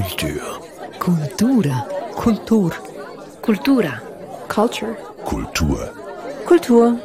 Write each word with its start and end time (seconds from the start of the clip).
Kultur. 0.00 0.60
Kultura. 0.98 1.86
Kultur. 2.16 2.72
Kultura. 3.42 4.00
Culture. 4.48 4.96
Kultur. 5.26 5.92
Kultur. 6.46 6.98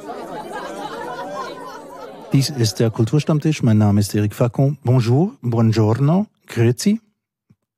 Dies 2.31 2.51
ist 2.51 2.79
der 2.79 2.91
Kulturstammtisch. 2.91 3.63
Mein 3.63 3.79
Name 3.79 3.99
ist 3.99 4.15
Eric 4.15 4.33
Facon. 4.33 4.77
Bonjour, 4.85 5.35
buongiorno, 5.41 6.27
grüezi. 6.47 7.01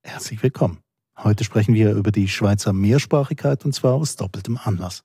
Herzlich 0.03 0.43
willkommen. 0.43 0.77
Heute 1.17 1.43
sprechen 1.43 1.73
wir 1.73 1.93
über 1.93 2.11
die 2.11 2.27
Schweizer 2.27 2.71
Mehrsprachigkeit 2.71 3.65
und 3.65 3.73
zwar 3.73 3.93
aus 3.93 4.17
doppeltem 4.17 4.59
Anlass. 4.63 5.03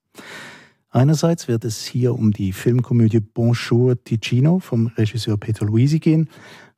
Einerseits 0.91 1.47
wird 1.47 1.65
es 1.65 1.83
hier 1.83 2.13
um 2.13 2.31
die 2.31 2.53
Filmkomödie 2.53 3.19
Bonjour 3.19 3.95
Ticino 4.03 4.59
vom 4.59 4.91
Regisseur 4.95 5.37
Peter 5.37 5.65
Luisi 5.65 5.97
gehen. 5.97 6.29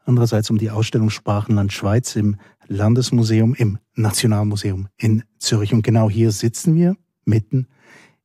Andererseits 0.06 0.52
um 0.52 0.58
die 0.58 0.70
Ausstellung 0.70 1.10
Sprachenland 1.10 1.74
Schweiz 1.74 2.16
im 2.16 2.38
Landesmuseum, 2.68 3.54
im 3.56 3.78
Nationalmuseum 3.96 4.88
in 4.98 5.24
Zürich. 5.40 5.74
Und 5.74 5.84
genau 5.84 6.10
hier 6.10 6.32
sitzen 6.32 6.76
wir 6.76 6.96
mitten 7.26 7.68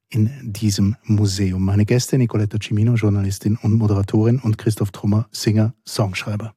in 0.08 0.30
diesem 0.42 0.96
Museum. 1.04 1.64
Meine 1.64 1.84
Gäste 1.84 2.18
Nicoletta 2.18 2.58
Cimino, 2.60 2.94
Journalistin 2.94 3.56
und 3.62 3.74
Moderatorin 3.74 4.38
und 4.40 4.58
Christoph 4.58 4.90
Trummer, 4.90 5.28
Singer, 5.30 5.74
Songschreiber. 5.84 6.54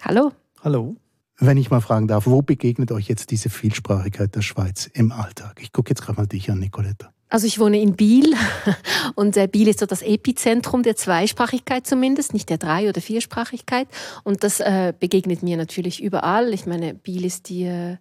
Hallo. 0.00 0.32
Hallo. 0.62 0.96
Wenn 1.38 1.56
ich 1.56 1.70
mal 1.70 1.80
fragen 1.80 2.06
darf, 2.06 2.26
wo 2.26 2.42
begegnet 2.42 2.92
euch 2.92 3.08
jetzt 3.08 3.30
diese 3.30 3.50
Vielsprachigkeit 3.50 4.34
der 4.34 4.42
Schweiz 4.42 4.86
im 4.86 5.10
Alltag? 5.10 5.60
Ich 5.60 5.72
gucke 5.72 5.90
jetzt 5.90 6.02
gerade 6.02 6.20
mal 6.20 6.26
dich 6.26 6.50
an, 6.50 6.60
Nicoletta. 6.60 7.13
Also 7.28 7.46
ich 7.46 7.58
wohne 7.58 7.80
in 7.80 7.96
Biel 7.96 8.34
und 9.14 9.36
äh, 9.36 9.48
Biel 9.48 9.68
ist 9.68 9.80
so 9.80 9.86
das 9.86 10.02
Epizentrum 10.02 10.82
der 10.82 10.96
Zweisprachigkeit 10.96 11.86
zumindest, 11.86 12.32
nicht 12.32 12.48
der 12.48 12.58
Drei- 12.58 12.88
oder 12.88 13.00
Viersprachigkeit. 13.00 13.88
Und 14.22 14.44
das 14.44 14.60
äh, 14.60 14.92
begegnet 14.98 15.42
mir 15.42 15.56
natürlich 15.56 16.02
überall. 16.02 16.52
Ich 16.52 16.66
meine, 16.66 16.94
Biel 16.94 17.24
ist 17.24 17.48
die, 17.48 17.64
äh, 17.64 17.96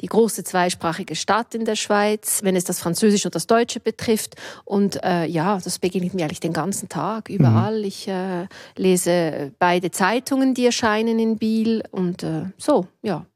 die 0.00 0.06
große 0.06 0.42
zweisprachige 0.42 1.14
Stadt 1.14 1.54
in 1.54 1.64
der 1.64 1.76
Schweiz, 1.76 2.40
wenn 2.42 2.56
es 2.56 2.64
das 2.64 2.80
Französische 2.80 3.28
und 3.28 3.34
das 3.34 3.46
Deutsche 3.46 3.78
betrifft. 3.78 4.34
Und 4.64 5.02
äh, 5.04 5.26
ja, 5.26 5.58
das 5.62 5.78
begegnet 5.78 6.14
mir 6.14 6.24
eigentlich 6.24 6.40
den 6.40 6.52
ganzen 6.52 6.88
Tag, 6.88 7.28
überall. 7.28 7.78
Mhm. 7.78 7.84
Ich 7.84 8.08
äh, 8.08 8.48
lese 8.76 9.52
beide 9.58 9.92
Zeitungen, 9.92 10.54
die 10.54 10.66
erscheinen 10.66 11.18
in 11.18 11.38
Biel 11.38 11.84
und 11.92 12.22
äh, 12.24 12.46
so, 12.58 12.88
ja. 13.02 13.26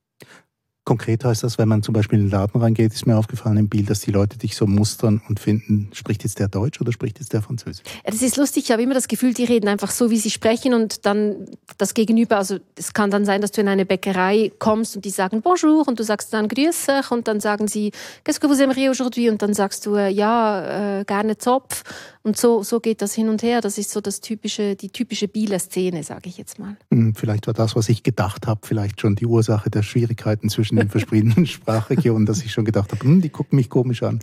Konkret 0.86 1.24
heißt 1.24 1.42
das, 1.42 1.58
wenn 1.58 1.68
man 1.68 1.82
zum 1.82 1.94
Beispiel 1.94 2.20
in 2.20 2.26
den 2.26 2.30
Laden 2.30 2.60
reingeht, 2.60 2.94
ist 2.94 3.08
mir 3.08 3.16
aufgefallen 3.16 3.56
im 3.56 3.68
Bild, 3.68 3.90
dass 3.90 4.02
die 4.02 4.12
Leute 4.12 4.38
dich 4.38 4.54
so 4.54 4.68
mustern 4.68 5.20
und 5.28 5.40
finden, 5.40 5.90
spricht 5.92 6.22
jetzt 6.22 6.38
der 6.38 6.46
Deutsch 6.46 6.80
oder 6.80 6.92
spricht 6.92 7.18
jetzt 7.18 7.32
der 7.32 7.42
Französisch? 7.42 7.84
Ja, 8.04 8.12
das 8.12 8.22
ist 8.22 8.36
lustig. 8.36 8.66
Ich 8.66 8.70
habe 8.70 8.82
immer 8.82 8.94
das 8.94 9.08
Gefühl, 9.08 9.34
die 9.34 9.42
reden 9.42 9.66
einfach 9.66 9.90
so, 9.90 10.12
wie 10.12 10.16
sie 10.16 10.30
sprechen 10.30 10.74
und 10.74 11.04
dann 11.04 11.48
das 11.76 11.92
Gegenüber, 11.92 12.36
also 12.36 12.58
es 12.76 12.94
kann 12.94 13.10
dann 13.10 13.24
sein, 13.24 13.40
dass 13.40 13.50
du 13.50 13.62
in 13.62 13.66
eine 13.66 13.84
Bäckerei 13.84 14.52
kommst 14.60 14.94
und 14.94 15.04
die 15.04 15.10
sagen 15.10 15.42
Bonjour 15.42 15.88
und 15.88 15.98
du 15.98 16.04
sagst 16.04 16.32
dann 16.32 16.46
Grüß 16.46 16.86
und 17.10 17.26
dann 17.26 17.40
sagen 17.40 17.66
sie 17.66 17.90
Qu'est-ce 18.24 18.38
que 18.38 18.48
vous 18.48 18.60
aimeriez 18.60 18.88
aujourd'hui? 18.88 19.28
Und 19.28 19.42
dann 19.42 19.54
sagst 19.54 19.86
du 19.86 19.96
äh, 19.96 20.08
ja, 20.10 21.00
äh, 21.00 21.04
gerne 21.04 21.36
Zopf 21.36 21.82
und 22.22 22.36
so, 22.36 22.62
so 22.62 22.80
geht 22.80 23.02
das 23.02 23.14
hin 23.14 23.28
und 23.28 23.42
her. 23.42 23.60
Das 23.60 23.78
ist 23.78 23.90
so 23.90 24.00
das 24.00 24.20
typische, 24.20 24.76
die 24.76 24.90
typische 24.90 25.26
Bieler 25.28 25.58
Szene, 25.58 26.02
sage 26.02 26.28
ich 26.28 26.38
jetzt 26.38 26.58
mal. 26.58 26.76
Hm, 26.92 27.14
vielleicht 27.14 27.46
war 27.46 27.54
das, 27.54 27.74
was 27.74 27.88
ich 27.88 28.02
gedacht 28.02 28.46
habe, 28.46 28.60
vielleicht 28.64 29.00
schon 29.00 29.14
die 29.14 29.26
Ursache 29.26 29.70
der 29.70 29.82
Schwierigkeiten 29.82 30.48
zwischen 30.48 30.75
den 30.76 30.88
verschiedenen 30.88 31.46
Sprachregionen, 31.46 32.26
dass 32.26 32.42
ich 32.42 32.52
schon 32.52 32.64
gedacht 32.64 32.92
habe, 32.92 33.04
hm, 33.04 33.20
die 33.20 33.30
gucken 33.30 33.56
mich 33.56 33.70
komisch 33.70 34.02
an. 34.02 34.20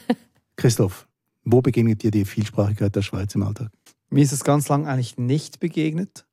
Christoph, 0.56 1.08
wo 1.44 1.60
begegnet 1.60 2.02
dir 2.02 2.10
die 2.10 2.24
Vielsprachigkeit 2.24 2.94
der 2.94 3.02
Schweiz 3.02 3.34
im 3.34 3.42
Alltag? 3.42 3.70
Mir 4.10 4.22
ist 4.22 4.32
es 4.32 4.44
ganz 4.44 4.68
lang 4.68 4.86
eigentlich 4.86 5.16
nicht 5.16 5.60
begegnet. 5.60 6.26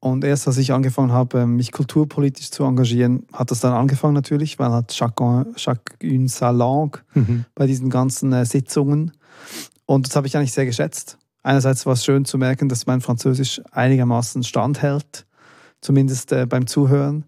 Und 0.00 0.24
erst 0.24 0.46
als 0.46 0.58
ich 0.58 0.72
angefangen 0.72 1.12
habe, 1.12 1.46
mich 1.46 1.72
kulturpolitisch 1.72 2.50
zu 2.50 2.64
engagieren, 2.64 3.26
hat 3.32 3.50
das 3.50 3.60
dann 3.60 3.72
angefangen 3.72 4.14
natürlich, 4.14 4.58
weil 4.58 4.70
hat 4.70 4.92
chacun, 4.92 5.56
chacune 5.56 6.28
sa 6.28 6.50
langue 6.50 7.00
mhm. 7.14 7.44
bei 7.54 7.66
diesen 7.66 7.90
ganzen 7.90 8.32
äh, 8.32 8.46
Sitzungen. 8.46 9.12
Und 9.86 10.06
das 10.06 10.14
habe 10.14 10.26
ich 10.26 10.36
eigentlich 10.36 10.52
sehr 10.52 10.66
geschätzt. 10.66 11.18
Einerseits 11.42 11.84
war 11.86 11.94
es 11.94 12.04
schön 12.04 12.24
zu 12.24 12.38
merken, 12.38 12.68
dass 12.68 12.86
mein 12.86 13.00
Französisch 13.00 13.60
einigermaßen 13.72 14.44
standhält, 14.44 15.26
zumindest 15.80 16.32
äh, 16.32 16.46
beim 16.46 16.66
Zuhören. 16.66 17.24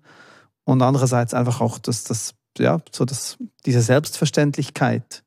Und 0.64 0.82
andererseits 0.82 1.34
einfach 1.34 1.60
auch, 1.60 1.78
dass 1.78 2.04
das, 2.04 2.34
ja, 2.58 2.80
so 2.92 3.04
dass 3.04 3.38
diese 3.66 3.82
Selbstverständlichkeit. 3.82 5.24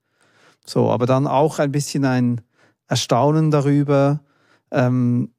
So, 0.66 0.92
aber 0.92 1.06
dann 1.06 1.28
auch 1.28 1.60
ein 1.60 1.72
bisschen 1.72 2.06
ein 2.06 2.42
Erstaunen 2.88 3.52
darüber, 3.52 4.22
ähm, 4.72 5.32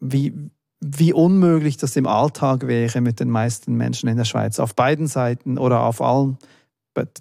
wie, 0.00 0.34
wie 0.80 1.12
unmöglich 1.12 1.76
das 1.76 1.96
im 1.96 2.06
Alltag 2.06 2.66
wäre 2.66 3.00
mit 3.00 3.20
den 3.20 3.30
meisten 3.30 3.74
Menschen 3.74 4.08
in 4.08 4.16
der 4.16 4.24
Schweiz. 4.24 4.58
Auf 4.60 4.74
beiden 4.74 5.06
Seiten 5.06 5.58
oder 5.58 5.80
auf 5.80 6.00
allen. 6.00 6.38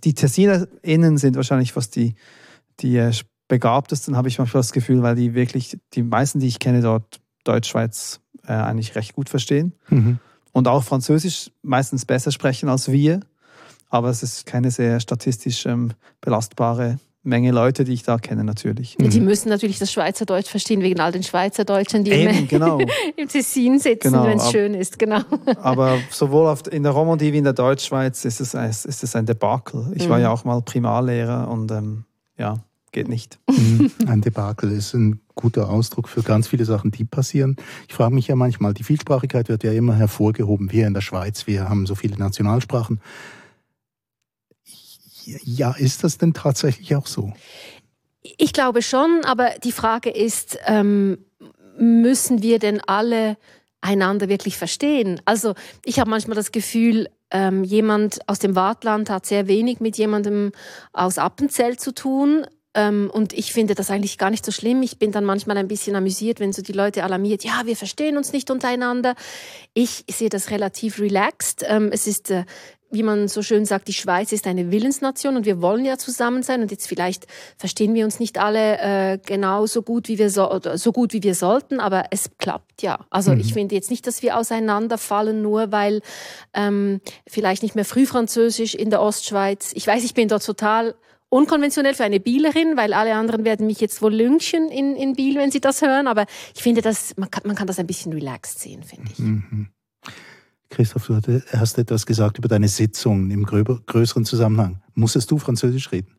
Die 0.03 0.13
TessinerInnen 0.13 1.17
sind 1.17 1.35
wahrscheinlich 1.35 1.73
fast 1.73 1.95
die, 1.95 2.15
die 2.79 2.97
äh, 2.97 3.13
begabtesten, 3.47 4.17
habe 4.17 4.27
ich 4.27 4.37
manchmal 4.37 4.61
das 4.61 4.71
Gefühl, 4.71 5.03
weil 5.03 5.15
die 5.15 5.33
wirklich, 5.33 5.77
die 5.93 6.03
meisten, 6.03 6.39
die 6.39 6.47
ich 6.47 6.59
kenne 6.59 6.81
dort, 6.81 7.21
Deutschschweiz 7.43 8.21
äh, 8.47 8.53
eigentlich 8.53 8.95
recht 8.95 9.13
gut 9.13 9.29
verstehen. 9.29 9.73
Mhm. 9.89 10.19
Und 10.55 10.69
auch 10.69 10.85
Französisch 10.85 11.51
meistens 11.63 12.05
besser 12.05 12.31
sprechen 12.31 12.69
als 12.69 12.89
wir. 12.89 13.19
Aber 13.89 14.07
es 14.07 14.23
ist 14.23 14.45
keine 14.45 14.71
sehr 14.71 15.01
statistisch 15.01 15.65
ähm, 15.65 15.91
belastbare 16.21 16.97
Menge 17.23 17.51
Leute, 17.51 17.83
die 17.83 17.91
ich 17.91 18.03
da 18.03 18.17
kenne, 18.17 18.45
natürlich. 18.45 18.95
Die 18.97 19.19
mhm. 19.19 19.25
müssen 19.25 19.49
natürlich 19.49 19.79
das 19.79 19.91
Schweizerdeutsch 19.91 20.47
verstehen, 20.47 20.81
wegen 20.81 21.01
all 21.01 21.11
den 21.11 21.23
Schweizerdeutschen, 21.23 22.05
die 22.05 22.11
Eben, 22.11 22.37
im, 22.37 22.47
genau. 22.47 22.79
im 23.17 23.27
Tessin 23.27 23.79
sitzen, 23.79 24.13
genau, 24.13 24.27
wenn 24.27 24.37
es 24.37 24.49
schön 24.49 24.75
ist. 24.75 24.97
Genau. 24.97 25.19
Aber 25.61 25.97
sowohl 26.09 26.55
in 26.71 26.83
der 26.83 26.93
Romandie 26.93 27.33
wie 27.33 27.39
in 27.39 27.43
der 27.43 27.51
Deutschschweiz 27.51 28.23
ist 28.23 28.39
es, 28.39 28.53
ist 28.85 29.03
es 29.03 29.13
ein 29.13 29.25
Debakel. 29.25 29.91
Ich 29.95 30.05
mhm. 30.05 30.11
war 30.11 30.19
ja 30.19 30.29
auch 30.31 30.45
mal 30.45 30.61
Primarlehrer 30.61 31.49
und 31.49 31.69
ähm, 31.69 32.05
ja, 32.37 32.59
geht 32.95 33.09
nicht. 33.09 33.37
Mhm. 33.49 33.91
Ein 34.07 34.21
Debakel 34.21 34.71
ist 34.71 34.93
ein 34.93 35.19
guter 35.35 35.69
Ausdruck 35.69 36.07
für 36.07 36.23
ganz 36.23 36.47
viele 36.47 36.65
Sachen, 36.65 36.91
die 36.91 37.03
passieren. 37.03 37.57
Ich 37.87 37.93
frage 37.93 38.15
mich 38.15 38.27
ja 38.27 38.35
manchmal, 38.35 38.73
die 38.73 38.83
Vielsprachigkeit 38.83 39.49
wird 39.49 39.63
ja 39.63 39.73
immer 39.73 39.95
hervorgehoben. 39.95 40.71
Wir 40.71 40.87
in 40.87 40.93
der 40.93 41.01
Schweiz, 41.01 41.45
wir 41.45 41.69
haben 41.69 41.85
so 41.85 41.93
viele 41.93 42.17
Nationalsprachen. 42.17 43.01
Ja, 45.43 45.71
ist 45.73 46.03
das 46.03 46.17
denn 46.17 46.33
tatsächlich 46.33 46.95
auch 46.95 47.05
so? 47.05 47.33
Ich 48.37 48.53
glaube 48.53 48.81
schon, 48.81 49.21
aber 49.25 49.49
die 49.63 49.73
Frage 49.73 50.09
ist, 50.09 50.57
ähm, 50.65 51.17
müssen 51.77 52.41
wir 52.41 52.59
denn 52.59 52.79
alle 52.87 53.37
einander 53.81 54.29
wirklich 54.29 54.57
verstehen? 54.57 55.21
Also 55.25 55.53
ich 55.83 55.99
habe 55.99 56.09
manchmal 56.09 56.35
das 56.35 56.51
Gefühl, 56.51 57.09
ähm, 57.31 57.63
jemand 57.63 58.19
aus 58.29 58.39
dem 58.39 58.55
Wartland 58.55 59.09
hat 59.09 59.25
sehr 59.25 59.47
wenig 59.47 59.79
mit 59.79 59.97
jemandem 59.97 60.51
aus 60.93 61.17
Appenzell 61.17 61.77
zu 61.77 61.93
tun, 61.93 62.45
ähm, 62.75 63.09
und 63.11 63.33
ich 63.33 63.53
finde 63.53 63.73
das 63.73 63.89
eigentlich 63.89 64.17
gar 64.17 64.29
nicht 64.29 64.45
so 64.45 64.51
schlimm. 64.51 64.83
Ich 64.83 64.99
bin 64.99 65.11
dann 65.11 65.25
manchmal 65.25 65.57
ein 65.57 65.67
bisschen 65.67 65.95
amüsiert, 65.95 66.39
wenn 66.39 66.53
so 66.53 66.61
die 66.61 66.73
Leute 66.73 67.03
alarmiert, 67.03 67.43
ja, 67.43 67.61
wir 67.65 67.75
verstehen 67.75 68.17
uns 68.17 68.33
nicht 68.33 68.51
untereinander. 68.51 69.15
Ich 69.73 70.03
sehe 70.11 70.29
das 70.29 70.51
relativ 70.51 70.99
relaxed. 70.99 71.65
Ähm, 71.67 71.89
es 71.91 72.05
ist 72.05 72.29
äh, 72.29 72.43
wie 72.95 73.03
man 73.03 73.27
so 73.27 73.41
schön 73.41 73.65
sagt, 73.65 73.87
die 73.87 73.93
Schweiz 73.93 74.31
ist 74.31 74.47
eine 74.47 74.71
Willensnation 74.71 75.35
und 75.35 75.45
wir 75.45 75.61
wollen 75.61 75.85
ja 75.85 75.97
zusammen 75.97 76.43
sein 76.43 76.61
und 76.61 76.71
jetzt 76.71 76.87
vielleicht 76.87 77.25
verstehen 77.57 77.93
wir 77.93 78.05
uns 78.05 78.19
nicht 78.19 78.37
alle 78.37 78.79
äh, 78.79 79.17
genau 79.17 79.65
so 79.65 79.81
gut 79.81 80.07
wie 80.07 80.17
wir 80.17 80.29
so, 80.29 80.49
oder 80.49 80.77
so 80.77 80.91
gut 80.91 81.13
wie 81.13 81.23
wir 81.23 81.35
sollten, 81.35 81.79
aber 81.79 82.05
es 82.11 82.29
klappt 82.37 82.81
ja. 82.81 82.99
Also 83.09 83.31
mhm. 83.31 83.39
ich 83.41 83.53
finde 83.53 83.75
jetzt 83.75 83.89
nicht, 83.89 84.07
dass 84.07 84.21
wir 84.21 84.37
auseinanderfallen, 84.37 85.41
nur 85.41 85.71
weil 85.71 86.01
ähm, 86.53 87.01
vielleicht 87.27 87.63
nicht 87.63 87.75
mehr 87.75 87.85
Frühfranzösisch 87.85 88.75
in 88.75 88.89
der 88.89 89.01
Ostschweiz. 89.01 89.71
Ich 89.73 89.85
weiß, 89.85 90.03
ich 90.03 90.13
bin 90.13 90.27
dort 90.27 90.45
total 90.45 90.95
unkonventionell 91.35 91.93
für 91.93 92.03
eine 92.03 92.19
Bielerin, 92.19 92.77
weil 92.77 92.93
alle 92.93 93.15
anderen 93.15 93.43
werden 93.43 93.67
mich 93.67 93.81
jetzt 93.81 94.01
wohl 94.01 94.13
lynchen 94.13 94.69
in, 94.69 94.95
in 94.95 95.13
Biel, 95.13 95.37
wenn 95.37 95.51
sie 95.51 95.59
das 95.59 95.81
hören. 95.81 96.07
Aber 96.07 96.25
ich 96.55 96.63
finde, 96.63 96.81
das, 96.81 97.15
man, 97.17 97.29
kann, 97.29 97.43
man 97.45 97.55
kann 97.55 97.67
das 97.67 97.77
ein 97.77 97.87
bisschen 97.87 98.13
relaxed 98.13 98.59
sehen, 98.59 98.83
finde 98.83 99.11
ich. 99.11 99.19
Mhm. 99.19 99.67
Christoph, 100.69 101.07
du 101.07 101.41
hast 101.53 101.77
etwas 101.77 102.05
gesagt 102.05 102.37
über 102.37 102.47
deine 102.47 102.67
Sitzung 102.67 103.29
im 103.31 103.45
größeren 103.45 104.25
Zusammenhang. 104.25 104.81
Musstest 104.93 105.29
du 105.29 105.37
Französisch 105.37 105.91
reden? 105.91 106.15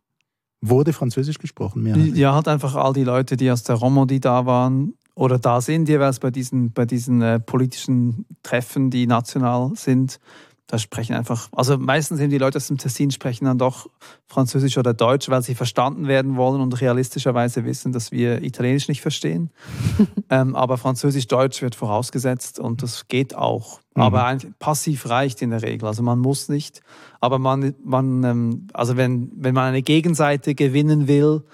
Wurde 0.61 0.93
Französisch 0.93 1.39
gesprochen? 1.39 1.83
Mehrheitlich? 1.83 2.15
Ja, 2.15 2.35
halt 2.35 2.49
einfach 2.49 2.75
all 2.75 2.93
die 2.93 3.05
Leute, 3.05 3.37
die 3.37 3.51
aus 3.51 3.63
der 3.65 3.77
Romandie 3.77 4.21
da 4.21 4.47
waren 4.47 4.95
oder 5.15 5.39
da 5.39 5.61
sind, 5.61 5.89
jeweils 5.89 6.21
bei 6.21 6.31
diesen, 6.31 6.73
bei 6.73 6.85
diesen 6.85 7.23
äh, 7.23 7.41
politischen 7.41 8.27
Treffen, 8.43 8.91
die 8.91 9.07
national 9.07 9.73
sind, 9.75 10.19
da 10.67 10.79
sprechen 10.79 11.15
einfach, 11.15 11.49
also 11.53 11.79
meistens 11.79 12.19
sind 12.19 12.31
die 12.31 12.39
Leute 12.39 12.57
aus 12.57 12.67
dem 12.67 12.77
Tessin 12.77 13.13
sprechen 13.13 13.45
dann 13.45 13.59
doch 13.59 13.89
Französisch 14.27 14.77
oder 14.79 14.95
Deutsch, 14.95 15.29
weil 15.29 15.43
sie 15.43 15.55
verstanden 15.55 16.09
werden 16.09 16.37
wollen 16.37 16.61
und 16.61 16.81
realistischerweise 16.81 17.65
wissen, 17.65 17.93
dass 17.93 18.11
wir 18.11 18.43
Italienisch 18.43 18.89
nicht 18.89 19.01
verstehen. 19.01 19.51
ähm, 20.31 20.57
aber 20.57 20.77
Französisch-Deutsch 20.77 21.63
wird 21.63 21.77
vorausgesetzt 21.77 22.59
und 22.59 22.83
das 22.83 23.07
geht 23.07 23.37
auch. 23.37 23.81
Mhm. 23.95 24.03
Aber 24.03 24.39
passiv 24.59 25.09
reicht 25.09 25.41
in 25.41 25.51
der 25.51 25.63
Regel. 25.63 25.87
Also 25.87 26.03
man 26.03 26.19
muss 26.19 26.49
nicht. 26.49 26.81
Aber 27.21 27.39
man, 27.39 27.75
man 27.85 28.25
ähm, 28.25 28.67
also 28.73 28.97
wenn, 28.97 29.31
wenn 29.37 29.55
man 29.55 29.67
eine 29.67 29.83
Gegenseite 29.83 30.57
gewinnen 30.57 31.07
will, 31.07 31.45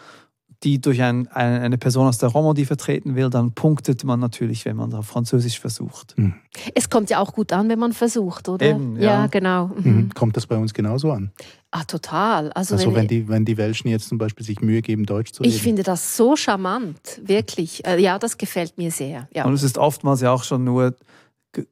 die 0.63 0.81
durch 0.81 1.03
ein, 1.03 1.27
eine 1.29 1.77
Person 1.77 2.07
aus 2.07 2.19
der 2.19 2.29
Romandie 2.29 2.65
vertreten 2.65 3.17
will, 3.17 3.31
dann 3.31 3.53
punktet 3.53 4.05
man 4.05 4.21
natürlich, 4.21 4.65
wenn 4.65 4.77
man 4.77 4.91
da 4.91 5.03
Französisch 5.03 5.59
versucht. 5.59 6.17
Mhm. 6.17 6.35
Es 6.75 6.89
kommt 6.89 7.11
ja 7.11 7.19
auch 7.19 7.33
gut 7.33 7.53
an, 7.53 7.69
wenn 7.69 7.79
man 7.79 7.93
versucht, 7.93 8.49
oder? 8.49 8.67
Eben, 8.67 8.97
ja. 8.97 9.03
ja 9.23 9.27
genau. 9.27 9.71
Mhm. 9.77 10.11
Kommt 10.15 10.37
das 10.37 10.47
bei 10.47 10.57
uns 10.57 10.73
genauso 10.73 11.11
an? 11.11 11.33
Ah, 11.73 11.85
total. 11.85 12.53
Also, 12.53 12.75
also 12.75 12.89
wenn, 12.89 12.95
wenn, 12.95 13.09
die, 13.09 13.29
wenn 13.29 13.45
die 13.45 13.57
Welschen 13.57 13.89
jetzt 13.91 14.09
zum 14.09 14.19
Beispiel 14.19 14.45
sich 14.45 14.61
Mühe 14.61 14.83
geben, 14.83 15.07
Deutsch 15.07 15.33
zu 15.33 15.43
reden. 15.43 15.55
Ich 15.55 15.63
finde 15.63 15.83
das 15.83 16.17
so 16.17 16.37
charmant, 16.37 17.21
wirklich. 17.25 17.85
Äh, 17.87 18.01
ja, 18.01 18.19
das 18.19 18.39
gefällt 18.39 18.79
mir 18.79 18.91
sehr. 18.91 19.29
Ja. 19.35 19.45
Und 19.47 19.55
es 19.55 19.63
ist 19.63 19.79
oftmals 19.79 20.21
ja 20.21 20.31
auch 20.31 20.45
schon 20.45 20.65
nur 20.65 20.95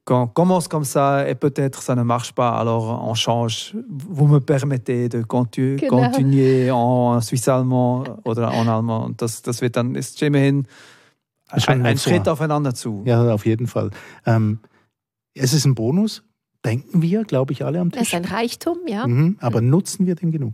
quand 0.05 0.27
commence 0.27 0.67
comme 0.67 0.83
ça 0.83 1.27
et 1.27 1.35
peut-être 1.35 1.81
ça 1.81 1.95
ne 1.95 2.03
marche 2.03 2.33
pas, 2.33 2.51
alors 2.51 3.03
on 3.07 3.13
change. 3.13 3.75
Vous 3.89 4.27
me 4.27 4.39
permettez 4.39 5.09
de 5.09 5.23
continu 5.23 5.77
genau. 5.77 6.01
continuer 6.03 6.71
en 6.71 7.19
Suisse 7.21 7.47
allemand 7.47 8.03
oder 8.25 8.51
en 8.51 8.67
allemand. 8.67 9.09
Das, 9.17 9.41
das 9.41 9.61
wird 9.61 9.75
dann 9.75 9.95
ist 9.95 10.21
immerhin 10.21 10.65
ein, 11.47 11.85
ein 11.85 11.97
Schritt 11.97 12.27
aufeinander 12.27 12.73
zu. 12.73 13.03
Ja, 13.05 13.33
auf 13.33 13.45
jeden 13.45 13.67
Fall. 13.67 13.89
Ähm, 14.25 14.59
es 15.33 15.53
ist 15.53 15.65
ein 15.65 15.75
Bonus, 15.75 16.23
denken 16.63 17.01
wir, 17.01 17.23
glaube 17.23 17.53
ich, 17.53 17.65
alle 17.65 17.79
am 17.79 17.91
Tisch. 17.91 18.01
Es 18.01 18.07
ist 18.09 18.13
ein 18.13 18.25
Reichtum, 18.25 18.77
ja. 18.87 19.07
Mhm, 19.07 19.37
aber 19.39 19.61
nutzen 19.61 20.05
wir 20.05 20.15
den 20.15 20.31
genug? 20.31 20.53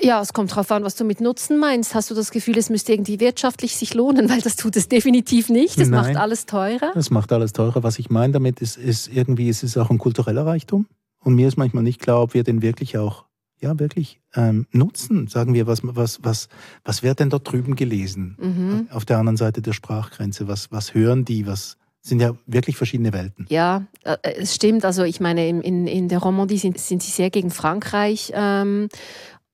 Ja, 0.00 0.20
es 0.20 0.32
kommt 0.32 0.50
darauf 0.50 0.70
an, 0.70 0.82
was 0.84 0.94
du 0.94 1.04
mit 1.04 1.20
Nutzen 1.20 1.58
meinst. 1.58 1.94
Hast 1.94 2.10
du 2.10 2.14
das 2.14 2.30
Gefühl, 2.30 2.56
es 2.56 2.70
müsste 2.70 2.92
irgendwie 2.92 3.20
wirtschaftlich 3.20 3.76
sich 3.76 3.94
lohnen? 3.94 4.28
Weil 4.30 4.40
das 4.40 4.56
tut 4.56 4.76
es 4.76 4.88
definitiv 4.88 5.48
nicht. 5.48 5.78
Es 5.78 5.88
macht 5.88 6.16
alles 6.16 6.46
teurer. 6.46 6.92
Es 6.94 7.10
macht 7.10 7.32
alles 7.32 7.52
teurer. 7.52 7.82
Was 7.82 7.98
ich 7.98 8.10
meine 8.10 8.32
damit 8.32 8.60
ist, 8.60 8.76
ist 8.76 9.08
irgendwie, 9.08 9.48
ist 9.48 9.62
es 9.62 9.76
auch 9.76 9.90
ein 9.90 9.98
kultureller 9.98 10.46
Reichtum. 10.46 10.86
Und 11.20 11.34
mir 11.34 11.48
ist 11.48 11.56
manchmal 11.56 11.82
nicht 11.82 12.00
klar, 12.00 12.22
ob 12.22 12.34
wir 12.34 12.44
den 12.44 12.62
wirklich 12.62 12.98
auch, 12.98 13.24
ja, 13.60 13.78
wirklich 13.78 14.20
ähm, 14.34 14.66
nutzen. 14.72 15.26
Sagen 15.26 15.54
wir, 15.54 15.66
was, 15.66 15.80
was, 15.82 16.22
was, 16.22 16.48
was 16.84 17.02
wird 17.02 17.20
denn 17.20 17.30
dort 17.30 17.50
drüben 17.50 17.76
gelesen? 17.76 18.36
Mhm. 18.40 18.88
Auf 18.90 19.04
der 19.04 19.18
anderen 19.18 19.36
Seite 19.36 19.62
der 19.62 19.72
Sprachgrenze. 19.72 20.48
Was, 20.48 20.70
was 20.70 20.94
hören 20.94 21.24
die? 21.24 21.46
Was, 21.46 21.76
sind 22.06 22.20
ja 22.20 22.34
wirklich 22.46 22.76
verschiedene 22.76 23.14
Welten. 23.14 23.46
Ja, 23.48 23.86
äh, 24.04 24.16
es 24.36 24.54
stimmt. 24.54 24.84
Also 24.84 25.04
ich 25.04 25.20
meine, 25.20 25.48
in, 25.48 25.86
in 25.86 26.08
der 26.08 26.18
Romandie 26.18 26.58
sind, 26.58 26.78
sind 26.78 27.02
sie 27.02 27.10
sehr 27.10 27.30
gegen 27.30 27.50
Frankreich 27.50 28.30
ähm, 28.34 28.88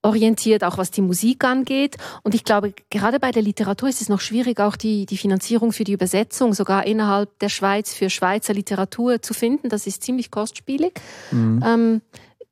orientiert, 0.02 0.64
auch 0.64 0.78
was 0.78 0.90
die 0.90 1.02
Musik 1.02 1.44
angeht. 1.44 1.96
Und 2.22 2.34
ich 2.34 2.44
glaube, 2.44 2.72
gerade 2.90 3.20
bei 3.20 3.30
der 3.30 3.42
Literatur 3.42 3.88
ist 3.88 4.00
es 4.00 4.08
noch 4.08 4.20
schwierig, 4.20 4.60
auch 4.60 4.76
die, 4.76 5.06
die 5.06 5.16
Finanzierung 5.16 5.72
für 5.72 5.84
die 5.84 5.92
Übersetzung 5.92 6.54
sogar 6.54 6.86
innerhalb 6.86 7.38
der 7.40 7.48
Schweiz 7.48 7.92
für 7.92 8.08
Schweizer 8.08 8.54
Literatur 8.54 9.20
zu 9.20 9.34
finden. 9.34 9.68
Das 9.68 9.86
ist 9.86 10.02
ziemlich 10.02 10.30
kostspielig. 10.30 11.00
Mhm. 11.30 11.62
Ähm, 11.66 12.00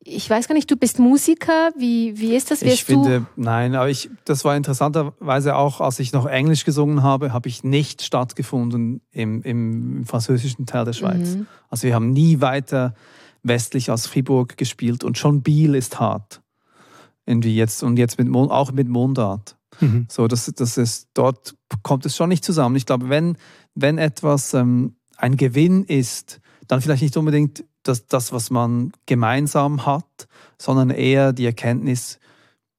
ich 0.01 0.29
weiß 0.29 0.49
gar 0.49 0.55
nicht, 0.55 0.71
du 0.71 0.77
bist 0.77 0.99
Musiker. 0.99 1.71
Wie, 1.77 2.19
wie 2.19 2.35
ist 2.35 2.51
das? 2.51 2.63
Wirst 2.63 2.75
ich 2.75 2.85
finde, 2.85 3.27
nein, 3.37 3.75
aber 3.75 3.91
ich, 3.91 4.09
das 4.25 4.45
war 4.45 4.57
interessanterweise 4.57 5.57
auch, 5.57 5.81
als 5.81 5.99
ich 5.99 6.13
noch 6.13 6.27
Englisch 6.27 6.65
gesungen 6.65 7.03
habe, 7.03 7.33
habe 7.33 7.49
ich 7.49 7.65
nicht 7.65 8.03
stattgefunden 8.03 9.03
im, 9.11 9.43
im 9.43 10.07
französischen 10.07 10.67
Teil 10.67 10.85
der 10.85 10.93
Schweiz. 10.95 11.37
Mhm. 11.37 11.47
Also 11.69 11.87
wir 11.87 11.95
haben 11.95 12.13
nie 12.13 12.41
weiter 12.41 12.95
westlich 13.43 13.91
als 13.91 14.07
Fribourg 14.07 14.57
gespielt 14.57 15.05
und 15.05 15.19
schon 15.19 15.43
Biel 15.43 15.75
ist 15.75 16.01
hart 16.01 16.41
irgendwie 17.29 17.55
jetzt 17.55 17.83
und 17.83 17.99
jetzt 17.99 18.19
mit, 18.19 18.35
auch 18.35 18.73
mit 18.73 18.89
Mundart. 18.89 19.57
Mhm. 19.81 20.07
So, 20.09 20.27
das, 20.27 20.47
das 20.57 20.79
ist, 20.79 21.09
dort 21.15 21.55
kommt 21.83 22.07
es 22.07 22.17
schon 22.17 22.31
nicht 22.31 22.45
zusammen. 22.45 22.77
Ich 22.77 22.87
glaube, 22.87 23.09
wenn, 23.09 23.37
wenn 23.75 23.99
etwas 23.99 24.55
ähm, 24.55 24.97
ein 25.17 25.37
Gewinn 25.37 25.85
ist, 25.85 26.41
dann 26.67 26.81
vielleicht 26.81 27.03
nicht 27.03 27.17
unbedingt 27.17 27.65
das, 27.83 28.07
das, 28.07 28.33
was 28.33 28.51
man 28.51 28.93
gemeinsam 29.07 29.87
hat, 29.87 30.29
sondern 30.59 30.91
eher 30.91 31.33
die 31.33 31.47
Erkenntnis, 31.47 32.19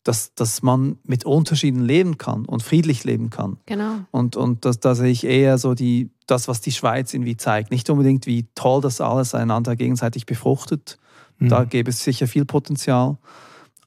dass, 0.04 0.34
dass 0.34 0.62
man 0.62 0.98
mit 1.04 1.26
Unterschieden 1.26 1.84
leben 1.84 2.18
kann 2.18 2.46
und 2.46 2.64
friedlich 2.64 3.04
leben 3.04 3.30
kann. 3.30 3.58
Genau. 3.66 4.00
Und, 4.12 4.36
und 4.36 4.66
das, 4.66 4.80
da 4.80 4.96
sehe 4.96 5.12
ich 5.12 5.26
eher 5.26 5.58
so 5.58 5.74
die, 5.74 6.10
das, 6.26 6.48
was 6.48 6.62
die 6.62 6.72
Schweiz 6.72 7.14
irgendwie 7.14 7.38
zeigt. 7.38 7.72
Nicht 7.72 7.90
unbedingt, 7.90 8.26
wie 8.26 8.48
toll 8.56 8.82
das 8.82 9.02
alles 9.02 9.36
einander 9.36 9.76
gegenseitig 9.76 10.26
befruchtet. 10.26 10.98
Mhm. 11.38 11.50
Da 11.50 11.64
gäbe 11.64 11.90
es 11.90 12.04
sicher 12.04 12.28
viel 12.28 12.46
Potenzial. 12.46 13.18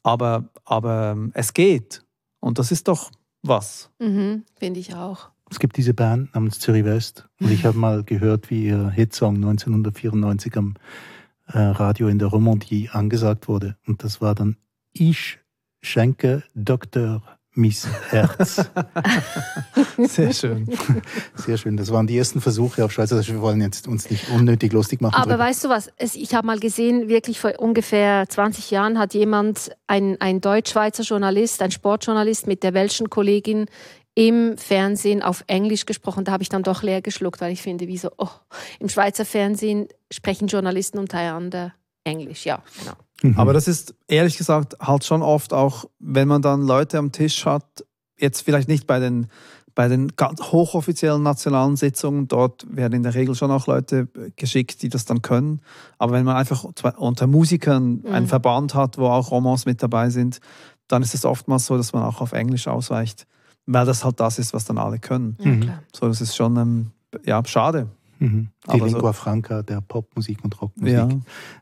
Aber, 0.02 0.48
aber 0.64 1.12
ähm, 1.12 1.30
es 1.34 1.54
geht. 1.54 2.04
Und 2.40 2.58
das 2.58 2.72
ist 2.72 2.88
doch 2.88 3.10
was. 3.42 3.90
Mhm, 3.98 4.44
Finde 4.58 4.80
ich 4.80 4.94
auch. 4.94 5.30
Es 5.50 5.58
gibt 5.58 5.76
diese 5.76 5.94
Band 5.94 6.34
namens 6.34 6.58
Zürich 6.58 6.84
West. 6.84 7.28
Und 7.38 7.50
ich 7.50 7.64
habe 7.64 7.76
mal 7.76 8.04
gehört, 8.04 8.50
wie 8.50 8.66
ihr 8.66 8.90
Hitsong 8.90 9.36
1994 9.36 10.56
am 10.56 10.74
äh, 11.48 11.58
Radio 11.58 12.08
in 12.08 12.18
der 12.18 12.28
Romandie 12.28 12.88
angesagt 12.90 13.48
wurde. 13.48 13.76
Und 13.86 14.02
das 14.02 14.20
war 14.20 14.34
dann 14.34 14.56
Ich 14.92 15.38
schenke 15.82 16.42
Dr 16.54 17.22
mis 17.54 17.86
Herz. 18.10 18.56
Sehr 19.98 20.32
schön. 20.32 20.66
Sehr 21.34 21.58
schön. 21.58 21.76
Das 21.76 21.92
waren 21.92 22.06
die 22.06 22.16
ersten 22.16 22.40
Versuche 22.40 22.84
auf 22.84 22.92
Schweizerisch. 22.92 23.28
Wir 23.28 23.40
wollen 23.40 23.60
jetzt 23.60 23.88
uns 23.88 24.10
nicht 24.10 24.28
unnötig 24.30 24.72
lustig 24.72 25.00
machen. 25.00 25.14
Aber 25.14 25.38
weißt 25.38 25.64
du 25.64 25.68
was? 25.68 25.90
Ich 25.98 26.34
habe 26.34 26.46
mal 26.46 26.58
gesehen, 26.58 27.08
wirklich 27.08 27.40
vor 27.40 27.52
ungefähr 27.58 28.28
20 28.28 28.70
Jahren 28.70 28.98
hat 28.98 29.14
jemand, 29.14 29.70
ein, 29.86 30.18
ein 30.20 30.40
Deutsch-Schweizer 30.40 31.02
Journalist, 31.02 31.60
ein 31.62 31.70
Sportjournalist 31.70 32.46
mit 32.46 32.62
der 32.62 32.74
welschen 32.74 33.10
Kollegin 33.10 33.66
im 34.14 34.56
Fernsehen 34.58 35.22
auf 35.22 35.44
Englisch 35.46 35.86
gesprochen. 35.86 36.24
Da 36.24 36.32
habe 36.32 36.42
ich 36.42 36.48
dann 36.48 36.62
doch 36.62 36.82
leer 36.82 37.02
geschluckt, 37.02 37.40
weil 37.40 37.52
ich 37.52 37.62
finde, 37.62 37.88
wie 37.88 37.98
so, 37.98 38.10
oh, 38.18 38.28
im 38.78 38.88
Schweizer 38.88 39.24
Fernsehen 39.24 39.88
sprechen 40.10 40.48
Journalisten 40.48 40.98
untereinander 40.98 41.74
Englisch. 42.04 42.44
Ja, 42.44 42.62
genau. 42.78 42.94
Mhm. 43.22 43.38
Aber 43.38 43.52
das 43.52 43.68
ist 43.68 43.94
ehrlich 44.08 44.36
gesagt 44.36 44.76
halt 44.80 45.04
schon 45.04 45.22
oft 45.22 45.52
auch, 45.52 45.86
wenn 45.98 46.28
man 46.28 46.42
dann 46.42 46.62
Leute 46.62 46.98
am 46.98 47.12
Tisch 47.12 47.46
hat, 47.46 47.84
jetzt 48.18 48.42
vielleicht 48.42 48.68
nicht 48.68 48.86
bei 48.86 48.98
den, 48.98 49.28
bei 49.74 49.88
den 49.88 50.08
ganz 50.16 50.40
hochoffiziellen 50.40 51.22
nationalen 51.22 51.76
Sitzungen, 51.76 52.28
dort 52.28 52.66
werden 52.68 52.94
in 52.94 53.02
der 53.02 53.14
Regel 53.14 53.34
schon 53.34 53.50
auch 53.50 53.66
Leute 53.66 54.08
geschickt, 54.36 54.82
die 54.82 54.88
das 54.88 55.04
dann 55.04 55.22
können. 55.22 55.60
Aber 55.98 56.12
wenn 56.12 56.24
man 56.24 56.36
einfach 56.36 56.64
unter 56.96 57.26
Musikern 57.26 58.02
mhm. 58.04 58.12
einen 58.12 58.26
Verband 58.26 58.74
hat, 58.74 58.98
wo 58.98 59.06
auch 59.06 59.30
Romans 59.30 59.66
mit 59.66 59.82
dabei 59.82 60.10
sind, 60.10 60.40
dann 60.88 61.02
ist 61.02 61.14
es 61.14 61.24
oftmals 61.24 61.66
so, 61.66 61.76
dass 61.76 61.92
man 61.92 62.02
auch 62.02 62.20
auf 62.20 62.32
Englisch 62.32 62.68
ausweicht, 62.68 63.26
weil 63.66 63.86
das 63.86 64.04
halt 64.04 64.20
das 64.20 64.38
ist, 64.38 64.52
was 64.52 64.64
dann 64.64 64.78
alle 64.78 64.98
können. 64.98 65.36
Mhm. 65.40 65.72
So, 65.94 66.06
das 66.06 66.20
ist 66.20 66.36
schon 66.36 66.56
ähm, 66.56 66.90
ja, 67.24 67.42
schade. 67.44 67.88
Mhm. 68.22 68.50
Die 68.66 68.70
Aber 68.70 68.86
Lingua 68.86 69.08
so, 69.08 69.12
Franca 69.14 69.62
der 69.62 69.80
Popmusik 69.80 70.44
und 70.44 70.62
Rockmusik 70.62 70.94
ja. 70.94 71.08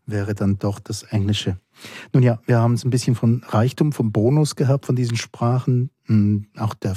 wäre 0.04 0.34
dann 0.34 0.58
doch 0.58 0.78
das 0.78 1.04
Englische. 1.04 1.58
Nun 2.12 2.22
ja, 2.22 2.38
wir 2.44 2.58
haben 2.58 2.74
es 2.74 2.84
ein 2.84 2.90
bisschen 2.90 3.14
von 3.14 3.42
Reichtum, 3.48 3.92
vom 3.92 4.12
Bonus 4.12 4.56
gehabt, 4.56 4.84
von 4.84 4.94
diesen 4.94 5.16
Sprachen. 5.16 5.90
Hm, 6.04 6.48
auch 6.58 6.74
der, 6.74 6.94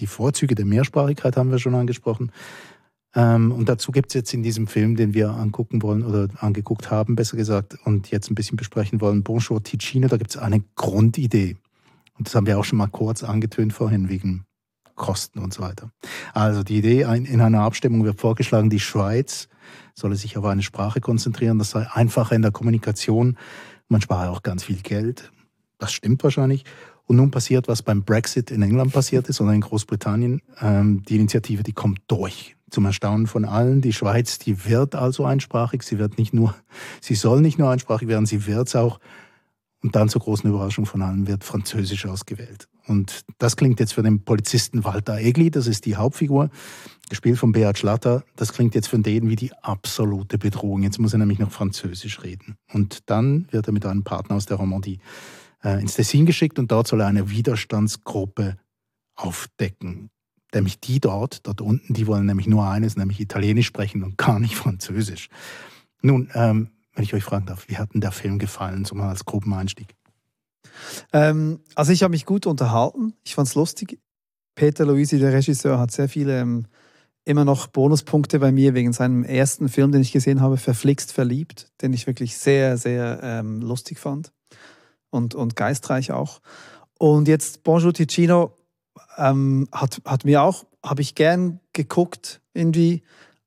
die 0.00 0.08
Vorzüge 0.08 0.56
der 0.56 0.64
Mehrsprachigkeit 0.64 1.36
haben 1.36 1.52
wir 1.52 1.60
schon 1.60 1.76
angesprochen. 1.76 2.32
Ähm, 3.14 3.52
und 3.52 3.68
dazu 3.68 3.92
gibt 3.92 4.08
es 4.08 4.14
jetzt 4.14 4.34
in 4.34 4.42
diesem 4.42 4.66
Film, 4.66 4.96
den 4.96 5.14
wir 5.14 5.30
angucken 5.30 5.82
wollen 5.82 6.02
oder 6.02 6.28
angeguckt 6.40 6.90
haben, 6.90 7.14
besser 7.14 7.36
gesagt, 7.36 7.78
und 7.84 8.10
jetzt 8.10 8.28
ein 8.28 8.34
bisschen 8.34 8.56
besprechen 8.56 9.00
wollen, 9.00 9.22
Bonjour 9.22 9.62
Ticino, 9.62 10.08
da 10.08 10.16
gibt 10.16 10.30
es 10.30 10.36
eine 10.36 10.64
Grundidee. 10.74 11.56
Und 12.18 12.26
das 12.26 12.34
haben 12.34 12.46
wir 12.46 12.58
auch 12.58 12.64
schon 12.64 12.78
mal 12.78 12.88
kurz 12.88 13.22
angetönt 13.22 13.72
vorhin, 13.72 14.08
wegen 14.08 14.45
Kosten 14.96 15.38
und 15.38 15.54
so 15.54 15.62
weiter. 15.62 15.90
Also 16.34 16.62
die 16.62 16.78
Idee, 16.78 17.02
in 17.02 17.40
einer 17.40 17.60
Abstimmung 17.60 18.04
wird 18.04 18.20
vorgeschlagen, 18.20 18.70
die 18.70 18.80
Schweiz 18.80 19.48
solle 19.94 20.16
sich 20.16 20.36
auf 20.36 20.44
eine 20.44 20.62
Sprache 20.62 21.00
konzentrieren, 21.00 21.58
das 21.58 21.70
sei 21.70 21.86
einfacher 21.90 22.34
in 22.34 22.42
der 22.42 22.50
Kommunikation. 22.50 23.38
Man 23.88 24.00
spare 24.00 24.30
auch 24.30 24.42
ganz 24.42 24.64
viel 24.64 24.82
Geld. 24.82 25.30
Das 25.78 25.92
stimmt 25.92 26.24
wahrscheinlich. 26.24 26.64
Und 27.04 27.16
nun 27.16 27.30
passiert, 27.30 27.68
was 27.68 27.82
beim 27.82 28.02
Brexit 28.02 28.50
in 28.50 28.62
England 28.62 28.92
passiert 28.92 29.28
ist 29.28 29.40
oder 29.40 29.52
in 29.52 29.60
Großbritannien. 29.60 30.42
Ähm, 30.60 31.02
die 31.04 31.16
Initiative, 31.16 31.62
die 31.62 31.72
kommt 31.72 32.00
durch. 32.08 32.56
Zum 32.68 32.84
Erstaunen 32.84 33.28
von 33.28 33.44
allen. 33.44 33.80
Die 33.80 33.92
Schweiz, 33.92 34.40
die 34.40 34.64
wird 34.64 34.96
also 34.96 35.24
einsprachig. 35.24 35.84
Sie 35.84 36.00
wird 36.00 36.18
nicht 36.18 36.34
nur, 36.34 36.56
sie 37.00 37.14
soll 37.14 37.40
nicht 37.40 37.58
nur 37.58 37.70
einsprachig 37.70 38.08
werden, 38.08 38.26
sie 38.26 38.46
wird 38.46 38.66
es 38.68 38.74
auch. 38.74 38.98
Und 39.86 39.94
dann 39.94 40.08
zur 40.08 40.20
großen 40.20 40.50
Überraschung 40.50 40.84
von 40.84 41.00
allen 41.00 41.28
wird 41.28 41.44
Französisch 41.44 42.06
ausgewählt. 42.06 42.66
Und 42.88 43.24
das 43.38 43.56
klingt 43.56 43.78
jetzt 43.78 43.94
für 43.94 44.02
den 44.02 44.24
Polizisten 44.24 44.82
Walter 44.82 45.16
Egli, 45.18 45.48
das 45.48 45.68
ist 45.68 45.86
die 45.86 45.94
Hauptfigur, 45.94 46.50
gespielt 47.08 47.38
von 47.38 47.52
Beat 47.52 47.78
Schlatter. 47.78 48.24
Das 48.34 48.52
klingt 48.52 48.74
jetzt 48.74 48.88
für 48.88 48.98
den 48.98 49.28
wie 49.28 49.36
die 49.36 49.52
absolute 49.62 50.38
Bedrohung. 50.38 50.82
Jetzt 50.82 50.98
muss 50.98 51.12
er 51.12 51.20
nämlich 51.20 51.38
noch 51.38 51.52
Französisch 51.52 52.20
reden. 52.24 52.56
Und 52.72 53.08
dann 53.08 53.46
wird 53.52 53.68
er 53.68 53.72
mit 53.72 53.86
einem 53.86 54.02
Partner 54.02 54.34
aus 54.34 54.46
der 54.46 54.56
Romandie 54.56 54.98
äh, 55.62 55.80
ins 55.80 55.94
Tessin 55.94 56.26
geschickt 56.26 56.58
und 56.58 56.72
dort 56.72 56.88
soll 56.88 57.00
er 57.00 57.06
eine 57.06 57.30
Widerstandsgruppe 57.30 58.56
aufdecken. 59.14 60.10
Nämlich 60.52 60.80
die 60.80 60.98
dort, 60.98 61.46
dort 61.46 61.60
unten, 61.60 61.94
die 61.94 62.08
wollen 62.08 62.26
nämlich 62.26 62.48
nur 62.48 62.68
eines, 62.68 62.96
nämlich 62.96 63.20
Italienisch 63.20 63.68
sprechen 63.68 64.02
und 64.02 64.18
gar 64.18 64.40
nicht 64.40 64.56
Französisch. 64.56 65.28
Nun, 66.02 66.28
ähm, 66.34 66.70
wenn 66.96 67.04
ich 67.04 67.14
euch 67.14 67.24
fragen 67.24 67.46
darf, 67.46 67.68
wie 67.68 67.76
hat 67.76 67.94
denn 67.94 68.00
der 68.00 68.10
Film 68.10 68.38
gefallen, 68.38 68.84
so 68.84 68.94
mal 68.94 69.10
als 69.10 69.24
Gruppeneinstieg? 69.24 69.94
Ähm, 71.12 71.60
also 71.74 71.92
ich 71.92 72.02
habe 72.02 72.10
mich 72.10 72.26
gut 72.26 72.46
unterhalten. 72.46 73.14
Ich 73.22 73.34
fand 73.34 73.48
es 73.48 73.54
lustig. 73.54 74.00
Peter 74.54 74.86
Luisi, 74.86 75.18
der 75.18 75.32
Regisseur, 75.32 75.78
hat 75.78 75.92
sehr 75.92 76.08
viele 76.08 76.40
ähm, 76.40 76.66
immer 77.26 77.44
noch 77.44 77.66
Bonuspunkte 77.66 78.38
bei 78.38 78.50
mir 78.50 78.74
wegen 78.74 78.92
seinem 78.92 79.24
ersten 79.24 79.68
Film, 79.68 79.92
den 79.92 80.00
ich 80.00 80.12
gesehen 80.12 80.40
habe, 80.40 80.56
Verflixt 80.56 81.12
verliebt, 81.12 81.70
den 81.82 81.92
ich 81.92 82.06
wirklich 82.06 82.38
sehr, 82.38 82.78
sehr 82.78 83.20
ähm, 83.22 83.60
lustig 83.60 83.98
fand 83.98 84.32
und, 85.10 85.34
und 85.34 85.54
geistreich 85.54 86.12
auch. 86.12 86.40
Und 86.98 87.28
jetzt 87.28 87.62
Bonjour 87.62 87.92
Ticino 87.92 88.56
ähm, 89.18 89.68
hat, 89.70 90.00
hat 90.06 90.24
mir 90.24 90.42
auch, 90.42 90.64
habe 90.82 91.02
ich 91.02 91.14
gern 91.14 91.60
geguckt 91.74 92.40
irgendwie, 92.54 93.02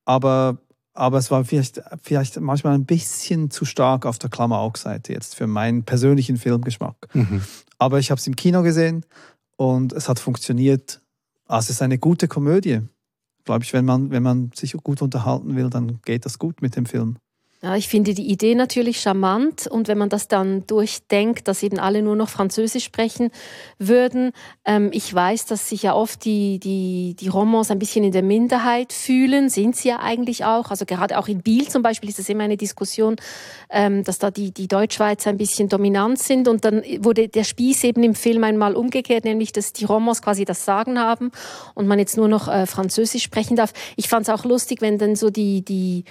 aber, 0.05 0.59
aber 0.99 1.17
es 1.17 1.31
war 1.31 1.45
vielleicht, 1.45 1.81
vielleicht 2.03 2.39
manchmal 2.41 2.75
ein 2.75 2.85
bisschen 2.85 3.49
zu 3.49 3.63
stark 3.63 4.05
auf 4.05 4.19
der 4.19 4.29
Klamauk-Seite 4.29 5.13
jetzt 5.13 5.33
für 5.33 5.47
meinen 5.47 5.83
persönlichen 5.83 6.35
Filmgeschmack. 6.35 6.95
Mhm. 7.13 7.41
Aber 7.77 7.99
ich 7.99 8.11
habe 8.11 8.19
es 8.19 8.27
im 8.27 8.35
Kino 8.35 8.63
gesehen 8.63 9.05
und 9.55 9.93
es 9.93 10.09
hat 10.09 10.19
funktioniert. 10.19 11.01
Also 11.45 11.67
es 11.67 11.69
ist 11.77 11.81
eine 11.81 11.99
gute 11.99 12.27
Komödie. 12.27 12.81
Glaube 13.45 13.63
ich, 13.63 13.71
wenn 13.71 13.85
man, 13.85 14.11
wenn 14.11 14.23
man 14.23 14.51
sich 14.53 14.73
gut 14.73 15.01
unterhalten 15.01 15.55
will, 15.55 15.69
dann 15.69 16.01
geht 16.03 16.25
das 16.25 16.37
gut 16.37 16.61
mit 16.61 16.75
dem 16.75 16.85
Film. 16.85 17.17
Ja, 17.61 17.75
ich 17.75 17.89
finde 17.89 18.13
die 18.13 18.31
Idee 18.31 18.55
natürlich 18.55 19.01
charmant 19.01 19.67
und 19.67 19.89
wenn 19.89 19.97
man 19.97 20.07
das 20.07 20.29
dann 20.29 20.65
durchdenkt, 20.65 21.45
dass 21.49 21.61
eben 21.61 21.77
alle 21.77 22.01
nur 22.01 22.15
noch 22.15 22.29
Französisch 22.29 22.85
sprechen 22.85 23.31
würden. 23.77 24.31
Ähm, 24.63 24.91
ich 24.93 25.13
weiß, 25.13 25.45
dass 25.45 25.67
sich 25.67 25.83
ja 25.83 25.93
oft 25.93 26.23
die, 26.23 26.59
die, 26.59 27.17
die 27.19 27.27
Romans 27.27 27.69
ein 27.69 27.77
bisschen 27.77 28.05
in 28.05 28.13
der 28.13 28.23
Minderheit 28.23 28.93
fühlen, 28.93 29.49
sind 29.49 29.75
sie 29.75 29.89
ja 29.89 29.99
eigentlich 29.99 30.45
auch. 30.45 30.69
Also 30.69 30.85
gerade 30.85 31.17
auch 31.17 31.27
in 31.27 31.41
Biel 31.41 31.67
zum 31.67 31.81
Beispiel 31.81 32.09
ist 32.09 32.17
das 32.17 32.29
immer 32.29 32.45
eine 32.45 32.55
Diskussion, 32.55 33.17
ähm, 33.69 34.05
dass 34.05 34.19
da 34.19 34.31
die, 34.31 34.53
die 34.53 34.69
Deutschschweizer 34.69 35.29
ein 35.29 35.37
bisschen 35.37 35.67
dominant 35.67 36.17
sind 36.17 36.47
und 36.47 36.63
dann 36.63 36.81
wurde 36.99 37.27
der 37.27 37.43
Spieß 37.43 37.83
eben 37.83 38.03
im 38.03 38.15
Film 38.15 38.45
einmal 38.45 38.77
umgekehrt, 38.77 39.25
nämlich 39.25 39.51
dass 39.51 39.73
die 39.73 39.83
Romans 39.83 40.21
quasi 40.21 40.45
das 40.45 40.63
Sagen 40.63 40.97
haben 40.97 41.29
und 41.73 41.87
man 41.87 41.99
jetzt 41.99 42.15
nur 42.15 42.29
noch 42.29 42.47
äh, 42.47 42.65
Französisch 42.65 43.23
sprechen 43.23 43.57
darf. 43.57 43.73
Ich 43.97 44.07
fand 44.07 44.29
es 44.29 44.33
auch 44.33 44.45
lustig, 44.45 44.79
wenn 44.79 44.97
dann 44.97 45.17
so 45.17 45.29
die, 45.29 45.61
die 45.65 46.05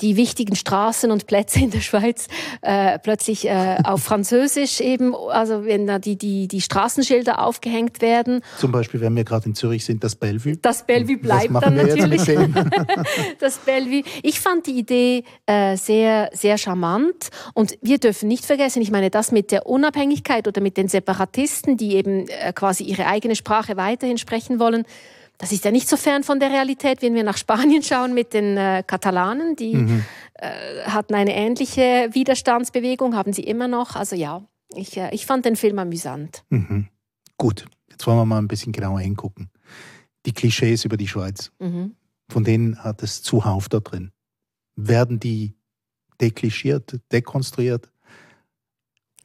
die 0.00 0.16
wichtigen 0.16 0.56
Straßen 0.56 1.10
und 1.10 1.26
Plätze 1.26 1.60
in 1.60 1.70
der 1.70 1.80
Schweiz 1.80 2.28
äh, 2.62 2.98
plötzlich 2.98 3.46
äh, 3.46 3.78
auf 3.84 4.02
Französisch 4.02 4.80
eben, 4.80 5.14
also 5.14 5.64
wenn 5.64 5.86
da 5.86 5.98
die, 5.98 6.16
die, 6.16 6.48
die 6.48 6.60
Straßenschilder 6.60 7.42
aufgehängt 7.42 8.00
werden. 8.00 8.42
Zum 8.58 8.72
Beispiel, 8.72 9.00
wenn 9.00 9.14
wir 9.16 9.24
gerade 9.24 9.46
in 9.46 9.54
Zürich 9.54 9.84
sind, 9.84 10.04
das 10.04 10.16
Bellevue. 10.16 10.56
Das 10.56 10.86
Bellevue 10.86 11.16
bleibt 11.16 11.54
dann 11.54 11.74
natürlich. 11.74 12.20
Das 13.38 13.58
Bellevue. 13.58 14.02
Ich 14.22 14.40
fand 14.40 14.66
die 14.66 14.78
Idee 14.78 15.24
äh, 15.46 15.76
sehr, 15.76 16.30
sehr 16.32 16.58
charmant. 16.58 17.30
Und 17.54 17.78
wir 17.80 17.98
dürfen 17.98 18.28
nicht 18.28 18.44
vergessen, 18.44 18.82
ich 18.82 18.90
meine, 18.90 19.10
das 19.10 19.32
mit 19.32 19.50
der 19.50 19.66
Unabhängigkeit 19.66 20.46
oder 20.46 20.60
mit 20.60 20.76
den 20.76 20.88
Separatisten, 20.88 21.76
die 21.76 21.94
eben 21.94 22.28
äh, 22.28 22.52
quasi 22.52 22.84
ihre 22.84 23.06
eigene 23.06 23.36
Sprache 23.36 23.76
weiterhin 23.76 24.18
sprechen 24.18 24.58
wollen, 24.58 24.84
das 25.40 25.52
ist 25.52 25.64
ja 25.64 25.70
nicht 25.70 25.88
so 25.88 25.96
fern 25.96 26.22
von 26.22 26.38
der 26.38 26.50
Realität, 26.50 27.00
wenn 27.02 27.14
wir 27.14 27.24
nach 27.24 27.36
Spanien 27.38 27.82
schauen 27.82 28.12
mit 28.14 28.34
den 28.34 28.56
äh, 28.56 28.82
Katalanen. 28.86 29.56
Die 29.56 29.74
Mhm. 29.74 30.04
äh, 30.34 30.82
hatten 30.84 31.14
eine 31.14 31.34
ähnliche 31.34 32.10
Widerstandsbewegung, 32.12 33.14
haben 33.16 33.32
sie 33.32 33.42
immer 33.44 33.66
noch. 33.66 33.96
Also 33.96 34.16
ja, 34.16 34.44
ich, 34.74 34.96
äh, 34.98 35.08
ich 35.14 35.24
fand 35.26 35.44
den 35.46 35.56
Film 35.56 35.78
amüsant. 35.78 36.44
Mhm. 36.50 36.88
Gut, 37.38 37.64
jetzt 37.90 38.06
wollen 38.06 38.18
wir 38.18 38.26
mal 38.26 38.38
ein 38.38 38.48
bisschen 38.48 38.72
genauer 38.72 39.00
hingucken. 39.00 39.50
Die 40.26 40.32
Klischees 40.32 40.84
über 40.84 40.98
die 40.98 41.08
Schweiz, 41.08 41.50
Mhm. 41.58 41.94
von 42.28 42.44
denen 42.44 42.84
hat 42.84 43.02
es 43.02 43.22
zuhauf 43.22 43.68
da 43.70 43.80
drin. 43.80 44.12
Werden 44.76 45.18
die 45.20 45.54
deklischiert, 46.20 47.00
dekonstruiert 47.12 47.89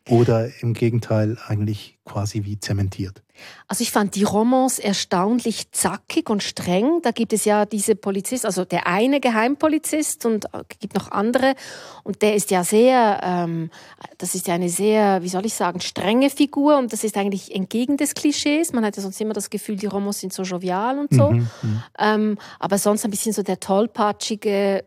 oder 0.10 0.50
im 0.62 0.74
Gegenteil 0.74 1.38
eigentlich 1.48 1.98
quasi 2.06 2.44
wie 2.44 2.60
zementiert? 2.60 3.24
Also 3.68 3.82
ich 3.82 3.92
fand 3.92 4.16
die 4.16 4.24
Romans 4.24 4.80
erstaunlich 4.80 5.72
zackig 5.72 6.30
und 6.30 6.44
streng. 6.44 7.02
Da 7.02 7.12
gibt 7.12 7.34
es 7.34 7.44
ja 7.44 7.66
diese 7.66 7.96
Polizist, 7.96 8.46
also 8.46 8.64
der 8.64 8.88
eine 8.88 9.20
Geheimpolizist 9.20 10.26
und 10.26 10.46
gibt 10.80 10.96
noch 10.96 11.12
andere. 11.12 11.56
Und 12.04 12.22
der 12.22 12.36
ist 12.36 12.52
ja 12.52 12.64
sehr, 12.64 13.20
ähm, 13.24 13.72
das 14.18 14.36
ist 14.36 14.48
ja 14.48 14.54
eine 14.54 14.70
sehr, 14.70 15.24
wie 15.24 15.30
soll 15.30 15.46
ich 15.46 15.54
sagen, 15.54 15.82
strenge 15.82 16.30
Figur. 16.30 16.78
Und 16.78 16.94
das 16.94 17.04
ist 17.04 17.18
eigentlich 17.18 17.54
entgegen 17.54 17.98
des 17.98 18.14
Klischees. 18.14 18.72
Man 18.72 18.86
hat 18.86 18.96
ja 18.96 19.04
sonst 19.04 19.20
immer 19.20 19.34
das 19.34 19.50
Gefühl, 19.50 19.76
die 19.76 19.88
Romans 19.88 20.20
sind 20.20 20.32
so 20.32 20.44
jovial 20.44 21.00
und 21.00 21.12
so. 21.12 21.32
Mhm, 21.32 21.50
mhm. 21.62 21.84
Ähm, 21.98 22.38
aber 22.60 22.78
sonst 22.78 23.04
ein 23.04 23.12
bisschen 23.12 23.34
so 23.34 23.42
der 23.42 23.60
tollpatschige 23.60 24.86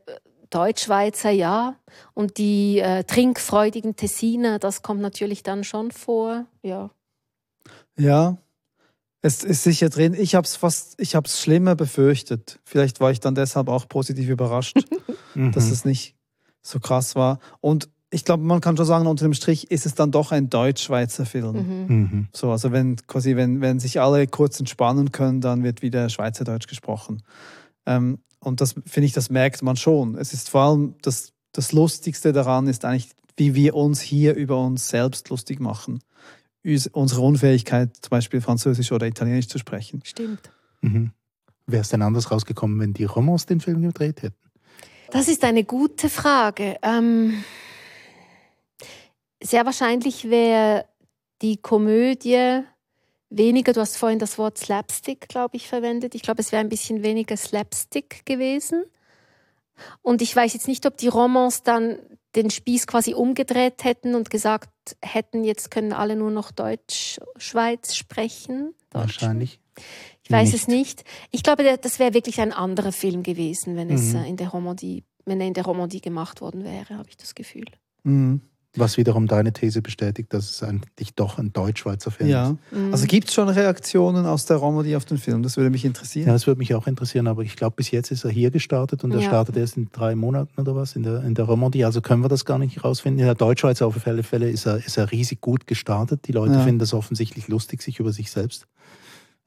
Deutschschweizer, 0.50 1.30
ja. 1.30 1.76
Und 2.14 2.38
die 2.38 2.78
äh, 2.78 3.04
trinkfreudigen 3.04 3.96
Tessiner, 3.96 4.58
das 4.58 4.82
kommt 4.82 5.00
natürlich 5.00 5.42
dann 5.42 5.64
schon 5.64 5.90
vor, 5.90 6.46
ja. 6.62 6.90
Ja, 7.98 8.38
es 9.20 9.42
ist 9.42 9.64
sicher 9.64 9.88
drin. 9.88 10.14
Ich 10.14 10.34
habe 10.34 10.44
es 10.44 10.56
fast, 10.56 10.94
ich 11.00 11.14
habe 11.14 11.26
es 11.26 11.40
schlimmer 11.40 11.74
befürchtet. 11.74 12.60
Vielleicht 12.64 13.00
war 13.00 13.10
ich 13.10 13.20
dann 13.20 13.34
deshalb 13.34 13.68
auch 13.68 13.88
positiv 13.88 14.28
überrascht, 14.28 14.78
Mhm. 15.34 15.52
dass 15.52 15.70
es 15.70 15.84
nicht 15.84 16.14
so 16.62 16.80
krass 16.80 17.14
war. 17.16 17.38
Und 17.60 17.88
ich 18.10 18.24
glaube, 18.24 18.42
man 18.42 18.60
kann 18.60 18.76
schon 18.76 18.86
sagen, 18.86 19.06
unter 19.06 19.24
dem 19.26 19.34
Strich 19.34 19.70
ist 19.70 19.84
es 19.84 19.94
dann 19.94 20.10
doch 20.10 20.32
ein 20.32 20.48
deutsch-schweizer 20.48 21.26
Film. 21.26 21.56
Mhm. 21.56 21.96
Mhm. 21.96 22.28
So, 22.32 22.50
also 22.50 22.72
wenn 22.72 22.96
quasi, 23.06 23.36
wenn, 23.36 23.60
wenn 23.60 23.80
sich 23.80 24.00
alle 24.00 24.26
kurz 24.26 24.58
entspannen 24.58 25.12
können, 25.12 25.40
dann 25.40 25.62
wird 25.62 25.82
wieder 25.82 26.08
Schweizerdeutsch 26.08 26.68
gesprochen. 26.68 27.22
Ähm, 27.84 28.18
und 28.40 28.60
das 28.60 28.74
finde 28.86 29.06
ich, 29.06 29.12
das 29.12 29.30
merkt 29.30 29.62
man 29.62 29.76
schon. 29.76 30.16
Es 30.16 30.32
ist 30.32 30.48
vor 30.48 30.62
allem 30.62 30.94
das, 31.02 31.32
das 31.52 31.72
Lustigste 31.72 32.32
daran 32.32 32.66
ist 32.66 32.84
eigentlich, 32.84 33.10
wie 33.36 33.54
wir 33.54 33.74
uns 33.74 34.00
hier 34.00 34.34
über 34.34 34.58
uns 34.58 34.88
selbst 34.88 35.28
lustig 35.30 35.60
machen. 35.60 36.00
Unsere 36.92 37.20
Unfähigkeit, 37.20 37.96
zum 37.96 38.10
Beispiel 38.10 38.40
Französisch 38.40 38.92
oder 38.92 39.06
Italienisch 39.06 39.48
zu 39.48 39.58
sprechen. 39.58 40.02
Stimmt. 40.04 40.50
Mhm. 40.80 41.12
Wäre 41.66 41.82
es 41.82 41.88
denn 41.88 42.02
anders 42.02 42.30
rausgekommen, 42.30 42.78
wenn 42.80 42.94
die 42.94 43.04
Romans 43.04 43.46
den 43.46 43.60
Film 43.60 43.82
gedreht 43.82 44.22
hätten? 44.22 44.36
Das 45.10 45.28
ist 45.28 45.44
eine 45.44 45.64
gute 45.64 46.08
Frage. 46.08 46.76
Ähm, 46.82 47.42
sehr 49.42 49.64
wahrscheinlich 49.64 50.28
wäre 50.28 50.84
die 51.40 51.56
Komödie 51.56 52.62
weniger, 53.30 53.72
du 53.72 53.80
hast 53.80 53.96
vorhin 53.96 54.18
das 54.18 54.38
Wort 54.38 54.58
Slapstick, 54.58 55.28
glaube 55.28 55.56
ich, 55.56 55.68
verwendet. 55.68 56.14
Ich 56.14 56.22
glaube, 56.22 56.40
es 56.40 56.52
wäre 56.52 56.60
ein 56.60 56.68
bisschen 56.68 57.02
weniger 57.02 57.36
Slapstick 57.36 58.24
gewesen. 58.26 58.84
Und 60.02 60.22
ich 60.22 60.34
weiß 60.34 60.54
jetzt 60.54 60.68
nicht, 60.68 60.86
ob 60.86 60.96
die 60.96 61.08
Romans 61.08 61.62
dann 61.62 61.98
den 62.34 62.50
Spieß 62.50 62.86
quasi 62.86 63.14
umgedreht 63.14 63.84
hätten 63.84 64.14
und 64.14 64.30
gesagt 64.30 64.70
hätten, 65.02 65.44
jetzt 65.44 65.70
können 65.70 65.92
alle 65.92 66.16
nur 66.16 66.30
noch 66.30 66.50
Deutsch, 66.50 67.18
Schweiz 67.36 67.94
sprechen. 67.94 68.74
Deutsch. 68.90 69.20
Wahrscheinlich. 69.20 69.60
Ich 70.24 70.30
weiß 70.30 70.52
nicht. 70.52 70.62
es 70.62 70.68
nicht. 70.68 71.04
Ich 71.30 71.42
glaube, 71.42 71.78
das 71.80 71.98
wäre 71.98 72.12
wirklich 72.14 72.40
ein 72.40 72.52
anderer 72.52 72.92
Film 72.92 73.22
gewesen, 73.22 73.76
wenn 73.76 73.90
es 73.90 74.12
Mhm. 74.12 74.16
äh, 74.16 74.28
in 74.28 74.36
der 74.36 74.48
Romandie, 74.48 75.04
wenn 75.24 75.40
er 75.40 75.46
in 75.46 75.54
der 75.54 75.64
Romandie 75.64 76.00
gemacht 76.00 76.40
worden 76.40 76.64
wäre, 76.64 76.96
habe 76.98 77.08
ich 77.08 77.16
das 77.16 77.34
Gefühl. 77.34 77.66
Mhm. 78.02 78.42
Was 78.76 78.98
wiederum 78.98 79.26
deine 79.26 79.52
These 79.52 79.80
bestätigt, 79.80 80.32
dass 80.34 80.50
es 80.50 80.62
eigentlich 80.62 81.14
doch 81.14 81.38
ein 81.38 81.52
Deutsch-Schweizer 81.54 82.10
Film 82.10 82.28
Ja. 82.28 82.50
ist. 82.50 82.56
Mhm. 82.70 82.92
Also 82.92 83.06
gibt 83.06 83.28
es 83.28 83.34
schon 83.34 83.48
Reaktionen 83.48 84.26
aus 84.26 84.44
der 84.44 84.58
Romandie 84.58 84.94
auf 84.94 85.06
den 85.06 85.16
Film? 85.16 85.42
Das 85.42 85.56
würde 85.56 85.70
mich 85.70 85.86
interessieren. 85.86 86.26
Ja, 86.26 86.34
das 86.34 86.46
würde 86.46 86.58
mich 86.58 86.74
auch 86.74 86.86
interessieren, 86.86 87.26
aber 87.28 87.42
ich 87.42 87.56
glaube, 87.56 87.76
bis 87.76 87.90
jetzt 87.90 88.10
ist 88.10 88.24
er 88.24 88.30
hier 88.30 88.50
gestartet 88.50 89.04
und 89.04 89.12
er 89.12 89.20
Ja. 89.20 89.26
startet 89.26 89.56
erst 89.56 89.78
in 89.78 89.88
drei 89.90 90.14
Monaten 90.14 90.60
oder 90.60 90.76
was 90.76 90.96
in 90.96 91.02
der, 91.02 91.24
in 91.24 91.34
der 91.34 91.46
Romandie. 91.46 91.84
Also 91.86 92.02
können 92.02 92.22
wir 92.22 92.28
das 92.28 92.44
gar 92.44 92.58
nicht 92.58 92.84
rausfinden. 92.84 93.20
In 93.20 93.24
der 93.26 93.34
Deutschschweiz 93.34 93.80
auf 93.80 94.06
alle 94.06 94.22
Fälle 94.22 94.50
ist 94.50 94.66
er, 94.66 94.76
ist 94.76 94.98
er 94.98 95.10
riesig 95.10 95.40
gut 95.40 95.66
gestartet. 95.66 96.28
Die 96.28 96.32
Leute 96.32 96.54
Ja. 96.54 96.60
finden 96.60 96.78
das 96.78 96.92
offensichtlich 96.92 97.48
lustig, 97.48 97.80
sich 97.82 97.98
über 98.00 98.12
sich 98.12 98.30
selbst, 98.30 98.66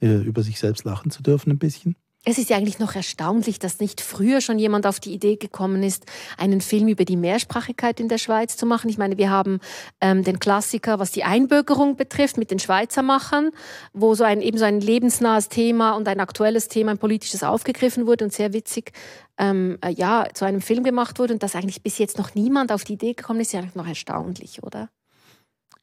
äh, 0.02 0.08
über 0.16 0.42
sich 0.42 0.60
selbst 0.60 0.84
lachen 0.84 1.12
zu 1.12 1.22
dürfen 1.22 1.52
ein 1.52 1.60
bisschen. 1.60 1.96
Es 2.24 2.38
ist 2.38 2.52
ja 2.52 2.58
eigentlich 2.58 2.78
noch 2.78 2.94
erstaunlich, 2.94 3.58
dass 3.58 3.80
nicht 3.80 4.00
früher 4.00 4.42
schon 4.42 4.60
jemand 4.60 4.86
auf 4.86 5.00
die 5.00 5.12
Idee 5.12 5.38
gekommen 5.38 5.82
ist, 5.82 6.06
einen 6.38 6.62
Film 6.62 6.88
über 6.88 7.04
die 7.04 7.18
Mehrsprachigkeit 7.18 8.00
in 8.00 8.10
der 8.10 8.20
Schweiz 8.20 8.58
zu 8.58 8.68
machen. 8.68 8.92
Ich 8.92 9.00
meine, 9.00 9.18
wir 9.18 9.32
haben 9.32 9.60
ähm, 10.02 10.24
den 10.24 10.40
Klassiker, 10.40 11.00
was 11.00 11.12
die 11.12 11.24
Einbürgerung 11.24 11.96
betrifft, 11.96 12.38
mit 12.38 12.52
den 12.52 12.60
Schweizer 12.60 13.02
Machern, 13.02 13.50
wo 13.94 14.14
so 14.14 14.24
ein 14.24 14.42
eben 14.42 14.60
so 14.60 14.66
ein 14.66 14.82
lebensnahes 14.82 15.50
Thema 15.50 15.94
und 15.94 16.08
ein 16.08 16.20
aktuelles 16.20 16.68
Thema, 16.68 16.92
ein 16.92 17.00
politisches 17.00 17.42
aufgegriffen 17.42 18.06
wurde 18.06 18.26
und 18.26 18.34
sehr 18.34 18.54
witzig 18.54 18.92
ähm, 19.40 19.80
äh, 19.82 19.92
ja 19.92 20.28
zu 20.32 20.46
einem 20.46 20.62
Film 20.62 20.84
gemacht 20.84 21.18
wurde 21.18 21.34
und 21.34 21.42
dass 21.42 21.56
eigentlich 21.56 21.82
bis 21.82 21.98
jetzt 21.98 22.20
noch 22.20 22.36
niemand 22.36 22.72
auf 22.72 22.84
die 22.84 22.94
Idee 22.94 23.14
gekommen 23.14 23.40
ist, 23.40 23.48
ist 23.48 23.54
ja 23.54 23.62
eigentlich 23.62 23.76
noch 23.76 23.88
erstaunlich, 23.88 24.62
oder? 24.62 24.90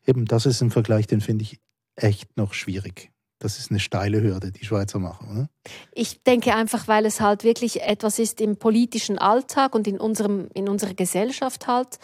Eben, 0.07 0.25
das 0.25 0.47
ist 0.47 0.63
im 0.63 0.71
Vergleich, 0.71 1.09
den 1.09 1.21
finde 1.21 1.43
ich 1.43 1.59
echt 1.97 2.37
noch 2.37 2.55
schwierig. 2.55 3.11
Das 3.41 3.59
ist 3.59 3.71
eine 3.71 3.79
steile 3.79 4.21
Hürde, 4.21 4.51
die 4.51 4.65
Schweizer 4.65 4.99
machen, 4.99 5.31
oder? 5.31 5.51
Ich 5.93 6.23
denke 6.25 6.55
einfach, 6.55 6.89
weil 6.89 7.07
es 7.07 7.21
halt 7.21 7.45
wirklich 7.45 7.83
etwas 7.83 8.19
ist 8.19 8.41
im 8.41 8.57
politischen 8.57 9.19
Alltag 9.19 9.75
und 9.75 9.87
in, 9.87 10.01
unserem, 10.01 10.49
in 10.55 10.69
unserer 10.69 10.95
Gesellschaft 10.95 11.69
halt, 11.69 11.99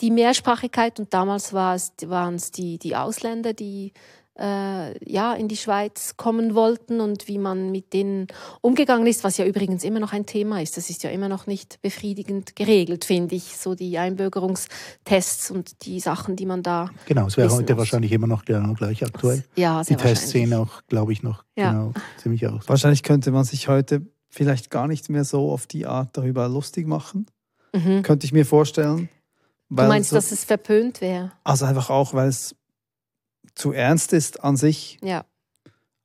die 0.00 0.10
Mehrsprachigkeit. 0.10 0.98
Und 0.98 1.14
damals 1.14 1.52
war 1.52 1.74
es, 1.74 1.92
waren 2.06 2.34
es 2.34 2.50
die, 2.50 2.78
die 2.78 2.96
Ausländer, 2.96 3.52
die 3.52 3.92
äh, 4.40 5.10
ja, 5.12 5.34
in 5.34 5.48
die 5.48 5.56
Schweiz 5.56 6.16
kommen 6.16 6.54
wollten 6.54 7.00
und 7.00 7.28
wie 7.28 7.38
man 7.38 7.70
mit 7.70 7.92
denen 7.92 8.26
umgegangen 8.62 9.06
ist, 9.06 9.22
was 9.22 9.36
ja 9.36 9.44
übrigens 9.44 9.84
immer 9.84 10.00
noch 10.00 10.12
ein 10.12 10.24
Thema 10.26 10.62
ist. 10.62 10.76
Das 10.76 10.88
ist 10.90 11.02
ja 11.02 11.10
immer 11.10 11.28
noch 11.28 11.46
nicht 11.46 11.80
befriedigend 11.82 12.56
geregelt, 12.56 13.04
finde 13.04 13.34
ich. 13.34 13.56
So 13.58 13.74
die 13.74 13.98
Einbürgerungstests 13.98 15.50
und 15.50 15.84
die 15.84 16.00
Sachen, 16.00 16.36
die 16.36 16.46
man 16.46 16.62
da. 16.62 16.90
Genau, 17.06 17.26
es 17.26 17.36
wäre 17.36 17.50
heute 17.50 17.74
muss. 17.74 17.78
wahrscheinlich 17.80 18.12
immer 18.12 18.26
noch 18.26 18.44
genau 18.44 18.74
gleich 18.74 19.04
aktuell. 19.04 19.44
Ja, 19.56 19.80
Die 19.80 19.88
sehr 19.88 19.98
Tests 19.98 20.30
sehen 20.30 20.54
auch, 20.54 20.82
glaube 20.88 21.12
ich, 21.12 21.22
noch 21.22 21.44
Ja. 21.56 21.70
genau 21.72 21.92
ziemlich 22.18 22.46
aus. 22.46 22.68
Wahrscheinlich 22.68 23.02
könnte 23.02 23.30
man 23.30 23.44
sich 23.44 23.68
heute 23.68 24.02
vielleicht 24.28 24.70
gar 24.70 24.86
nicht 24.88 25.08
mehr 25.10 25.24
so 25.24 25.50
auf 25.50 25.66
die 25.66 25.86
Art 25.86 26.16
darüber 26.16 26.48
lustig 26.48 26.86
machen. 26.86 27.26
Mhm. 27.74 28.02
Könnte 28.02 28.26
ich 28.26 28.32
mir 28.32 28.46
vorstellen. 28.46 29.08
Du 29.68 29.84
meinst, 29.84 30.10
so, 30.10 30.16
dass 30.16 30.32
es 30.32 30.42
verpönt 30.44 31.00
wäre? 31.00 31.30
also 31.44 31.64
einfach 31.64 31.90
auch, 31.90 32.12
weil 32.14 32.28
es 32.28 32.56
zu 33.60 33.72
ernst 33.72 34.12
ist 34.12 34.42
an 34.42 34.56
sich. 34.56 34.98
Ja. 35.02 35.24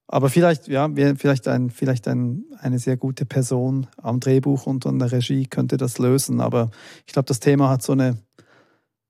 Aber 0.07 0.29
vielleicht, 0.29 0.67
ja, 0.67 0.87
vielleicht, 1.17 1.47
ein, 1.47 1.71
vielleicht 1.71 2.07
ein, 2.07 2.43
eine 2.59 2.77
sehr 2.77 2.95
gute 2.95 3.25
Person 3.25 3.87
am 3.97 4.19
Drehbuch 4.19 4.67
und 4.67 4.85
an 4.85 4.99
der 4.99 5.11
Regie 5.11 5.47
könnte 5.47 5.77
das 5.77 5.97
lösen. 5.97 6.41
Aber 6.41 6.69
ich 7.07 7.13
glaube, 7.13 7.25
das 7.25 7.39
Thema 7.39 7.69
hat 7.69 7.81
so 7.81 7.93
eine, 7.93 8.17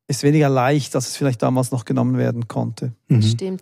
ist 0.08 0.24
weniger 0.24 0.48
leicht, 0.48 0.96
als 0.96 1.10
es 1.10 1.18
vielleicht 1.18 1.42
damals 1.42 1.72
noch 1.72 1.84
genommen 1.84 2.18
werden 2.18 2.48
konnte. 2.48 2.94
Mhm. 3.10 3.22
Stimmt. 3.22 3.62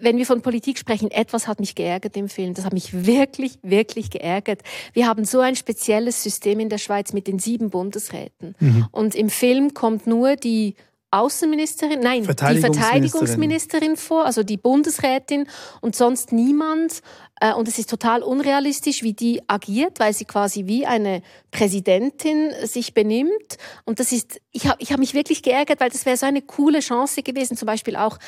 Wenn 0.00 0.16
wir 0.16 0.24
von 0.24 0.42
Politik 0.42 0.78
sprechen, 0.78 1.10
etwas 1.10 1.48
hat 1.48 1.60
mich 1.60 1.74
geärgert 1.74 2.16
im 2.16 2.28
Film. 2.28 2.54
Das 2.54 2.64
hat 2.64 2.72
mich 2.72 3.04
wirklich, 3.04 3.58
wirklich 3.62 4.08
geärgert. 4.10 4.62
Wir 4.92 5.08
haben 5.08 5.24
so 5.24 5.40
ein 5.40 5.56
spezielles 5.56 6.22
System 6.22 6.60
in 6.60 6.68
der 6.68 6.78
Schweiz 6.78 7.12
mit 7.12 7.26
den 7.26 7.38
sieben 7.38 7.70
Bundesräten. 7.70 8.54
Mhm. 8.60 8.86
Und 8.92 9.14
im 9.14 9.28
Film 9.28 9.74
kommt 9.74 10.06
nur 10.06 10.36
die 10.36 10.76
Außenministerin, 11.12 12.00
nein, 12.00 12.24
Verteidigungsministerin. 12.24 12.72
die 12.72 13.08
Verteidigungsministerin 13.10 13.96
vor, 13.96 14.26
also 14.26 14.42
die 14.42 14.56
Bundesrätin 14.56 15.48
und 15.80 15.96
sonst 15.96 16.32
niemand. 16.32 17.00
Äh, 17.40 17.52
und 17.54 17.66
es 17.66 17.78
ist 17.78 17.90
total 17.90 18.22
unrealistisch, 18.22 19.02
wie 19.02 19.12
die 19.12 19.42
agiert, 19.48 19.98
weil 19.98 20.12
sie 20.12 20.24
quasi 20.24 20.66
wie 20.66 20.86
eine 20.86 21.22
Präsidentin 21.50 22.52
sich 22.62 22.94
benimmt. 22.94 23.58
Und 23.84 23.98
das 23.98 24.12
ist, 24.12 24.40
ich 24.52 24.68
habe 24.68 24.76
ich 24.80 24.92
hab 24.92 25.00
mich 25.00 25.14
wirklich 25.14 25.42
geärgert, 25.42 25.80
weil 25.80 25.90
das 25.90 26.06
wäre 26.06 26.16
so 26.16 26.26
eine 26.26 26.42
coole 26.42 26.80
Chance 26.80 27.22
gewesen, 27.22 27.56
zum 27.56 27.66
Beispiel 27.66 27.96
auch 27.96 28.18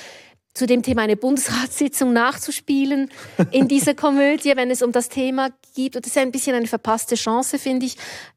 zu 0.54 0.66
dem 0.66 0.82
Thema 0.82 1.02
eine 1.02 1.16
Bundesratssitzung 1.16 2.12
nachzuspielen 2.12 3.10
in 3.50 3.68
dieser 3.68 3.94
Komödie, 3.96 4.52
wenn 4.54 4.70
es 4.70 4.82
um 4.82 4.92
das 4.92 5.08
Thema 5.08 5.48
geht. 5.74 5.96
Und 5.96 6.04
das 6.04 6.12
ist 6.12 6.18
ein 6.18 6.32
bisschen 6.32 6.54
eine 6.54 6.66
verpasste 6.66 7.14
Chance, 7.14 7.58
finde 7.58 7.86
ich. 7.86 7.96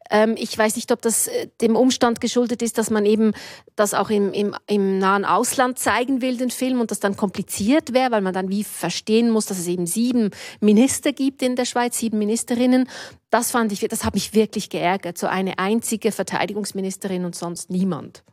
Ähm, 0.10 0.36
ich 0.38 0.58
weiß 0.58 0.76
nicht, 0.78 0.92
ob 0.92 1.02
das 1.02 1.28
äh, 1.28 1.48
dem 1.62 1.76
Umstand 1.76 2.22
geschuldet 2.22 2.62
ist, 2.62 2.78
dass 2.78 2.90
man 2.90 3.06
eben 3.06 3.34
das 3.76 3.94
auch 3.94 4.10
im, 4.10 4.32
im, 4.32 4.56
im 4.68 5.00
nahen 5.00 5.26
Ausland 5.26 5.78
zeigen 5.78 6.22
will, 6.22 6.38
den 6.38 6.52
Film, 6.52 6.80
und 6.80 6.92
das 6.92 7.00
dann 7.00 7.18
kompliziert 7.18 7.94
wäre, 7.94 8.12
weil 8.12 8.22
man 8.22 8.34
dann 8.34 8.50
wie 8.50 8.64
verstehen 8.64 9.30
muss, 9.30 9.48
dass 9.48 9.58
es 9.58 9.68
eben 9.68 9.88
sieben 9.88 10.30
Minister 10.62 11.12
gibt 11.12 11.42
in 11.42 11.56
der 11.56 11.66
Schweiz, 11.66 11.98
sieben 11.98 12.20
Ministerinnen. 12.20 12.88
Das 13.30 13.52
fand 13.52 13.72
ich, 13.72 13.82
das 13.82 14.06
hat 14.06 14.14
mich 14.14 14.34
wirklich 14.34 14.70
geärgert. 14.70 15.18
So 15.18 15.28
eine 15.28 15.60
einzige 15.60 16.12
Verteidigungsministerin 16.12 17.26
und 17.26 17.36
sonst 17.36 17.70
niemand. 17.70 18.24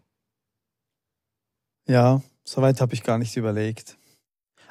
Ja, 1.88 2.20
Soweit 2.44 2.80
habe 2.80 2.94
ich 2.94 3.02
gar 3.02 3.18
nicht 3.18 3.36
überlegt. 3.36 3.96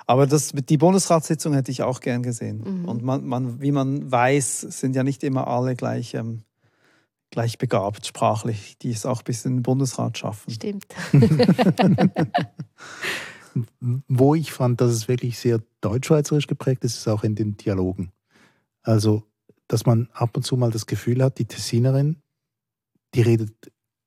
Aber 0.07 0.27
das, 0.27 0.51
die 0.53 0.77
Bundesratssitzung 0.77 1.53
hätte 1.53 1.71
ich 1.71 1.83
auch 1.83 1.99
gern 1.99 2.23
gesehen. 2.23 2.81
Mhm. 2.81 2.85
Und 2.85 3.03
man, 3.03 3.25
man, 3.25 3.61
wie 3.61 3.71
man 3.71 4.11
weiß, 4.11 4.61
sind 4.61 4.95
ja 4.95 5.03
nicht 5.03 5.23
immer 5.23 5.47
alle 5.47 5.75
gleich, 5.75 6.15
ähm, 6.15 6.43
gleich 7.29 7.57
begabt 7.57 8.05
sprachlich, 8.05 8.77
die 8.79 8.91
es 8.91 9.05
auch 9.05 9.21
bis 9.21 9.45
in 9.45 9.57
den 9.57 9.63
Bundesrat 9.63 10.17
schaffen. 10.17 10.51
Stimmt. 10.51 10.85
Wo 14.07 14.35
ich 14.35 14.51
fand, 14.51 14.81
dass 14.81 14.91
es 14.91 15.07
wirklich 15.07 15.37
sehr 15.39 15.61
deutschschweizerisch 15.81 16.47
geprägt 16.47 16.83
ist, 16.83 16.95
ist 16.95 17.07
auch 17.07 17.23
in 17.23 17.35
den 17.35 17.57
Dialogen. 17.57 18.11
Also, 18.83 19.23
dass 19.67 19.85
man 19.85 20.09
ab 20.13 20.35
und 20.35 20.43
zu 20.43 20.57
mal 20.57 20.71
das 20.71 20.85
Gefühl 20.85 21.23
hat, 21.23 21.37
die 21.37 21.45
Tessinerin, 21.45 22.17
die 23.13 23.21
redet 23.21 23.53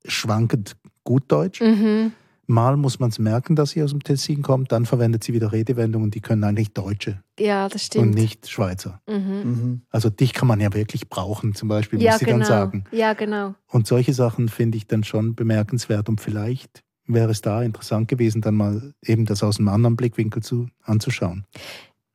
schwankend 0.04 0.76
gut 1.04 1.25
Deutsch. 1.28 1.61
Mhm. 1.61 2.12
Mal 2.46 2.76
muss 2.76 2.98
man 2.98 3.10
es 3.10 3.18
merken, 3.18 3.56
dass 3.56 3.70
sie 3.70 3.82
aus 3.82 3.90
dem 3.90 4.02
Tessin 4.02 4.42
kommt, 4.42 4.72
dann 4.72 4.86
verwendet 4.86 5.24
sie 5.24 5.32
wieder 5.32 5.52
Redewendungen, 5.52 6.10
die 6.10 6.20
können 6.20 6.44
eigentlich 6.44 6.72
Deutsche. 6.72 7.22
Ja, 7.38 7.68
das 7.68 7.86
stimmt. 7.86 8.06
Und 8.06 8.14
nicht 8.14 8.48
Schweizer. 8.48 9.00
Mhm. 9.08 9.14
Mhm. 9.16 9.82
Also 9.90 10.10
dich 10.10 10.32
kann 10.32 10.48
man 10.48 10.60
ja 10.60 10.72
wirklich 10.74 11.08
brauchen, 11.08 11.54
zum 11.54 11.68
Beispiel, 11.68 12.02
ja, 12.02 12.12
muss 12.12 12.20
sie 12.20 12.26
genau. 12.26 12.38
dann 12.38 12.46
sagen. 12.46 12.84
Ja, 12.90 13.14
genau. 13.14 13.54
Und 13.68 13.86
solche 13.86 14.12
Sachen 14.12 14.48
finde 14.48 14.76
ich 14.76 14.86
dann 14.86 15.04
schon 15.04 15.34
bemerkenswert 15.34 16.08
und 16.08 16.20
vielleicht 16.20 16.82
wäre 17.06 17.30
es 17.30 17.40
da 17.40 17.62
interessant 17.62 18.08
gewesen, 18.08 18.40
dann 18.40 18.54
mal 18.54 18.94
eben 19.02 19.26
das 19.26 19.42
aus 19.42 19.58
einem 19.58 19.68
anderen 19.68 19.96
Blickwinkel 19.96 20.42
zu, 20.42 20.68
anzuschauen. 20.82 21.44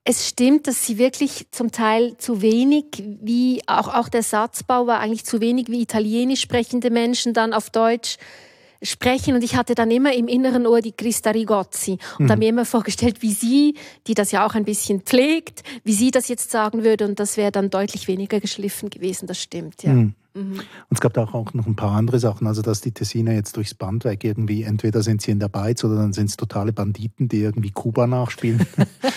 Es 0.04 0.28
stimmt, 0.28 0.66
dass 0.68 0.86
sie 0.86 0.98
wirklich 0.98 1.48
zum 1.52 1.72
Teil 1.72 2.18
zu 2.18 2.42
wenig, 2.42 3.04
wie 3.22 3.62
auch, 3.68 3.94
auch 3.94 4.10
der 4.10 4.24
Satzbau 4.24 4.88
war 4.88 5.00
eigentlich 5.00 5.26
zu 5.26 5.40
wenig, 5.40 5.68
wie 5.68 5.82
italienisch 5.82 6.42
sprechende 6.42 6.90
Menschen 6.90 7.34
dann 7.34 7.54
auf 7.54 7.70
Deutsch 7.70 8.18
sprechen 8.82 9.36
und 9.36 9.44
ich 9.44 9.56
hatte 9.56 9.76
dann 9.76 9.92
immer 9.92 10.14
im 10.14 10.28
inneren 10.28 10.66
Ohr 10.66 10.82
die 10.82 10.92
Christa 10.92 11.32
Rigozzi 11.32 11.98
und 12.18 12.26
mhm. 12.26 12.30
habe 12.32 12.40
mir 12.40 12.50
immer 12.50 12.66
vorgestellt, 12.66 13.22
wie 13.22 13.34
sie, 13.34 13.76
die 14.08 14.14
das 14.14 14.32
ja 14.32 14.46
auch 14.46 14.56
ein 14.56 14.66
bisschen 14.66 15.02
pflegt, 15.02 15.64
wie 15.84 15.94
sie 15.94 16.12
das 16.12 16.28
jetzt 16.28 16.52
sagen 16.52 16.84
würde 16.84 17.06
und 17.06 17.20
das 17.20 17.38
wäre 17.38 17.52
dann 17.52 17.70
deutlich 17.70 18.08
weniger 18.08 18.40
geschliffen 18.40 18.90
gewesen, 18.90 19.28
das 19.28 19.42
stimmt, 19.42 19.84
ja. 19.84 19.94
Mhm. 19.94 20.16
Mhm. 20.34 20.54
Und 20.54 20.64
es 20.92 21.02
gab 21.02 21.18
auch 21.18 21.54
noch 21.54 21.66
ein 21.66 21.76
paar 21.76 21.92
andere 21.92 22.20
Sachen, 22.20 22.48
also 22.48 22.62
dass 22.62 22.82
die 22.82 22.92
Tessiner 22.92 23.34
jetzt 23.34 23.58
durchs 23.58 23.74
Band 23.74 24.06
weg 24.06 24.24
irgendwie, 24.24 24.64
entweder 24.64 25.02
sind 25.02 25.22
sie 25.22 25.32
in 25.32 25.40
der 25.40 25.50
Beiz 25.50 25.84
oder 25.84 25.96
dann 25.96 26.14
sind 26.14 26.30
es 26.30 26.38
totale 26.38 26.72
Banditen, 26.72 27.28
die 27.28 27.42
irgendwie 27.42 27.72
Kuba 27.72 28.08
nachspielen. 28.08 28.66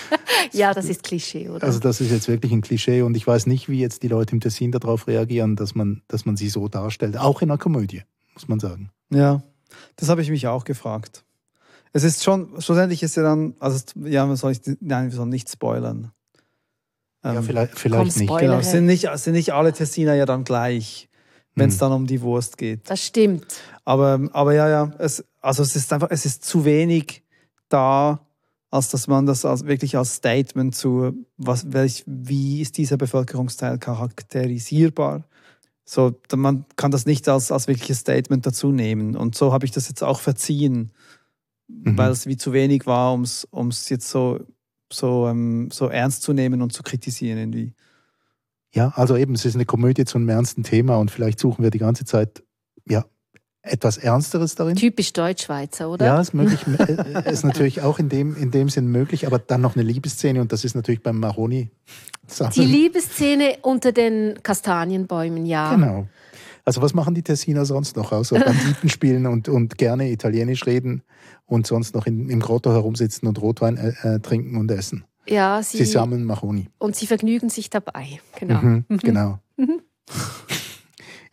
ja, 0.53 0.73
das 0.73 0.87
ist 0.87 1.03
Klischee, 1.03 1.49
oder? 1.49 1.65
Also 1.65 1.79
das 1.81 2.01
ist 2.01 2.11
jetzt 2.11 2.29
wirklich 2.29 2.53
ein 2.53 2.63
Klischee 2.63 3.03
und 3.03 3.17
ich 3.17 3.27
weiß 3.27 3.47
nicht, 3.47 3.69
wie 3.69 3.81
jetzt 3.81 4.03
die 4.03 4.09
Leute 4.09 4.33
im 4.33 4.41
Tessin 4.41 4.73
darauf 4.73 5.07
reagieren, 5.07 5.55
dass 5.55 5.75
man, 5.75 6.03
dass 6.09 6.25
man 6.25 6.37
sie 6.37 6.49
so 6.49 6.69
darstellt, 6.69 7.19
auch 7.19 7.43
in 7.43 7.51
einer 7.51 7.59
Komödie, 7.59 8.03
muss 8.35 8.49
man 8.49 8.59
sagen. 8.59 8.91
Ja, 9.11 9.43
das 9.97 10.09
habe 10.09 10.23
ich 10.23 10.31
mich 10.31 10.47
auch 10.47 10.65
gefragt. 10.65 11.25
Es 11.93 12.05
ist 12.05 12.25
schon, 12.25 12.61
schlussendlich 12.61 13.03
ist 13.03 13.17
ja 13.17 13.23
dann, 13.23 13.55
also 13.61 13.79
ja, 14.05 14.35
soll 14.37 14.53
ich, 14.53 14.61
nein, 14.81 15.11
wir 15.11 15.17
sollen 15.17 15.29
nicht 15.29 15.51
spoilern. 15.51 16.11
Ähm, 17.23 17.35
ja, 17.35 17.43
vielleicht, 17.43 17.79
vielleicht 17.79 18.17
nicht. 18.17 18.39
Genau, 18.39 18.59
es 18.59 18.71
sind 18.71 18.87
nicht, 18.87 19.09
sind 19.15 19.35
nicht 19.35 19.53
alle 19.53 19.73
Tessiner 19.73 20.15
ja 20.15 20.27
dann 20.27 20.45
gleich, 20.45 21.09
wenn 21.55 21.69
es 21.69 21.75
hm. 21.75 21.81
dann 21.81 21.93
um 21.93 22.07
die 22.07 22.23
Wurst 22.23 22.57
geht. 22.57 22.89
Das 22.89 23.05
stimmt. 23.05 23.47
Aber, 23.85 24.21
aber 24.33 24.55
ja, 24.55 24.69
ja, 24.69 24.93
es, 24.99 25.25
also 25.41 25.63
es 25.63 25.77
ist 25.77 25.93
einfach, 25.93 26.09
es 26.11 26.25
ist 26.25 26.45
zu 26.45 26.65
wenig 26.65 27.23
da, 27.69 28.27
als 28.71 28.89
dass 28.89 29.07
man 29.07 29.27
das 29.27 29.45
als, 29.45 29.67
wirklich 29.67 29.97
als 29.97 30.15
Statement 30.15 30.75
zu, 30.75 31.27
was, 31.37 31.73
welch, 31.73 32.05
wie 32.07 32.63
ist 32.63 32.79
dieser 32.79 32.97
Bevölkerungsteil 32.97 33.79
charakterisierbar, 33.79 35.25
so, 35.85 36.15
man 36.35 36.65
kann 36.77 36.91
das 36.91 37.07
nicht 37.07 37.29
als, 37.29 37.51
als 37.51 37.67
wirkliches 37.69 37.99
Statement 37.99 38.47
dazu 38.47 38.71
nehmen. 38.71 39.17
Und 39.17 39.35
so 39.35 39.53
habe 39.53 39.65
ich 39.65 39.73
das 39.73 39.89
jetzt 39.89 40.03
auch 40.03 40.21
verziehen, 40.21 40.93
mhm. 41.69 41.99
weil 41.99 42.11
es 42.11 42.27
wie 42.27 42.37
zu 42.37 42.53
wenig 42.53 42.87
war, 42.87 43.13
um 43.13 43.23
es 43.23 43.89
jetzt 43.89 44.09
so, 44.09 44.41
so, 44.93 45.29
ähm, 45.29 45.71
so 45.71 45.89
ernst 45.89 46.23
zu 46.23 46.33
nehmen 46.33 46.63
und 46.63 46.73
zu 46.73 46.83
kritisieren 46.83 47.39
irgendwie. 47.39 47.75
Ja, 48.75 48.93
also 48.95 49.17
eben, 49.17 49.35
es 49.35 49.45
ist 49.45 49.55
eine 49.55 49.67
Komödie 49.67 50.05
zu 50.05 50.19
einem 50.19 50.29
ernsten 50.29 50.63
Thema 50.63 50.97
und 50.97 51.11
vielleicht 51.11 51.39
suchen 51.39 51.63
wir 51.63 51.71
die 51.71 51.79
ganze 51.79 52.05
Zeit 52.05 52.43
ja, 52.89 53.05
etwas 53.63 53.97
Ernsteres 53.97 54.57
darin. 54.57 54.77
Typisch 54.77 55.13
Deutschschweizer, 55.13 55.89
oder? 55.89 56.07
Ja, 56.07 56.21
ist 56.21 56.35
möglich, 56.35 56.61
äh, 56.79 57.33
ist 57.33 57.45
natürlich 57.45 57.81
auch 57.81 57.99
in 57.99 58.09
dem, 58.09 58.37
in 58.37 58.51
dem 58.51 58.69
Sinn 58.69 58.89
möglich, 58.89 59.27
aber 59.27 59.39
dann 59.39 59.61
noch 59.61 59.77
eine 59.77 59.85
Liebesszene 59.85 60.41
und 60.41 60.53
das 60.53 60.65
ist 60.65 60.75
natürlich 60.75 61.03
beim 61.03 61.19
Maroni. 61.19 61.71
Die 62.55 62.65
Liebesszene 62.65 63.59
unter 63.63 63.93
den 63.93 64.43
Kastanienbäumen, 64.43 65.47
ja. 65.47 65.75
Genau. 65.75 66.07
Also 66.65 66.81
was 66.83 66.95
machen 66.95 67.15
die 67.15 67.23
Tessiner 67.23 67.65
sonst 67.65 67.97
noch, 67.97 68.13
außer 68.13 68.39
Banditen 68.45 68.89
spielen 68.89 69.27
und, 69.27 69.49
und 69.49 69.79
gerne 69.79 70.11
Italienisch 70.11 70.67
reden 70.67 71.03
und 71.47 71.67
sonst 71.67 71.95
noch 71.95 72.07
in, 72.07 72.29
im 72.31 72.41
Grotto 72.41 72.73
herumsitzen 72.73 73.29
und 73.29 73.41
Rotwein 73.41 73.77
äh, 73.77 74.15
äh, 74.15 74.21
trinken 74.21 74.57
und 74.57 74.71
essen? 74.71 75.05
Ja, 75.27 75.63
sie, 75.63 75.79
sie 75.79 75.85
sammeln 75.85 76.25
Maroni. 76.25 76.69
Und 76.79 76.97
sie 76.97 77.07
vergnügen 77.07 77.49
sich 77.49 77.71
dabei, 77.71 78.21
genau. 78.39 78.61
Mhm, 78.61 78.85
genau. 79.03 79.39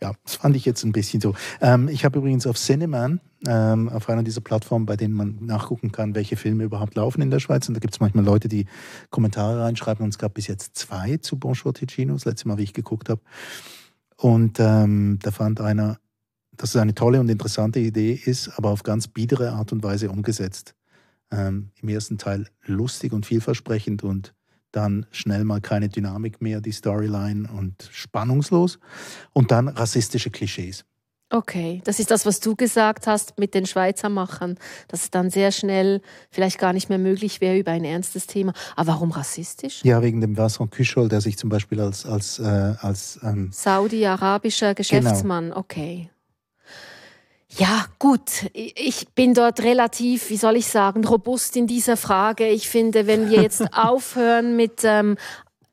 Ja, 0.02 0.14
das 0.24 0.36
fand 0.36 0.56
ich 0.56 0.64
jetzt 0.64 0.82
ein 0.84 0.92
bisschen 0.92 1.20
so. 1.20 1.34
Ähm, 1.60 1.88
ich 1.88 2.06
habe 2.06 2.18
übrigens 2.18 2.46
auf 2.46 2.56
Cineman, 2.56 3.20
ähm, 3.46 3.90
auf 3.90 4.08
einer 4.08 4.22
dieser 4.22 4.40
Plattformen, 4.40 4.86
bei 4.86 4.96
denen 4.96 5.12
man 5.14 5.38
nachgucken 5.44 5.92
kann, 5.92 6.14
welche 6.14 6.36
Filme 6.36 6.64
überhaupt 6.64 6.94
laufen 6.94 7.20
in 7.20 7.30
der 7.30 7.38
Schweiz. 7.38 7.68
Und 7.68 7.74
da 7.74 7.80
gibt 7.80 7.92
es 7.92 8.00
manchmal 8.00 8.24
Leute, 8.24 8.48
die 8.48 8.64
Kommentare 9.10 9.60
reinschreiben. 9.60 10.02
Und 10.02 10.08
es 10.10 10.18
gab 10.18 10.34
bis 10.34 10.46
jetzt 10.46 10.76
zwei 10.76 11.18
zu 11.18 11.38
Bonjour 11.38 11.74
Ticino, 11.74 12.14
das 12.14 12.24
letzte 12.24 12.48
Mal, 12.48 12.56
wie 12.56 12.62
ich 12.62 12.72
geguckt 12.72 13.10
habe. 13.10 13.20
Und 14.16 14.58
ähm, 14.58 15.18
da 15.22 15.32
fand 15.32 15.60
einer, 15.60 15.98
dass 16.56 16.70
es 16.70 16.80
eine 16.80 16.94
tolle 16.94 17.20
und 17.20 17.28
interessante 17.28 17.80
Idee 17.80 18.12
ist, 18.12 18.48
aber 18.56 18.70
auf 18.70 18.82
ganz 18.82 19.06
biedere 19.06 19.52
Art 19.52 19.72
und 19.72 19.82
Weise 19.82 20.10
umgesetzt. 20.10 20.74
Ähm, 21.30 21.70
Im 21.80 21.88
ersten 21.90 22.16
Teil 22.16 22.46
lustig 22.64 23.12
und 23.12 23.26
vielversprechend 23.26 24.02
und 24.02 24.34
dann 24.72 25.06
schnell 25.10 25.44
mal 25.44 25.60
keine 25.60 25.88
Dynamik 25.88 26.40
mehr, 26.40 26.60
die 26.60 26.72
Storyline 26.72 27.48
und 27.50 27.88
spannungslos 27.92 28.78
und 29.32 29.50
dann 29.50 29.68
rassistische 29.68 30.30
Klischees. 30.30 30.84
Okay, 31.32 31.80
das 31.84 32.00
ist 32.00 32.10
das, 32.10 32.26
was 32.26 32.40
du 32.40 32.56
gesagt 32.56 33.06
hast 33.06 33.38
mit 33.38 33.54
den 33.54 33.64
Schweizer 33.64 34.08
Machern, 34.08 34.58
dass 34.88 35.04
es 35.04 35.10
dann 35.10 35.30
sehr 35.30 35.52
schnell 35.52 36.02
vielleicht 36.28 36.58
gar 36.58 36.72
nicht 36.72 36.88
mehr 36.88 36.98
möglich 36.98 37.40
wäre 37.40 37.56
über 37.56 37.70
ein 37.70 37.84
ernstes 37.84 38.26
Thema. 38.26 38.52
Aber 38.74 38.94
warum 38.94 39.12
rassistisch? 39.12 39.84
Ja, 39.84 40.02
wegen 40.02 40.20
dem 40.20 40.36
Vincent 40.36 40.72
Küschol, 40.72 41.08
der 41.08 41.20
sich 41.20 41.38
zum 41.38 41.48
Beispiel 41.48 41.80
als, 41.80 42.04
als, 42.04 42.40
äh, 42.40 42.74
als 42.80 43.20
ähm 43.22 43.50
Saudi-arabischer 43.52 44.74
Geschäftsmann, 44.74 45.50
genau. 45.50 45.58
okay. 45.58 46.10
Ja, 47.56 47.86
gut. 47.98 48.48
Ich 48.52 49.08
bin 49.14 49.34
dort 49.34 49.60
relativ, 49.60 50.30
wie 50.30 50.36
soll 50.36 50.56
ich 50.56 50.66
sagen, 50.66 51.04
robust 51.04 51.56
in 51.56 51.66
dieser 51.66 51.96
Frage. 51.96 52.48
Ich 52.48 52.68
finde, 52.68 53.06
wenn 53.06 53.28
wir 53.28 53.42
jetzt 53.42 53.62
aufhören 53.76 54.56
mit 54.56 54.82
ähm, 54.84 55.16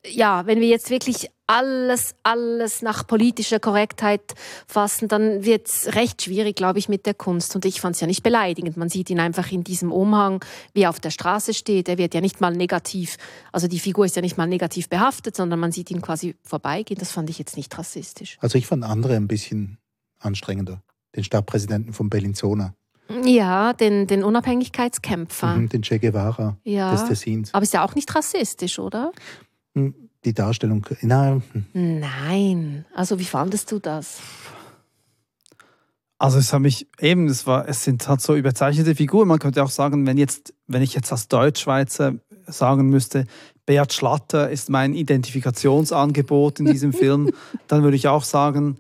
ja, 0.06 0.46
wenn 0.46 0.60
wir 0.60 0.68
jetzt 0.68 0.90
wirklich 0.90 1.30
alles, 1.48 2.14
alles 2.24 2.82
nach 2.82 3.08
politischer 3.08 3.60
Korrektheit 3.60 4.22
fassen, 4.68 5.08
dann 5.08 5.46
wird 5.46 5.68
es 5.68 5.96
recht 5.96 6.22
schwierig, 6.22 6.56
glaube 6.56 6.80
ich, 6.80 6.90
mit 6.90 7.06
der 7.06 7.14
Kunst. 7.14 7.56
Und 7.56 7.66
ich 7.66 7.80
fand 7.80 7.96
es 7.96 8.02
ja 8.02 8.08
nicht 8.08 8.24
beleidigend. 8.24 8.76
Man 8.76 8.90
sieht 8.90 9.10
ihn 9.10 9.20
einfach 9.20 9.52
in 9.52 9.64
diesem 9.64 9.92
Umhang, 9.92 10.44
wie 10.74 10.82
er 10.82 10.90
auf 10.90 11.00
der 11.00 11.10
Straße 11.10 11.54
steht. 11.54 11.88
Er 11.88 11.98
wird 11.98 12.14
ja 12.14 12.22
nicht 12.22 12.42
mal 12.42 12.54
negativ, 12.54 13.18
also 13.52 13.68
die 13.68 13.80
Figur 13.80 14.06
ist 14.06 14.16
ja 14.16 14.22
nicht 14.22 14.38
mal 14.38 14.48
negativ 14.48 14.90
behaftet, 14.90 15.36
sondern 15.36 15.60
man 15.60 15.72
sieht 15.72 15.90
ihn 15.90 16.02
quasi 16.02 16.36
vorbeigehen. 16.44 17.00
Das 17.00 17.12
fand 17.12 17.30
ich 17.30 17.40
jetzt 17.40 17.56
nicht 17.56 17.78
rassistisch. 17.78 18.38
Also 18.42 18.58
ich 18.58 18.68
fand 18.68 18.84
andere 18.84 19.16
ein 19.16 19.28
bisschen 19.28 19.78
anstrengender. 20.20 20.82
Den 21.16 21.24
Stadtpräsidenten 21.24 21.94
von 21.94 22.10
Bellinzona. 22.10 22.74
Ja, 23.24 23.74
den, 23.74 24.06
den 24.08 24.24
Unabhängigkeitskämpfer. 24.24 25.56
Mhm, 25.56 25.70
den 25.70 25.82
Che 25.82 25.98
Guevara 26.00 26.58
Ja. 26.64 26.92
des 26.92 27.06
Tessins. 27.06 27.54
Aber 27.54 27.64
ist 27.64 27.74
ja 27.74 27.86
auch 27.86 27.96
nicht 27.96 28.14
rassistisch, 28.14 28.80
oder? 28.80 29.12
Hm, 29.76 29.94
Die 30.26 30.34
Darstellung, 30.34 30.86
hm, 31.00 31.44
Nein. 31.74 32.86
Also 32.94 33.18
wie 33.20 33.24
fandest 33.26 33.72
du 33.72 33.80
das? 33.80 34.20
Also 36.20 36.40
es 36.40 36.52
hat 36.52 36.62
mich 36.62 36.88
eben, 37.00 37.28
es 37.28 37.46
war, 37.46 37.68
es 37.70 37.84
sind 37.84 38.08
halt 38.08 38.22
so 38.22 38.36
überzeichnete 38.36 38.96
Figuren. 38.96 39.28
Man 39.28 39.40
könnte 39.40 39.64
auch 39.64 39.70
sagen, 39.70 40.06
wenn 40.08 40.18
jetzt, 40.18 40.54
wenn 40.66 40.82
ich 40.82 40.96
jetzt 40.96 41.12
als 41.12 41.28
Deutschschweizer 41.28 42.16
sagen 42.48 42.90
müsste, 42.90 43.26
Beat 43.66 43.94
Schlatter 43.94 44.50
ist 44.50 44.70
mein 44.70 44.94
Identifikationsangebot 44.96 46.60
in 46.60 46.66
diesem 46.66 46.92
Film, 46.92 47.32
dann 47.68 47.84
würde 47.84 47.96
ich 47.96 48.08
auch 48.08 48.24
sagen, 48.24 48.78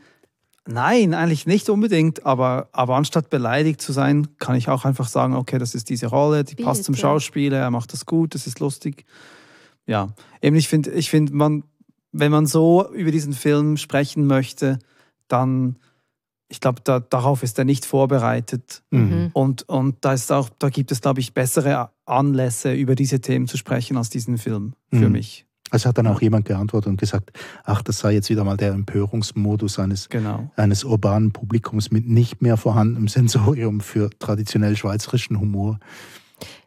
nein, 0.67 1.13
eigentlich 1.13 1.45
nicht 1.47 1.69
unbedingt, 1.69 2.25
aber, 2.25 2.69
aber 2.71 2.95
anstatt 2.95 3.29
beleidigt 3.29 3.81
zu 3.81 3.91
sein, 3.93 4.27
kann 4.37 4.55
ich 4.55 4.69
auch 4.69 4.85
einfach 4.85 5.07
sagen, 5.07 5.35
okay, 5.35 5.57
das 5.57 5.75
ist 5.75 5.89
diese 5.89 6.07
Rolle, 6.07 6.43
die 6.43 6.55
passt 6.55 6.83
zum 6.83 6.93
Bitte. 6.93 7.01
Schauspieler, 7.01 7.57
er 7.57 7.71
macht 7.71 7.93
das 7.93 8.05
gut, 8.05 8.35
das 8.35 8.47
ist 8.47 8.59
lustig. 8.59 9.05
Ja, 9.85 10.09
eben 10.41 10.55
ich 10.55 10.67
finde, 10.67 10.91
ich 10.91 11.09
finde, 11.09 11.33
man, 11.33 11.63
wenn 12.11 12.31
man 12.31 12.45
so 12.45 12.91
über 12.93 13.11
diesen 13.11 13.33
Film 13.33 13.77
sprechen 13.77 14.27
möchte, 14.27 14.79
dann, 15.27 15.77
ich 16.49 16.59
glaube, 16.59 16.81
da, 16.83 16.99
darauf 16.99 17.41
ist 17.43 17.57
er 17.57 17.65
nicht 17.65 17.85
vorbereitet. 17.85 18.83
mhm. 18.91 19.31
Und, 19.33 19.67
und 19.69 19.97
da, 20.01 20.13
ist 20.13 20.31
auch, 20.31 20.49
da 20.59 20.69
gibt 20.69 20.91
es, 20.91 21.01
glaube 21.01 21.19
ich, 21.21 21.33
bessere 21.33 21.89
Anlässe, 22.05 22.73
über 22.73 22.95
diese 22.95 23.21
Themen 23.21 23.47
zu 23.47 23.57
sprechen 23.57 23.97
als 23.97 24.09
diesen 24.09 24.37
Film 24.37 24.73
für 24.91 25.07
Mhm. 25.07 25.11
mich. 25.13 25.46
Also 25.69 25.89
hat 25.89 25.97
dann 25.97 26.07
auch 26.07 26.21
jemand 26.21 26.45
geantwortet 26.45 26.89
und 26.89 26.99
gesagt, 26.99 27.31
ach, 27.65 27.81
das 27.81 27.99
sei 27.99 28.13
jetzt 28.13 28.29
wieder 28.29 28.43
mal 28.43 28.55
der 28.57 28.71
Empörungsmodus 28.71 29.79
eines, 29.79 30.07
Genau. 30.09 30.49
eines 30.55 30.83
urbanen 30.83 31.31
Publikums 31.33 31.91
mit 31.91 32.07
nicht 32.07 32.41
mehr 32.41 32.55
vorhandenem 32.57 33.07
Sensorium 33.09 33.81
für 33.81 34.09
traditionell 34.19 34.77
schweizerischen 34.77 35.39
Humor. 35.39 35.79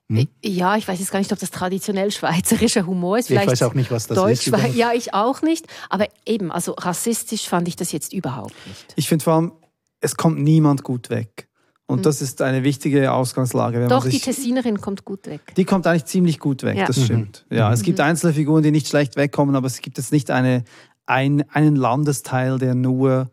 Hm? 0.08 0.26
Ja, 0.44 0.76
ich 0.76 0.86
weiß 0.88 0.98
jetzt 0.98 1.12
gar 1.12 1.20
nicht, 1.20 1.32
ob 1.32 1.38
das 1.38 1.50
traditionell 1.50 2.10
schweizerischer 2.10 2.84
Humor 2.84 3.18
ist. 3.18 3.26
Ich 3.30 3.36
Vielleicht 3.36 3.48
weiß 3.52 3.62
auch 3.62 3.74
nicht, 3.74 3.90
was 3.90 4.06
das 4.08 4.16
Deutsch, 4.16 4.40
ist. 4.40 4.46
überhaupt. 4.48 4.74
ja, 4.74 4.92
ich 4.92 5.14
auch 5.14 5.40
nicht. 5.42 5.66
Aber 5.88 6.06
eben, 6.26 6.50
also 6.50 6.72
rassistisch 6.72 7.48
fand 7.48 7.68
ich 7.68 7.76
das 7.76 7.92
jetzt 7.92 8.12
überhaupt 8.12 8.54
nicht. 8.66 8.92
Ich 8.96 9.08
finde 9.08 9.22
vor 9.24 9.34
allem, 9.34 9.52
es 10.00 10.16
kommt 10.16 10.40
niemand 10.40 10.82
gut 10.82 11.10
weg. 11.10 11.46
Und 11.90 11.98
Mhm. 11.98 12.02
das 12.04 12.22
ist 12.22 12.40
eine 12.40 12.62
wichtige 12.64 13.12
Ausgangslage. 13.12 13.80
Wenn 13.80 13.88
Doch, 13.88 14.00
man 14.00 14.10
die 14.10 14.16
sich, 14.16 14.22
Tessinerin 14.24 14.80
kommt 14.80 15.04
gut 15.04 15.26
weg. 15.26 15.40
die 15.56 15.64
kommt 15.64 15.86
eigentlich 15.86 16.04
ziemlich 16.06 16.38
gut 16.38 16.62
weg, 16.62 16.76
Ja. 16.78 16.86
das 16.86 16.96
Mhm. 16.98 17.04
stimmt. 17.04 17.46
Ja, 17.50 17.72
es 17.72 17.82
gibt 17.82 18.00
einzelne 18.00 18.32
Figuren, 18.32 18.62
die 18.62 18.70
nicht 18.70 18.88
schlecht 18.88 19.16
wegkommen, 19.16 19.56
aber 19.56 19.66
es 19.66 19.80
gibt 19.80 19.98
jetzt 19.98 20.12
nicht 20.12 20.30
eine, 20.30 20.64
ein, 21.06 21.44
einen 21.50 21.74
Landesteil, 21.76 22.58
der 22.58 22.74
nur, 22.74 23.30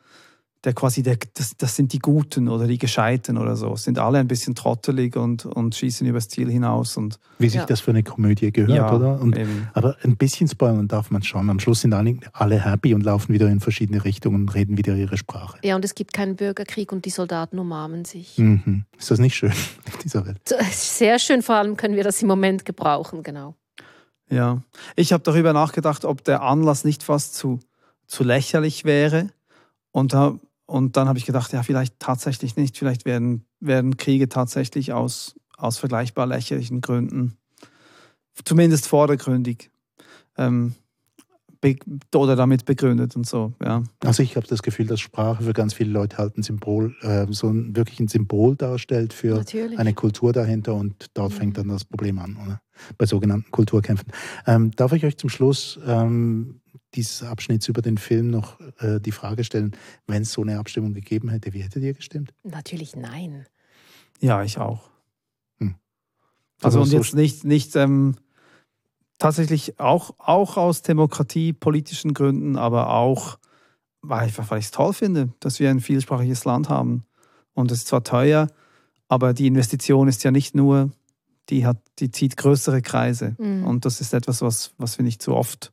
der 0.67 0.73
quasi, 0.73 1.01
der, 1.01 1.17
das, 1.33 1.55
das 1.57 1.77
sind 1.77 1.93
die 1.93 1.99
Guten 1.99 2.49
oder 2.49 2.67
die 2.67 2.77
Gescheiten 2.77 3.37
oder 3.37 3.55
so. 3.55 3.73
Es 3.73 3.83
sind 3.85 3.97
alle 3.97 4.19
ein 4.19 4.27
bisschen 4.27 4.53
trottelig 4.53 5.15
und, 5.15 5.45
und 5.45 5.73
schießen 5.73 6.05
übers 6.05 6.27
Ziel 6.27 6.51
hinaus. 6.51 6.97
Und, 6.97 7.19
Wie 7.39 7.47
sich 7.47 7.61
Ja. 7.61 7.65
das 7.65 7.79
für 7.79 7.91
eine 7.91 8.03
Komödie 8.03 8.51
gehört, 8.51 8.75
ja, 8.75 8.93
oder? 8.93 9.19
Und, 9.21 9.39
aber 9.73 9.95
ein 10.03 10.17
bisschen 10.17 10.49
spoilern 10.49 10.89
darf 10.89 11.09
man 11.09 11.23
schon. 11.23 11.49
Am 11.49 11.59
Schluss 11.61 11.81
sind 11.81 11.93
alle, 11.93 12.17
alle 12.33 12.63
happy 12.63 12.93
und 12.93 13.01
laufen 13.03 13.33
wieder 13.33 13.47
in 13.47 13.61
verschiedene 13.61 14.03
Richtungen 14.03 14.41
und 14.41 14.53
reden 14.53 14.77
wieder 14.77 14.93
ihre 14.93 15.15
Sprache. 15.17 15.57
Ja, 15.63 15.77
und 15.77 15.85
es 15.85 15.95
gibt 15.95 16.11
keinen 16.11 16.35
Bürgerkrieg 16.35 16.91
und 16.91 17.05
die 17.05 17.11
Soldaten 17.11 17.57
umarmen 17.57 18.03
sich. 18.03 18.37
Mhm. 18.37 18.83
Ist 18.99 19.09
das 19.09 19.19
nicht 19.19 19.35
schön 19.35 19.51
auf 19.87 19.97
dieser 20.03 20.25
Welt? 20.25 20.41
Sehr 20.71 21.17
schön, 21.17 21.41
vor 21.41 21.55
allem 21.55 21.77
können 21.77 21.95
wir 21.95 22.03
das 22.03 22.21
im 22.21 22.27
Moment 22.27 22.65
gebrauchen, 22.65 23.23
genau. 23.23 23.55
Ja, 24.29 24.61
ich 24.97 25.13
habe 25.13 25.23
darüber 25.23 25.53
nachgedacht, 25.53 26.03
ob 26.03 26.25
der 26.25 26.41
Anlass 26.41 26.83
nicht 26.83 27.03
fast 27.03 27.35
zu, 27.35 27.61
zu 28.05 28.25
lächerlich 28.25 28.83
wäre. 28.83 29.29
Und, 29.91 30.11
da, 30.13 30.37
und 30.67 30.97
dann 30.97 31.07
habe 31.07 31.17
ich 31.17 31.25
gedacht, 31.25 31.53
ja, 31.53 31.63
vielleicht 31.63 31.97
tatsächlich 31.97 32.57
nicht. 32.57 32.77
Vielleicht 32.77 33.05
werden, 33.05 33.45
werden 33.61 33.95
Kriege 33.97 34.29
tatsächlich 34.29 34.91
aus, 34.93 35.35
aus 35.57 35.77
vergleichbar 35.77 36.27
lächerlichen 36.27 36.81
Gründen, 36.81 37.37
zumindest 38.43 38.87
vordergründig, 38.87 39.71
ähm, 40.37 40.75
oder 42.13 42.35
damit 42.35 42.65
begründet 42.65 43.15
und 43.15 43.25
so. 43.25 43.53
Ja. 43.63 43.83
Also 44.03 44.23
ich 44.23 44.35
habe 44.35 44.47
das 44.47 44.63
Gefühl, 44.63 44.87
dass 44.87 44.99
Sprache 44.99 45.43
für 45.43 45.53
ganz 45.53 45.73
viele 45.73 45.91
Leute 45.91 46.17
halt 46.17 46.37
ein 46.37 46.43
Symbol, 46.43 46.95
äh, 47.01 47.25
so 47.29 47.49
ein, 47.49 47.75
wirklich 47.75 47.99
ein 47.99 48.07
Symbol 48.07 48.55
darstellt 48.55 49.13
für 49.13 49.35
Natürlich. 49.35 49.79
eine 49.79 49.93
Kultur 49.93 50.33
dahinter 50.33 50.75
und 50.75 51.07
dort 51.13 51.33
fängt 51.33 51.57
dann 51.57 51.67
das 51.67 51.85
Problem 51.85 52.19
an, 52.19 52.37
oder? 52.43 52.61
Bei 52.97 53.05
sogenannten 53.05 53.49
Kulturkämpfen. 53.51 54.07
Ähm, 54.45 54.71
darf 54.71 54.93
ich 54.93 55.03
euch 55.03 55.17
zum 55.17 55.29
Schluss 55.29 55.79
ähm, 55.85 56.61
dieses 56.93 57.23
Abschnitts 57.23 57.67
über 57.67 57.81
den 57.81 57.97
Film 57.97 58.29
noch 58.29 58.59
äh, 58.79 58.99
die 58.99 59.11
Frage 59.11 59.43
stellen, 59.43 59.75
wenn 60.07 60.23
es 60.23 60.31
so 60.31 60.41
eine 60.41 60.59
Abstimmung 60.59 60.93
gegeben 60.93 61.29
hätte, 61.29 61.53
wie 61.53 61.61
hättet 61.61 61.83
ihr 61.83 61.93
gestimmt? 61.93 62.33
Natürlich 62.43 62.95
nein. 62.95 63.45
ja, 64.19 64.43
ich 64.43 64.57
auch. 64.57 64.89
Hm. 65.59 65.75
Also, 66.61 66.79
Also 66.79 66.81
und 66.81 66.87
so 66.87 66.97
jetzt 66.97 67.15
nicht, 67.15 67.43
nicht 67.43 67.75
ähm, 67.75 68.15
tatsächlich 69.17 69.79
auch, 69.79 70.15
auch 70.17 70.57
aus 70.57 70.81
demokratiepolitischen 70.81 72.13
Gründen, 72.13 72.55
aber 72.55 72.91
auch, 72.91 73.37
weil, 74.01 74.21
einfach, 74.21 74.49
weil 74.51 74.59
ich 74.59 74.65
es 74.65 74.71
toll 74.71 74.93
finde, 74.93 75.29
dass 75.39 75.59
wir 75.59 75.69
ein 75.69 75.81
vielsprachiges 75.81 76.45
Land 76.45 76.69
haben. 76.69 77.05
Und 77.53 77.71
es 77.71 77.79
ist 77.79 77.87
zwar 77.87 78.03
teuer, 78.03 78.47
aber 79.07 79.33
die 79.33 79.47
Investition 79.47 80.07
ist 80.07 80.23
ja 80.23 80.31
nicht 80.31 80.55
nur, 80.55 80.91
die, 81.49 81.65
hat, 81.65 81.77
die 81.99 82.11
zieht 82.11 82.37
größere 82.37 82.81
Kreise. 82.81 83.35
Mhm. 83.39 83.65
Und 83.65 83.85
das 83.85 84.01
ist 84.01 84.13
etwas, 84.13 84.41
was, 84.41 84.73
was 84.77 84.97
wir 84.97 85.03
nicht 85.03 85.21
so 85.21 85.35
oft 85.35 85.71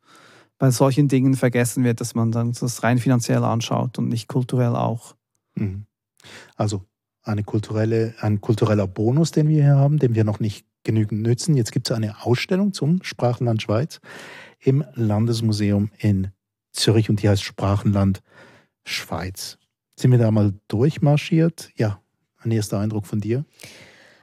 bei 0.59 0.71
solchen 0.71 1.09
Dingen 1.09 1.35
vergessen 1.35 1.85
wird, 1.85 2.01
dass 2.01 2.15
man 2.15 2.31
dann 2.31 2.53
das 2.53 2.83
rein 2.83 2.99
finanziell 2.99 3.43
anschaut 3.43 3.99
und 3.99 4.09
nicht 4.09 4.29
kulturell 4.29 4.77
auch. 4.77 5.17
Mhm. 5.57 5.87
Also 6.57 6.85
eine 7.23 7.43
kulturelle, 7.43 8.15
ein 8.21 8.41
kultureller 8.41 8.87
Bonus, 8.87 9.31
den 9.31 9.49
wir 9.49 9.63
hier 9.63 9.77
haben, 9.77 9.99
den 9.99 10.15
wir 10.15 10.25
noch 10.25 10.41
nicht 10.41 10.67
genügend 10.85 11.23
nützen. 11.23 11.57
Jetzt 11.57 11.73
gibt 11.73 11.91
es 11.91 11.97
eine 11.97 12.25
Ausstellung 12.25 12.73
zum 12.73 13.03
Sprachenland 13.03 13.63
Schweiz 13.63 14.01
im 14.61 14.85
Landesmuseum 14.95 15.91
in 15.99 16.29
Zürich 16.73 17.11
und 17.11 17.23
die 17.23 17.29
heißt 17.29 17.43
Sprachenland 17.43 18.23
Schweiz. 18.85 19.59
Sind 19.97 20.11
wir 20.11 20.19
da 20.19 20.31
mal 20.31 20.55
durchmarschiert? 20.69 21.71
Ja, 21.77 22.01
ein 22.39 22.51
erster 22.51 22.79
Eindruck 22.79 23.07
von 23.07 23.21
dir. 23.21 23.45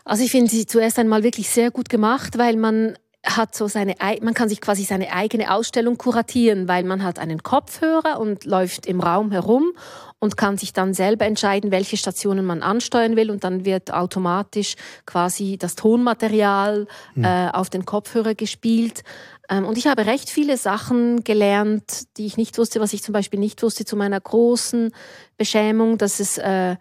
Also 0.04 0.24
ich 0.24 0.32
finde 0.32 0.50
sie 0.50 0.65
zuerst 0.65 1.00
einmal 1.00 1.24
wirklich 1.24 1.50
sehr 1.50 1.71
gut 1.71 1.89
gemacht, 1.89 2.38
weil 2.38 2.58
man 2.58 2.95
hat 3.26 3.54
so 3.56 3.68
seine, 3.68 4.00
ei- 4.02 4.20
man 4.22 4.34
kann 4.34 4.50
sich 4.50 4.62
quasi 4.62 4.84
seine 4.84 5.14
eigene 5.14 5.54
Ausstellung 5.54 5.98
kuratieren, 5.98 6.68
weil 6.68 6.84
man 6.84 7.04
hat 7.04 7.20
einen 7.20 7.44
Kopfhörer 7.44 8.20
und 8.20 8.46
läuft 8.46 8.88
im 8.88 9.00
Raum 9.00 9.32
herum 9.32 9.72
und 10.20 10.38
kann 10.38 10.58
sich 10.58 10.74
dann 10.74 10.94
selber 10.94 11.26
entscheiden, 11.26 11.72
welche 11.72 11.98
Stationen 11.98 12.46
man 12.46 12.64
ansteuern 12.64 13.16
will 13.16 13.30
und 13.30 13.44
dann 13.44 13.64
wird 13.66 13.94
automatisch 13.94 14.76
quasi 15.06 15.58
das 15.58 15.76
Tonmaterial 15.76 16.88
äh, 17.16 17.50
auf 17.52 17.70
den 17.70 17.86
Kopfhörer 17.86 18.34
gespielt. 18.34 19.04
Ähm, 19.50 19.66
und 19.66 19.78
ich 19.78 19.86
habe 19.88 20.06
recht 20.08 20.30
viele 20.30 20.58
Sachen 20.58 21.24
gelernt, 21.24 22.18
die 22.18 22.26
ich 22.26 22.38
nicht 22.38 22.58
wusste, 22.58 22.80
was 22.80 22.94
ich 22.94 23.04
zum 23.04 23.14
Beispiel 23.14 23.40
nicht 23.40 23.62
wusste 23.62 23.86
zu 23.86 23.96
meiner 23.96 24.20
großen 24.20 24.92
Beschämung, 25.38 25.98
dass 25.98 26.20
es 26.20 26.38
äh, 26.38 26.76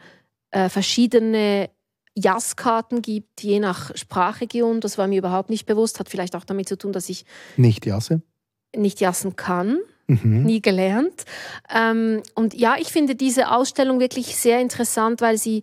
äh, 0.52 0.68
verschiedene 0.68 1.68
Jazzkarten 2.16 3.02
gibt, 3.02 3.42
je 3.42 3.60
nach 3.60 3.94
Sprachregion. 3.96 4.80
Das 4.80 4.98
war 4.98 5.06
mir 5.06 5.18
überhaupt 5.18 5.50
nicht 5.50 5.66
bewusst. 5.66 6.00
Hat 6.00 6.08
vielleicht 6.08 6.34
auch 6.36 6.44
damit 6.44 6.68
zu 6.68 6.76
tun, 6.76 6.92
dass 6.92 7.08
ich 7.08 7.24
Nicht 7.56 7.86
Jasse? 7.86 8.22
nicht 8.76 9.00
jassen 9.00 9.34
kann, 9.36 9.78
Mhm. 10.06 10.44
nie 10.44 10.60
gelernt. 10.62 11.24
Ähm, 11.74 12.22
und 12.34 12.54
ja, 12.54 12.76
ich 12.78 12.88
finde 12.88 13.14
diese 13.16 13.50
Ausstellung 13.50 13.98
wirklich 14.00 14.36
sehr 14.36 14.60
interessant, 14.60 15.20
weil 15.20 15.38
sie 15.38 15.62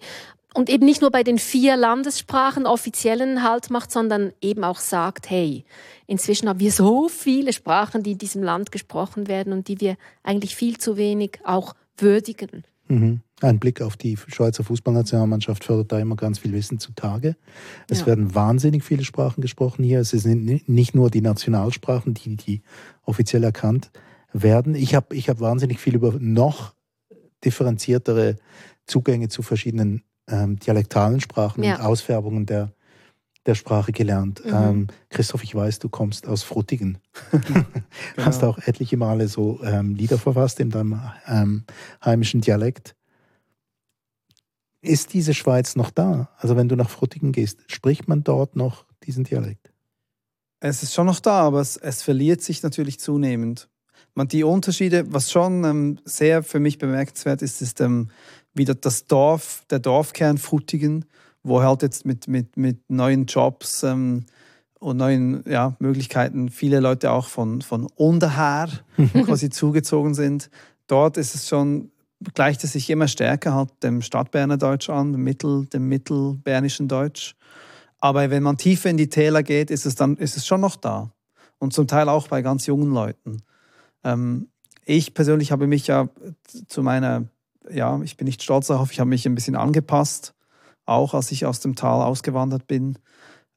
und 0.53 0.69
eben 0.69 0.85
nicht 0.85 1.01
nur 1.01 1.11
bei 1.11 1.23
den 1.23 1.37
vier 1.37 1.77
Landessprachen 1.77 2.65
offiziellen 2.65 3.43
Halt 3.43 3.69
macht, 3.69 3.91
sondern 3.91 4.33
eben 4.41 4.63
auch 4.63 4.79
sagt, 4.79 5.29
hey, 5.29 5.65
inzwischen 6.07 6.49
haben 6.49 6.59
wir 6.59 6.71
so 6.71 7.07
viele 7.09 7.53
Sprachen, 7.53 8.01
die 8.03 8.13
in 8.13 8.17
diesem 8.17 8.41
Land 8.41 8.71
gesprochen 8.71 9.27
werden 9.27 9.53
und 9.53 9.67
die 9.67 9.79
wir 9.79 9.97
eigentlich 10.23 10.55
viel 10.55 10.77
zu 10.77 10.97
wenig 10.97 11.39
auch 11.43 11.73
würdigen. 11.97 12.63
Mhm. 12.87 13.21
Ein 13.41 13.59
Blick 13.59 13.81
auf 13.81 13.95
die 13.97 14.17
Schweizer 14.17 14.63
Fußballnationalmannschaft 14.63 15.63
fördert 15.63 15.91
da 15.91 15.99
immer 15.99 16.15
ganz 16.15 16.39
viel 16.39 16.53
Wissen 16.53 16.79
zutage. 16.79 17.35
Es 17.87 17.99
Ja. 18.01 18.07
werden 18.07 18.33
wahnsinnig 18.33 18.83
viele 18.83 19.03
Sprachen 19.03 19.41
gesprochen 19.41 19.83
hier. 19.83 19.99
Es 19.99 20.09
sind 20.09 20.43
ni- 20.45 20.63
nicht 20.65 20.95
nur 20.95 21.11
die 21.11 21.21
Nationalsprachen, 21.21 22.15
die, 22.15 22.35
die 22.35 22.61
offiziell 23.03 23.43
erkannt 23.43 23.91
werden. 24.33 24.73
Ich 24.73 24.95
habe 24.95 25.15
ich 25.15 25.29
hab 25.29 25.39
wahnsinnig 25.39 25.79
viel 25.79 25.93
über 25.95 26.15
noch 26.19 26.73
differenziertere 27.45 28.37
Zugänge 28.87 29.29
zu 29.29 29.41
verschiedenen 29.43 30.01
ähm, 30.27 30.57
dialektalen 30.57 31.21
Sprachen 31.21 31.63
Ja. 31.63 31.75
und 31.75 31.81
Ausfärbungen 31.81 32.45
der, 32.45 32.71
der 33.45 33.55
Sprache 33.55 33.91
gelernt. 33.91 34.43
Mhm. 34.45 34.51
Ähm, 34.53 34.87
Christoph, 35.09 35.43
ich 35.43 35.53
weiß, 35.55 35.79
du 35.79 35.89
kommst 35.89 36.27
aus 36.27 36.43
Frutigen. 36.43 36.97
Hast 38.17 38.39
Genau. 38.41 38.51
auch 38.51 38.57
etliche 38.59 38.97
Male 38.97 39.27
so 39.27 39.61
ähm, 39.63 39.93
Lieder 39.95 40.17
verfasst 40.17 40.59
in 40.59 40.69
deinem 40.71 40.99
ähm, 41.27 41.63
heimischen 42.03 42.41
Dialekt. 42.41 42.95
Ist 44.81 45.13
diese 45.13 45.33
Schweiz 45.33 45.75
noch 45.75 45.91
da? 45.91 46.29
Also 46.37 46.55
wenn 46.55 46.69
du 46.69 46.75
nach 46.75 46.89
Frutigen 46.89 47.31
gehst, 47.31 47.59
spricht 47.67 48.07
man 48.07 48.23
dort 48.23 48.55
noch 48.55 48.85
diesen 49.03 49.23
Dialekt? 49.23 49.71
Es 50.59 50.83
ist 50.83 50.93
schon 50.93 51.05
noch 51.05 51.19
da, 51.19 51.41
aber 51.41 51.61
es, 51.61 51.77
es 51.77 52.01
verliert 52.01 52.41
sich 52.41 52.63
natürlich 52.63 52.99
zunehmend. 52.99 53.69
Man, 54.15 54.27
die 54.27 54.43
Unterschiede, 54.43 55.11
was 55.13 55.31
schon 55.31 55.63
ähm, 55.63 55.99
sehr 56.03 56.41
für 56.41 56.59
mich 56.59 56.79
bemerkenswert 56.79 57.41
ist, 57.43 57.61
ist 57.61 57.81
ähm, 57.81 58.09
wieder 58.53 58.73
das 58.73 59.05
Dorf, 59.05 59.63
der 59.69 59.79
Dorfkern 59.79 60.39
Frutigen, 60.39 61.05
wo 61.43 61.61
halt 61.61 61.83
jetzt 61.83 62.05
mit, 62.05 62.27
mit, 62.27 62.57
mit 62.57 62.89
neuen 62.89 63.25
Jobs 63.25 63.83
ähm, 63.83 64.25
und 64.79 64.97
neuen 64.97 65.43
ja, 65.47 65.75
Möglichkeiten 65.79 66.49
viele 66.49 66.79
Leute 66.79 67.11
auch 67.11 67.27
von, 67.27 67.61
von 67.61 67.87
unterher 67.95 68.69
quasi 69.25 69.49
zugezogen 69.49 70.13
sind. 70.13 70.49
Dort 70.87 71.17
ist 71.17 71.35
es 71.35 71.47
schon, 71.47 71.91
gleicht 72.33 72.63
es 72.63 72.73
sich 72.73 72.89
immer 72.89 73.07
stärker 73.07 73.53
halt 73.53 73.71
dem 73.83 74.01
Stadtberner 74.01 74.57
Deutsch 74.57 74.89
an, 74.89 75.11
dem, 75.11 75.23
Mittel, 75.23 75.65
dem 75.67 75.87
mittelbernischen 75.87 76.87
Deutsch. 76.87 77.35
Aber 77.99 78.29
wenn 78.29 78.43
man 78.43 78.57
tiefer 78.57 78.89
in 78.89 78.97
die 78.97 79.09
Täler 79.09 79.43
geht, 79.43 79.71
ist 79.71 79.85
es 79.85 79.95
dann 79.95 80.17
ist 80.17 80.37
es 80.37 80.45
schon 80.45 80.61
noch 80.61 80.75
da. 80.75 81.11
Und 81.59 81.73
zum 81.73 81.87
Teil 81.87 82.09
auch 82.09 82.27
bei 82.27 82.41
ganz 82.41 82.67
jungen 82.67 82.91
Leuten. 82.91 83.41
Ähm, 84.03 84.49
ich 84.85 85.13
persönlich 85.13 85.51
habe 85.51 85.67
mich 85.67 85.87
ja 85.87 86.09
zu 86.67 86.83
meiner, 86.83 87.25
ja, 87.69 87.99
ich 88.03 88.15
bin 88.15 88.25
nicht 88.25 88.43
stolz 88.43 88.67
darauf, 88.67 88.91
ich 88.91 88.99
habe 88.99 89.09
mich 89.09 89.25
ein 89.25 89.35
bisschen 89.35 89.55
angepasst, 89.55 90.33
auch 90.85 91.13
als 91.13 91.31
ich 91.31 91.45
aus 91.45 91.59
dem 91.59 91.75
Tal 91.75 92.01
ausgewandert 92.01 92.67
bin. 92.67 92.99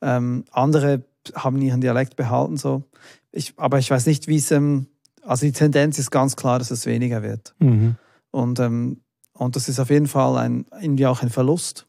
Ähm, 0.01 0.45
andere 0.51 1.05
haben 1.35 1.61
ihren 1.61 1.81
Dialekt 1.81 2.17
behalten, 2.17 2.57
so. 2.57 2.85
Ich, 3.33 3.55
aber 3.59 3.79
ich 3.79 3.91
weiß 3.91 4.07
nicht, 4.07 4.27
wie 4.27 4.37
es, 4.37 4.51
ähm, 4.51 4.87
also 5.23 5.47
die 5.47 5.53
Tendenz 5.53 5.99
ist 5.99 6.11
ganz 6.11 6.35
klar, 6.35 6.59
dass 6.59 6.71
es 6.71 6.87
weniger 6.87 7.23
wird. 7.23 7.55
Mhm. 7.59 7.97
Und, 8.31 8.61
ähm, 8.61 9.03
und 9.33 9.57
das 9.57 9.69
ist 9.69 9.81
auf 9.81 9.91
jeden 9.91 10.07
Fall 10.07 10.37
ein, 10.39 10.67
irgendwie 10.81 11.07
auch 11.07 11.23
ein 11.23 11.31
Verlust. 11.31 11.87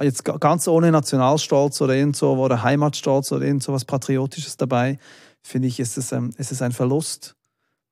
Jetzt 0.00 0.24
ga- 0.24 0.38
ganz 0.38 0.66
ohne 0.66 0.90
Nationalstolz 0.90 1.80
oder 1.80 1.94
irgend 1.94 2.16
so 2.16 2.32
oder 2.36 2.62
Heimatstolz 2.62 3.30
oder 3.32 3.44
irgend 3.44 3.62
so 3.62 3.72
was 3.72 3.84
Patriotisches 3.84 4.56
dabei, 4.56 4.98
finde 5.42 5.68
ich, 5.68 5.78
ist 5.78 5.96
es, 5.98 6.10
ähm, 6.12 6.30
ist 6.36 6.52
es 6.52 6.62
ein 6.62 6.72
Verlust, 6.72 7.36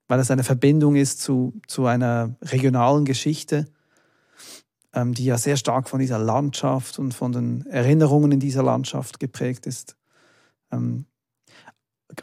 weil 0.08 0.18
es 0.18 0.30
eine 0.30 0.44
Verbindung 0.44 0.96
ist 0.96 1.20
zu, 1.20 1.60
zu 1.68 1.86
einer 1.86 2.34
regionalen 2.42 3.04
Geschichte, 3.04 3.66
ähm, 4.94 5.14
die 5.14 5.24
ja 5.24 5.38
sehr 5.38 5.56
stark 5.56 5.88
von 5.88 6.00
dieser 6.00 6.18
Landschaft 6.18 6.98
und 6.98 7.14
von 7.14 7.32
den 7.32 7.66
Erinnerungen 7.66 8.32
in 8.32 8.40
dieser 8.40 8.62
Landschaft 8.62 9.20
geprägt 9.20 9.66
ist. 9.66 9.96
Ähm, 10.72 11.06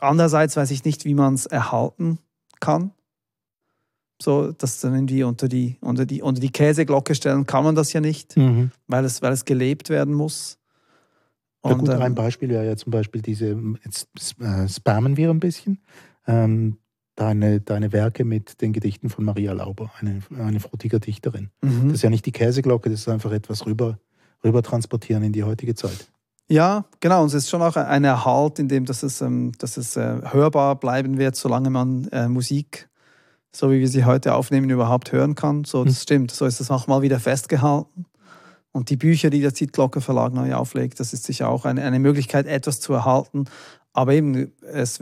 andererseits 0.01 0.58
weiß 0.58 0.71
ich 0.71 0.84
nicht, 0.84 1.05
wie 1.05 1.13
man 1.13 1.36
es 1.36 1.45
erhalten 1.45 2.19
kann 2.60 2.91
so 4.21 4.51
das 4.51 4.79
dann 4.82 4.93
irgendwie 4.93 5.23
unter 5.23 5.47
die, 5.47 5.77
unter 5.82 6.05
die, 6.05 6.21
unter 6.21 6.41
die 6.41 6.51
Käseglocke 6.51 7.15
stellen, 7.15 7.45
kann 7.45 7.63
man 7.63 7.75
das 7.75 7.93
ja 7.93 8.01
nicht, 8.01 8.36
Mhm. 8.38 8.71
weil 8.88 9.05
es, 9.05 9.21
weil 9.21 9.32
es 9.32 9.45
gelebt 9.45 9.89
werden 9.89 10.13
muss. 10.13 10.58
Ja, 11.65 11.73
gut, 11.73 11.89
ähm, 11.89 12.01
ein 12.01 12.15
Beispiel 12.15 12.49
wäre 12.49 12.65
ja 12.65 12.75
zum 12.75 12.91
Beispiel 12.91 13.21
diese, 13.21 13.58
jetzt 13.84 14.08
äh, 14.39 14.67
spammen 14.67 15.17
wir 15.17 15.29
ein 15.29 15.39
bisschen, 15.39 15.79
ähm, 16.27 16.77
deine, 17.15 17.60
deine 17.60 17.91
Werke 17.91 18.23
mit 18.23 18.62
den 18.62 18.71
Gedichten 18.71 19.10
von 19.10 19.25
Maria 19.25 19.51
Lauber, 19.51 19.91
eine, 19.99 20.21
eine 20.38 20.60
Frutiger 20.62 20.99
Dichterin. 20.99 21.49
mhm. 21.62 21.86
Das 21.89 21.95
ist 21.95 22.01
ja 22.01 22.10
nicht 22.10 22.25
die 22.25 22.32
Käseglocke, 22.32 22.89
das 22.89 23.01
ist 23.01 23.10
einfach 23.10 23.32
etwas 23.32 23.65
rüber, 23.65 23.99
rüber 24.43 24.63
transportieren 24.63 25.23
in 25.23 25.34
die 25.34 25.43
heutige 25.43 25.75
Zeit. 25.75 26.12
Ja, 26.51 26.86
genau. 26.99 27.21
Und 27.21 27.27
es 27.27 27.36
ist 27.36 27.49
schon 27.49 27.62
auch 27.62 27.75
ein 27.75 28.03
Erhalt, 28.03 28.58
in 28.58 28.67
dem 28.67 28.86
dass 28.86 29.03
es, 29.03 29.21
ähm, 29.21 29.51
dass 29.60 29.77
es 29.77 29.95
äh, 29.97 30.21
hörbar 30.32 30.79
bleiben 30.79 31.17
wird, 31.19 31.36
solange 31.36 31.69
man 31.69 32.08
äh, 32.08 32.27
Musik, 32.27 32.88
so 33.55 33.71
wie 33.71 33.79
wir 33.79 33.88
sie 33.88 34.05
heute 34.05 34.35
aufnehmen, 34.35 34.69
überhaupt 34.69 35.12
hören 35.12 35.35
kann. 35.35 35.63
So, 35.63 35.83
das 35.83 35.95
Mhm. 35.95 36.01
stimmt. 36.01 36.31
So 36.31 36.45
ist 36.45 36.59
es 36.59 36.69
auch 36.71 36.88
mal 36.88 37.01
wieder 37.01 37.19
festgehalten. 37.19 38.05
Und 38.71 38.89
die 38.91 38.97
Bücher, 38.97 39.29
die 39.31 39.41
der 39.41 39.53
Zietglocke 39.53 39.99
Verlag 40.01 40.33
neu 40.33 40.53
auflegt, 40.53 40.99
das 40.99 41.12
ist 41.13 41.23
sicher 41.23 41.49
auch 41.49 41.65
eine, 41.65 41.81
eine 41.83 41.99
Möglichkeit, 41.99 42.45
etwas 42.45 42.79
zu 42.79 42.93
erhalten. 42.93 43.45
Aber 43.93 44.13
eben, 44.13 44.51
es, 44.62 44.99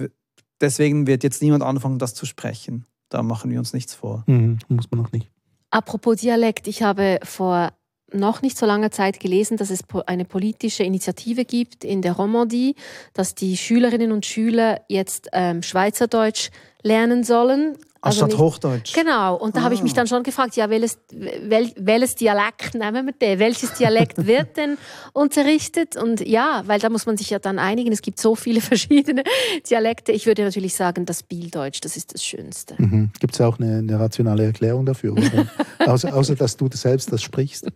deswegen 0.62 1.05
wird 1.05 1.23
jetzt 1.23 1.41
niemand 1.41 1.63
anfangen, 1.63 1.99
das 1.99 2.13
zu 2.13 2.25
sprechen. 2.25 2.86
Da 3.10 3.23
machen 3.23 3.51
wir 3.51 3.60
uns 3.60 3.73
nichts 3.73 3.93
vor. 3.93 4.23
Mhm, 4.27 4.60
muss 4.69 4.89
man 4.91 5.01
noch 5.01 5.12
nicht. 5.12 5.29
Apropos 5.69 6.15
Dialekt, 6.21 6.67
ich 6.67 6.81
habe 6.81 7.19
vor 7.23 7.71
noch 8.13 8.41
nicht 8.41 8.57
so 8.57 8.65
langer 8.65 8.89
Zeit 8.89 9.19
gelesen, 9.19 9.57
dass 9.57 9.69
es 9.69 9.81
eine 10.05 10.23
politische 10.23 10.83
Initiative 10.83 11.43
gibt 11.43 11.83
in 11.83 12.01
der 12.01 12.13
Romandie, 12.13 12.75
dass 13.13 13.36
die 13.36 13.57
Schülerinnen 13.57 14.13
und 14.13 14.25
Schüler 14.25 14.79
jetzt 14.88 15.27
ähm, 15.33 15.62
Schweizerdeutsch 15.62 16.49
lernen 16.83 17.25
sollen. 17.25 17.75
Also 18.08 18.24
Anstatt 18.26 18.39
Hochdeutsch. 18.39 18.93
Genau, 18.93 19.36
und 19.36 19.56
da 19.56 19.62
habe 19.62 19.74
ich 19.74 19.84
mich 19.84 19.91
Ah. 19.93 19.96
dann 19.96 20.08
schon 20.08 20.24
gefragt, 20.24 20.56
ja, 20.56 20.70
welches, 20.70 20.98
wel, 21.12 21.72
welches 21.78 22.15
Dialekt 22.15 22.74
nehmen 22.74 23.06
wir 23.08 23.13
denn? 23.13 23.39
Welches 23.39 23.74
Dialekt 23.74 24.26
wird 24.26 24.58
denn 24.58 24.78
unterrichtet? 25.13 25.96
Und 25.98 26.26
ja, 26.26 26.63
weil 26.65 26.80
da 26.80 26.89
muss 26.89 27.06
man 27.06 27.17
sich 27.17 27.30
ja 27.30 27.39
dann 27.39 27.60
einigen. 27.60 27.91
Es 27.91 28.02
gibt 28.02 28.20
so 28.20 28.36
viele 28.36 28.62
verschiedene 28.72 29.24
Dialekte. 29.70 30.12
Ich 30.12 30.26
würde 30.26 30.43
natürlich 30.43 30.76
sagen, 30.76 31.06
das 31.06 31.24
Bilddeutsch, 31.24 31.80
das 31.82 31.98
ist 31.98 32.13
das 32.13 32.24
Schönste. 32.24 32.76
Mhm. 32.78 33.12
Gibt 33.20 33.34
es 33.34 33.41
auch 33.41 33.60
eine, 33.60 33.78
eine 33.80 34.00
rationale 34.00 34.46
Erklärung 34.46 34.86
dafür? 34.86 35.13
Außer, 35.86 36.13
außer, 36.15 36.36
dass 36.36 36.58
du 36.58 36.67
selbst 36.74 37.12
das 37.13 37.22
sprichst. 37.22 37.67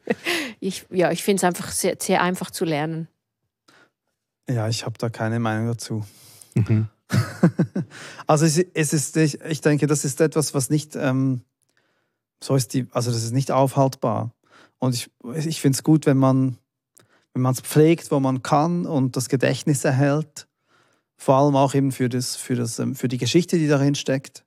Ich, 0.59 0.85
ja, 0.89 1.11
ich 1.11 1.23
finde 1.23 1.37
es 1.37 1.43
einfach 1.43 1.71
sehr, 1.71 1.95
sehr 1.99 2.21
einfach 2.21 2.51
zu 2.51 2.65
lernen. 2.65 3.07
Ja, 4.49 4.67
ich 4.67 4.85
habe 4.85 4.95
da 4.97 5.09
keine 5.09 5.39
Meinung 5.39 5.67
dazu. 5.67 6.03
Mhm. 6.55 6.87
Also 8.27 8.45
es, 8.45 8.57
es 8.57 8.93
ist, 8.93 9.17
ich, 9.17 9.41
ich 9.41 9.61
denke, 9.61 9.87
das 9.87 10.05
ist 10.05 10.21
etwas, 10.21 10.53
was 10.53 10.69
nicht, 10.69 10.95
ähm, 10.95 11.41
so 12.41 12.55
ist 12.55 12.73
die, 12.73 12.87
also 12.91 13.11
das 13.11 13.23
ist 13.23 13.33
nicht 13.33 13.51
aufhaltbar. 13.51 14.31
Und 14.79 14.95
ich, 14.95 15.09
ich 15.45 15.59
finde 15.59 15.75
es 15.75 15.83
gut, 15.83 16.05
wenn 16.05 16.17
man 16.17 16.57
wenn 17.33 17.41
man 17.41 17.53
es 17.53 17.61
pflegt, 17.61 18.11
wo 18.11 18.19
man 18.19 18.43
kann 18.43 18.85
und 18.85 19.15
das 19.15 19.29
Gedächtnis 19.29 19.85
erhält, 19.85 20.47
vor 21.17 21.35
allem 21.35 21.55
auch 21.55 21.73
eben 21.73 21.91
für, 21.91 22.09
das, 22.09 22.35
für, 22.35 22.55
das, 22.55 22.79
ähm, 22.79 22.95
für 22.95 23.07
die 23.07 23.17
Geschichte, 23.17 23.57
die 23.57 23.67
darin 23.67 23.95
steckt. 23.95 24.43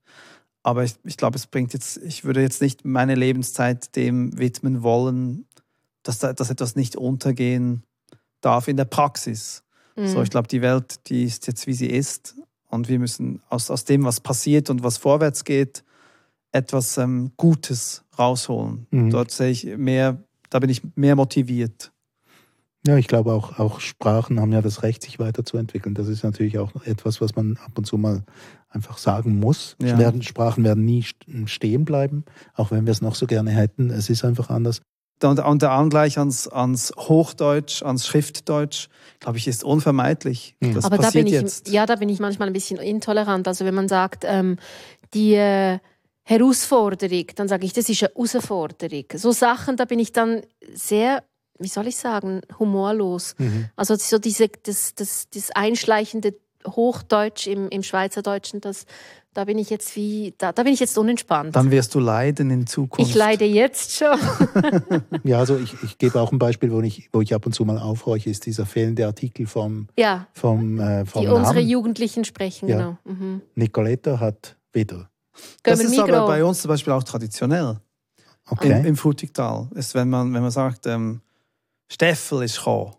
Aber 0.62 0.84
ich, 0.84 0.94
ich 1.04 1.16
glaube, 1.16 1.36
es 1.36 1.46
bringt 1.46 1.72
jetzt, 1.72 1.98
ich 1.98 2.24
würde 2.24 2.40
jetzt 2.40 2.60
nicht 2.62 2.84
meine 2.84 3.14
Lebenszeit 3.14 3.94
dem 3.96 4.36
widmen 4.38 4.82
wollen, 4.82 5.46
dass, 6.02 6.18
da, 6.18 6.32
dass 6.32 6.50
etwas 6.50 6.74
nicht 6.76 6.96
untergehen 6.96 7.84
darf 8.40 8.68
in 8.68 8.76
der 8.76 8.84
Praxis. 8.86 9.62
So, 9.96 10.18
Mhm. 10.18 10.24
ich 10.24 10.30
glaube, 10.30 10.48
die 10.48 10.60
Welt, 10.60 11.08
die 11.08 11.22
ist 11.22 11.46
jetzt, 11.46 11.66
wie 11.66 11.72
sie 11.72 11.86
ist. 11.86 12.34
Und 12.68 12.88
wir 12.88 12.98
müssen 12.98 13.40
aus, 13.48 13.70
aus 13.70 13.84
dem, 13.84 14.04
was 14.04 14.20
passiert 14.20 14.70
und 14.70 14.82
was 14.82 14.96
vorwärts 14.98 15.44
geht, 15.44 15.84
etwas 16.52 16.96
ähm, 16.98 17.32
Gutes 17.36 18.04
rausholen. 18.18 18.86
Mhm. 18.90 19.10
Dort 19.10 19.30
sehe 19.30 19.50
ich 19.50 19.64
mehr, 19.76 20.18
da 20.50 20.58
bin 20.58 20.70
ich 20.70 20.82
mehr 20.94 21.16
motiviert. 21.16 21.92
Ja, 22.86 22.98
ich 22.98 23.08
glaube 23.08 23.32
auch, 23.32 23.58
auch 23.58 23.80
Sprachen 23.80 24.38
haben 24.40 24.52
ja 24.52 24.60
das 24.60 24.82
Recht, 24.82 25.02
sich 25.02 25.18
weiterzuentwickeln. 25.18 25.94
Das 25.94 26.06
ist 26.06 26.22
natürlich 26.22 26.58
auch 26.58 26.70
etwas, 26.84 27.20
was 27.20 27.34
man 27.34 27.56
ab 27.56 27.72
und 27.78 27.86
zu 27.86 27.96
mal 27.96 28.24
einfach 28.68 28.98
sagen 28.98 29.38
muss. 29.38 29.76
Ja. 29.80 30.12
Sprachen 30.20 30.64
werden 30.64 30.84
nie 30.84 31.00
st- 31.02 31.46
stehen 31.48 31.84
bleiben, 31.86 32.24
auch 32.54 32.70
wenn 32.72 32.86
wir 32.86 32.90
es 32.90 33.00
noch 33.00 33.14
so 33.14 33.26
gerne 33.26 33.52
hätten. 33.52 33.88
Es 33.88 34.10
ist 34.10 34.24
einfach 34.24 34.50
anders. 34.50 34.82
Und, 35.22 35.38
und 35.38 35.62
der 35.62 35.70
Angleich 35.70 36.18
ans, 36.18 36.48
ans 36.48 36.92
Hochdeutsch, 36.96 37.82
ans 37.82 38.06
Schriftdeutsch, 38.06 38.88
glaube 39.20 39.38
ich, 39.38 39.46
ist 39.46 39.64
unvermeidlich. 39.64 40.56
Mhm. 40.60 40.74
Das 40.74 40.84
Aber 40.84 40.96
da 40.96 41.04
passiert 41.04 41.24
bin 41.24 41.34
ich, 41.34 41.40
jetzt. 41.40 41.68
ja, 41.68 41.86
da 41.86 41.96
bin 41.96 42.08
ich 42.08 42.20
manchmal 42.20 42.48
ein 42.48 42.52
bisschen 42.52 42.78
intolerant. 42.78 43.48
Also 43.48 43.64
wenn 43.64 43.74
man 43.74 43.88
sagt, 43.88 44.24
ähm, 44.26 44.56
die 45.14 45.34
äh, 45.34 45.78
Herausforderung, 46.24 47.26
dann 47.36 47.48
sage 47.48 47.64
ich, 47.64 47.72
das 47.72 47.88
ist 47.88 48.02
eine 48.02 48.10
Herausforderung. 48.12 49.04
So 49.14 49.32
Sachen, 49.32 49.76
da 49.76 49.84
bin 49.84 49.98
ich 49.98 50.12
dann 50.12 50.42
sehr, 50.74 51.22
wie 51.58 51.68
soll 51.68 51.86
ich 51.86 51.96
sagen, 51.96 52.40
humorlos. 52.58 53.34
Mhm. 53.38 53.68
Also 53.76 53.96
so 53.96 54.18
diese, 54.18 54.48
das, 54.48 54.94
das, 54.94 55.28
das 55.32 55.50
einschleichende 55.52 56.34
Hochdeutsch 56.66 57.46
im, 57.46 57.68
im 57.68 57.82
Schweizerdeutschen, 57.82 58.60
das, 58.60 58.86
da 59.34 59.44
bin 59.44 59.58
ich 59.58 59.68
jetzt 59.70 59.96
wie, 59.96 60.34
da, 60.38 60.52
da 60.52 60.62
bin 60.62 60.72
ich 60.72 60.80
jetzt 60.80 60.96
unentspannt. 60.96 61.54
Dann 61.56 61.70
wirst 61.70 61.94
du 61.94 62.00
leiden 62.00 62.50
in 62.50 62.66
Zukunft. 62.66 63.10
ich 63.10 63.16
leide 63.16 63.44
jetzt 63.44 63.96
schon. 63.96 64.16
Ja, 65.24 65.38
also 65.38 65.56
ich, 65.56 65.74
ich 65.82 65.98
gebe 65.98 66.20
auch 66.20 66.32
ein 66.32 66.38
Beispiel, 66.38 66.70
wo 66.72 66.80
ich, 66.82 67.08
wo 67.12 67.20
ich 67.20 67.34
ab 67.34 67.46
und 67.46 67.52
zu 67.52 67.64
mal 67.64 67.78
aufhorche, 67.78 68.30
ist 68.30 68.46
dieser 68.46 68.66
fehlende 68.66 69.06
Artikel 69.06 69.46
vom, 69.46 69.88
ja, 69.98 70.26
vom, 70.32 70.78
äh, 70.80 71.04
vom 71.06 71.22
die 71.22 71.28
unsere 71.28 71.54
Namen. 71.56 71.68
Jugendlichen 71.68 72.24
sprechen, 72.24 72.68
Ja. 72.68 72.76
genau. 72.76 72.98
Mhm. 73.04 73.42
Nicoletta 73.54 74.20
hat 74.20 74.56
wieder. 74.72 75.08
Das 75.62 75.80
ist 75.80 75.98
aber 75.98 76.26
bei 76.26 76.44
uns 76.44 76.62
zum 76.62 76.68
Beispiel 76.68 76.92
auch 76.92 77.02
traditionell. 77.02 77.80
Okay. 78.48 78.78
Im, 78.80 78.84
im 78.84 78.96
Frutigtal. 78.96 79.68
Ist, 79.74 79.94
wenn, 79.94 80.10
man, 80.10 80.32
wenn 80.34 80.42
man 80.42 80.50
sagt, 80.50 80.86
ähm, 80.86 81.20
Steffel 81.90 82.42
ist 82.42 82.58
gekommen, 82.58 82.92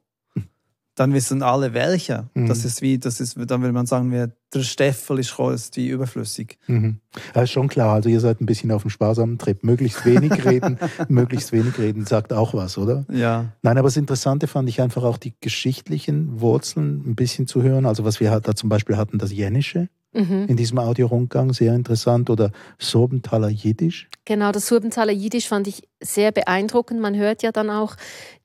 dann 0.95 1.13
wissen 1.13 1.43
alle 1.43 1.73
welcher. 1.73 2.29
Mhm. 2.33 2.47
Das 2.47 2.65
ist 2.65 2.81
wie, 2.81 2.97
das 2.97 3.19
ist, 3.19 3.35
dann 3.37 3.61
würde 3.61 3.73
man 3.73 3.85
sagen, 3.85 4.11
wer 4.11 4.31
der 4.53 4.61
Steffel 4.61 5.19
ist, 5.19 5.37
ist 5.37 5.75
wie 5.75 5.89
überflüssig. 5.89 6.57
Mhm. 6.67 6.99
Ja, 7.35 7.41
ist 7.41 7.51
schon 7.51 7.67
klar. 7.67 7.93
Also 7.93 8.09
ihr 8.09 8.21
seid 8.21 8.39
ein 8.39 8.45
bisschen 8.45 8.71
auf 8.71 8.83
dem 8.83 8.89
sparsamen 8.89 9.37
Trip. 9.37 9.63
Möglichst 9.63 10.05
wenig 10.05 10.45
reden, 10.45 10.79
möglichst 11.09 11.51
wenig 11.51 11.77
reden, 11.77 12.05
sagt 12.05 12.31
auch 12.31 12.53
was, 12.53 12.77
oder? 12.77 13.05
Ja. 13.11 13.53
Nein, 13.61 13.77
aber 13.77 13.87
das 13.87 13.97
Interessante 13.97 14.47
fand 14.47 14.69
ich 14.69 14.81
einfach 14.81 15.03
auch 15.03 15.17
die 15.17 15.33
geschichtlichen 15.41 16.39
Wurzeln 16.39 17.03
ein 17.05 17.15
bisschen 17.15 17.47
zu 17.47 17.61
hören. 17.61 17.85
Also 17.85 18.05
was 18.05 18.19
wir 18.19 18.31
halt 18.31 18.47
da 18.47 18.55
zum 18.55 18.69
Beispiel 18.69 18.95
hatten, 18.95 19.17
das 19.17 19.33
Jennische 19.33 19.89
Mhm. 20.15 20.45
in 20.47 20.57
diesem 20.57 20.79
Audiorundgang, 20.79 21.53
sehr 21.53 21.75
interessant. 21.75 22.29
Oder 22.29 22.51
Sorbenthaler 22.79 23.49
Jiddisch. 23.49 24.09
Genau, 24.23 24.51
das 24.51 24.67
Surbenthaler 24.67 25.11
Jiddisch 25.11 25.47
fand 25.47 25.67
ich 25.67 25.83
sehr 26.01 26.31
beeindruckend. 26.31 26.99
Man 27.01 27.15
hört 27.15 27.43
ja 27.43 27.51
dann 27.51 27.69
auch 27.69 27.95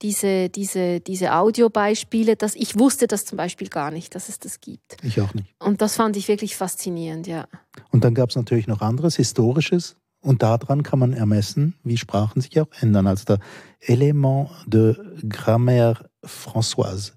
diese, 0.03 0.49
diese, 0.49 1.01
diese 1.01 1.35
Audiobeispiele. 1.35 2.37
Dass 2.37 2.55
ich 2.57 2.79
wusste 2.79 3.07
das 3.07 3.25
zum 3.25 3.37
Beispiel 3.37 3.69
gar 3.69 3.91
nicht, 3.91 4.15
dass 4.15 4.29
es 4.29 4.39
das 4.39 4.61
gibt. 4.61 4.97
Ich 5.03 5.21
auch 5.21 5.33
nicht. 5.33 5.55
Und 5.61 5.81
das 5.81 5.97
fand 5.97 6.17
ich 6.17 6.29
wirklich 6.29 6.57
faszinierend, 6.57 7.27
ja. 7.27 7.47
Und 7.91 8.05
dann 8.05 8.15
gab 8.15 8.31
es 8.31 8.37
natürlich 8.37 8.67
noch 8.67 8.81
anderes, 8.81 9.17
Historisches. 9.17 9.97
Und 10.23 10.43
daran 10.43 10.83
kann 10.83 10.99
man 10.99 11.13
ermessen, 11.15 11.75
wie 11.83 11.97
Sprachen 11.97 12.43
sich 12.43 12.61
auch 12.61 12.69
ändern. 12.81 13.07
Also 13.07 13.25
der 13.25 13.39
Element 13.81 14.51
de 14.67 14.97
Grammaire 15.29 16.11
Françoise, 16.25 17.13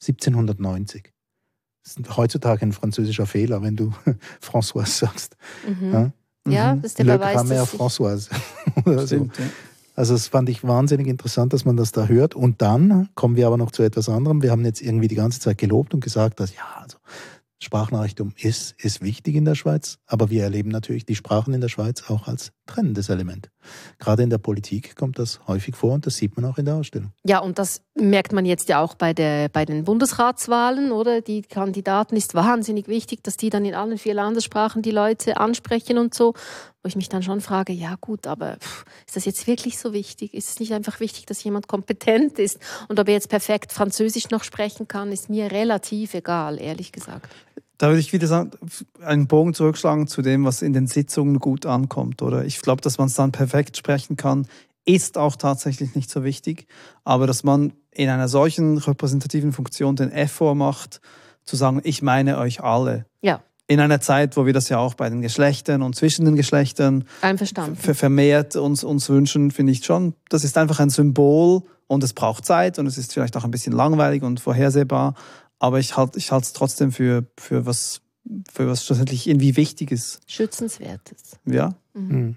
1790. 0.00 1.13
Das 1.84 1.96
ist 1.96 2.16
heutzutage 2.16 2.64
ein 2.64 2.72
französischer 2.72 3.26
Fehler, 3.26 3.62
wenn 3.62 3.76
du 3.76 3.92
Françoise 4.42 4.86
sagst. 4.98 5.36
Mhm. 5.68 5.92
Ja? 5.92 6.10
Ja, 6.48 6.74
Mhm. 6.74 6.82
das 6.82 6.90
ist 6.92 6.98
der 6.98 7.04
Le 7.06 7.18
Beweis, 7.18 7.34
Grammaire 7.36 7.64
Françoise. 7.64 8.28
Oder 8.84 9.00
so. 9.00 9.06
Stimmt, 9.06 9.38
ja. 9.38 9.44
Also 9.96 10.14
das 10.14 10.26
fand 10.26 10.48
ich 10.48 10.64
wahnsinnig 10.64 11.06
interessant, 11.06 11.52
dass 11.52 11.64
man 11.64 11.76
das 11.76 11.92
da 11.92 12.06
hört. 12.06 12.34
Und 12.34 12.60
dann 12.62 13.08
kommen 13.14 13.36
wir 13.36 13.46
aber 13.46 13.56
noch 13.56 13.70
zu 13.70 13.82
etwas 13.84 14.08
anderem. 14.08 14.42
Wir 14.42 14.50
haben 14.50 14.64
jetzt 14.64 14.82
irgendwie 14.82 15.06
die 15.08 15.14
ganze 15.14 15.38
Zeit 15.40 15.56
gelobt 15.58 15.94
und 15.94 16.02
gesagt, 16.02 16.40
dass 16.40 16.52
ja, 16.54 16.64
also 16.82 16.96
Sprachnachrichtum 17.64 18.32
ist, 18.36 18.74
ist 18.78 19.02
wichtig 19.02 19.34
in 19.34 19.44
der 19.44 19.54
Schweiz, 19.54 19.98
aber 20.06 20.30
wir 20.30 20.42
erleben 20.44 20.68
natürlich 20.68 21.04
die 21.04 21.16
Sprachen 21.16 21.54
in 21.54 21.60
der 21.60 21.68
Schweiz 21.68 22.04
auch 22.08 22.28
als 22.28 22.52
trennendes 22.66 23.08
Element. 23.08 23.50
Gerade 23.98 24.22
in 24.22 24.30
der 24.30 24.38
Politik 24.38 24.96
kommt 24.96 25.18
das 25.18 25.40
häufig 25.46 25.74
vor 25.74 25.92
und 25.94 26.06
das 26.06 26.16
sieht 26.16 26.36
man 26.36 26.44
auch 26.44 26.58
in 26.58 26.66
der 26.66 26.76
Ausstellung. 26.76 27.12
ja, 27.24 27.38
und 27.38 27.58
das 27.58 27.82
merkt 27.94 28.32
man 28.32 28.44
jetzt 28.44 28.68
ja 28.68 28.80
auch 28.80 28.94
bei, 28.94 29.12
der, 29.12 29.48
bei 29.48 29.64
den 29.64 29.84
Bundesratswahlen, 29.84 30.92
oder? 30.92 31.20
Die 31.20 31.42
Kandidaten 31.42 32.16
ist 32.16 32.34
wahnsinnig 32.34 32.88
wichtig, 32.88 33.22
dass 33.22 33.36
die 33.36 33.50
dann 33.50 33.64
in 33.64 33.74
allen 33.74 33.98
vier 33.98 34.14
Landessprachen 34.14 34.82
die 34.82 34.90
Leute 34.90 35.36
ansprechen 35.36 35.98
und 35.98 36.14
so. 36.14 36.34
Wo 36.82 36.88
ich 36.88 36.96
mich 36.96 37.08
dann 37.08 37.22
schon 37.22 37.40
frage, 37.40 37.72
ja 37.72 37.96
gut, 37.98 38.26
aber 38.26 38.58
ist 39.06 39.16
das 39.16 39.24
jetzt 39.24 39.46
wirklich 39.46 39.78
so 39.78 39.94
wichtig? 39.94 40.34
Ist 40.34 40.50
es 40.50 40.60
nicht 40.60 40.74
einfach 40.74 41.00
wichtig, 41.00 41.24
dass 41.24 41.42
jemand 41.42 41.66
kompetent 41.66 42.38
ist? 42.38 42.58
Und 42.88 43.00
ob 43.00 43.08
er 43.08 43.14
jetzt 43.14 43.30
perfekt 43.30 43.72
Französisch 43.72 44.28
noch 44.28 44.44
sprechen 44.44 44.86
kann, 44.86 45.10
ist 45.10 45.30
mir 45.30 45.50
relativ 45.50 46.12
egal, 46.12 46.60
ehrlich 46.60 46.92
gesagt. 46.92 47.30
Da 47.78 47.88
würde 47.88 48.00
ich 48.00 48.12
wieder 48.12 48.26
sagen, 48.26 48.52
einen 49.02 49.26
Bogen 49.26 49.52
zurückschlagen 49.54 50.06
zu 50.06 50.22
dem, 50.22 50.44
was 50.44 50.62
in 50.62 50.72
den 50.72 50.86
Sitzungen 50.86 51.38
gut 51.40 51.66
ankommt. 51.66 52.22
Oder 52.22 52.44
ich 52.44 52.60
glaube, 52.60 52.82
dass 52.82 52.98
man 52.98 53.08
es 53.08 53.14
dann 53.14 53.32
perfekt 53.32 53.76
sprechen 53.76 54.16
kann, 54.16 54.46
ist 54.84 55.18
auch 55.18 55.36
tatsächlich 55.36 55.94
nicht 55.94 56.10
so 56.10 56.22
wichtig. 56.24 56.66
Aber 57.04 57.26
dass 57.26 57.42
man 57.42 57.72
in 57.90 58.08
einer 58.08 58.28
solchen 58.28 58.78
repräsentativen 58.78 59.52
Funktion 59.52 59.96
den 59.96 60.12
Effort 60.12 60.54
macht, 60.54 61.00
zu 61.44 61.56
sagen, 61.56 61.80
ich 61.84 62.00
meine 62.02 62.38
euch 62.38 62.62
alle. 62.62 63.06
Ja. 63.22 63.40
In 63.66 63.80
einer 63.80 64.00
Zeit, 64.00 64.36
wo 64.36 64.44
wir 64.44 64.52
das 64.52 64.68
ja 64.68 64.78
auch 64.78 64.94
bei 64.94 65.08
den 65.08 65.22
Geschlechtern 65.22 65.82
und 65.82 65.96
zwischen 65.96 66.26
den 66.26 66.36
Geschlechtern 66.36 67.04
Einverstanden. 67.22 67.76
ver- 67.76 67.94
vermehrt 67.94 68.56
uns, 68.56 68.84
uns 68.84 69.08
wünschen, 69.08 69.50
finde 69.50 69.72
ich 69.72 69.84
schon, 69.84 70.14
das 70.28 70.44
ist 70.44 70.58
einfach 70.58 70.80
ein 70.80 70.90
Symbol 70.90 71.62
und 71.86 72.04
es 72.04 72.12
braucht 72.12 72.44
Zeit 72.44 72.78
und 72.78 72.86
es 72.86 72.98
ist 72.98 73.14
vielleicht 73.14 73.36
auch 73.38 73.44
ein 73.44 73.50
bisschen 73.50 73.72
langweilig 73.72 74.22
und 74.22 74.38
vorhersehbar, 74.38 75.14
aber 75.64 75.78
ich 75.80 75.96
halte 75.96 76.18
ich 76.18 76.30
es 76.30 76.52
trotzdem 76.52 76.92
für, 76.92 77.26
für 77.38 77.66
was 77.66 78.00
für 78.50 78.66
was 78.66 78.84
schlussendlich 78.86 79.26
irgendwie 79.28 79.56
Wichtiges. 79.56 80.20
Schützenswertes. 80.26 81.38
Ja, 81.46 81.74
Mhm. 81.94 82.36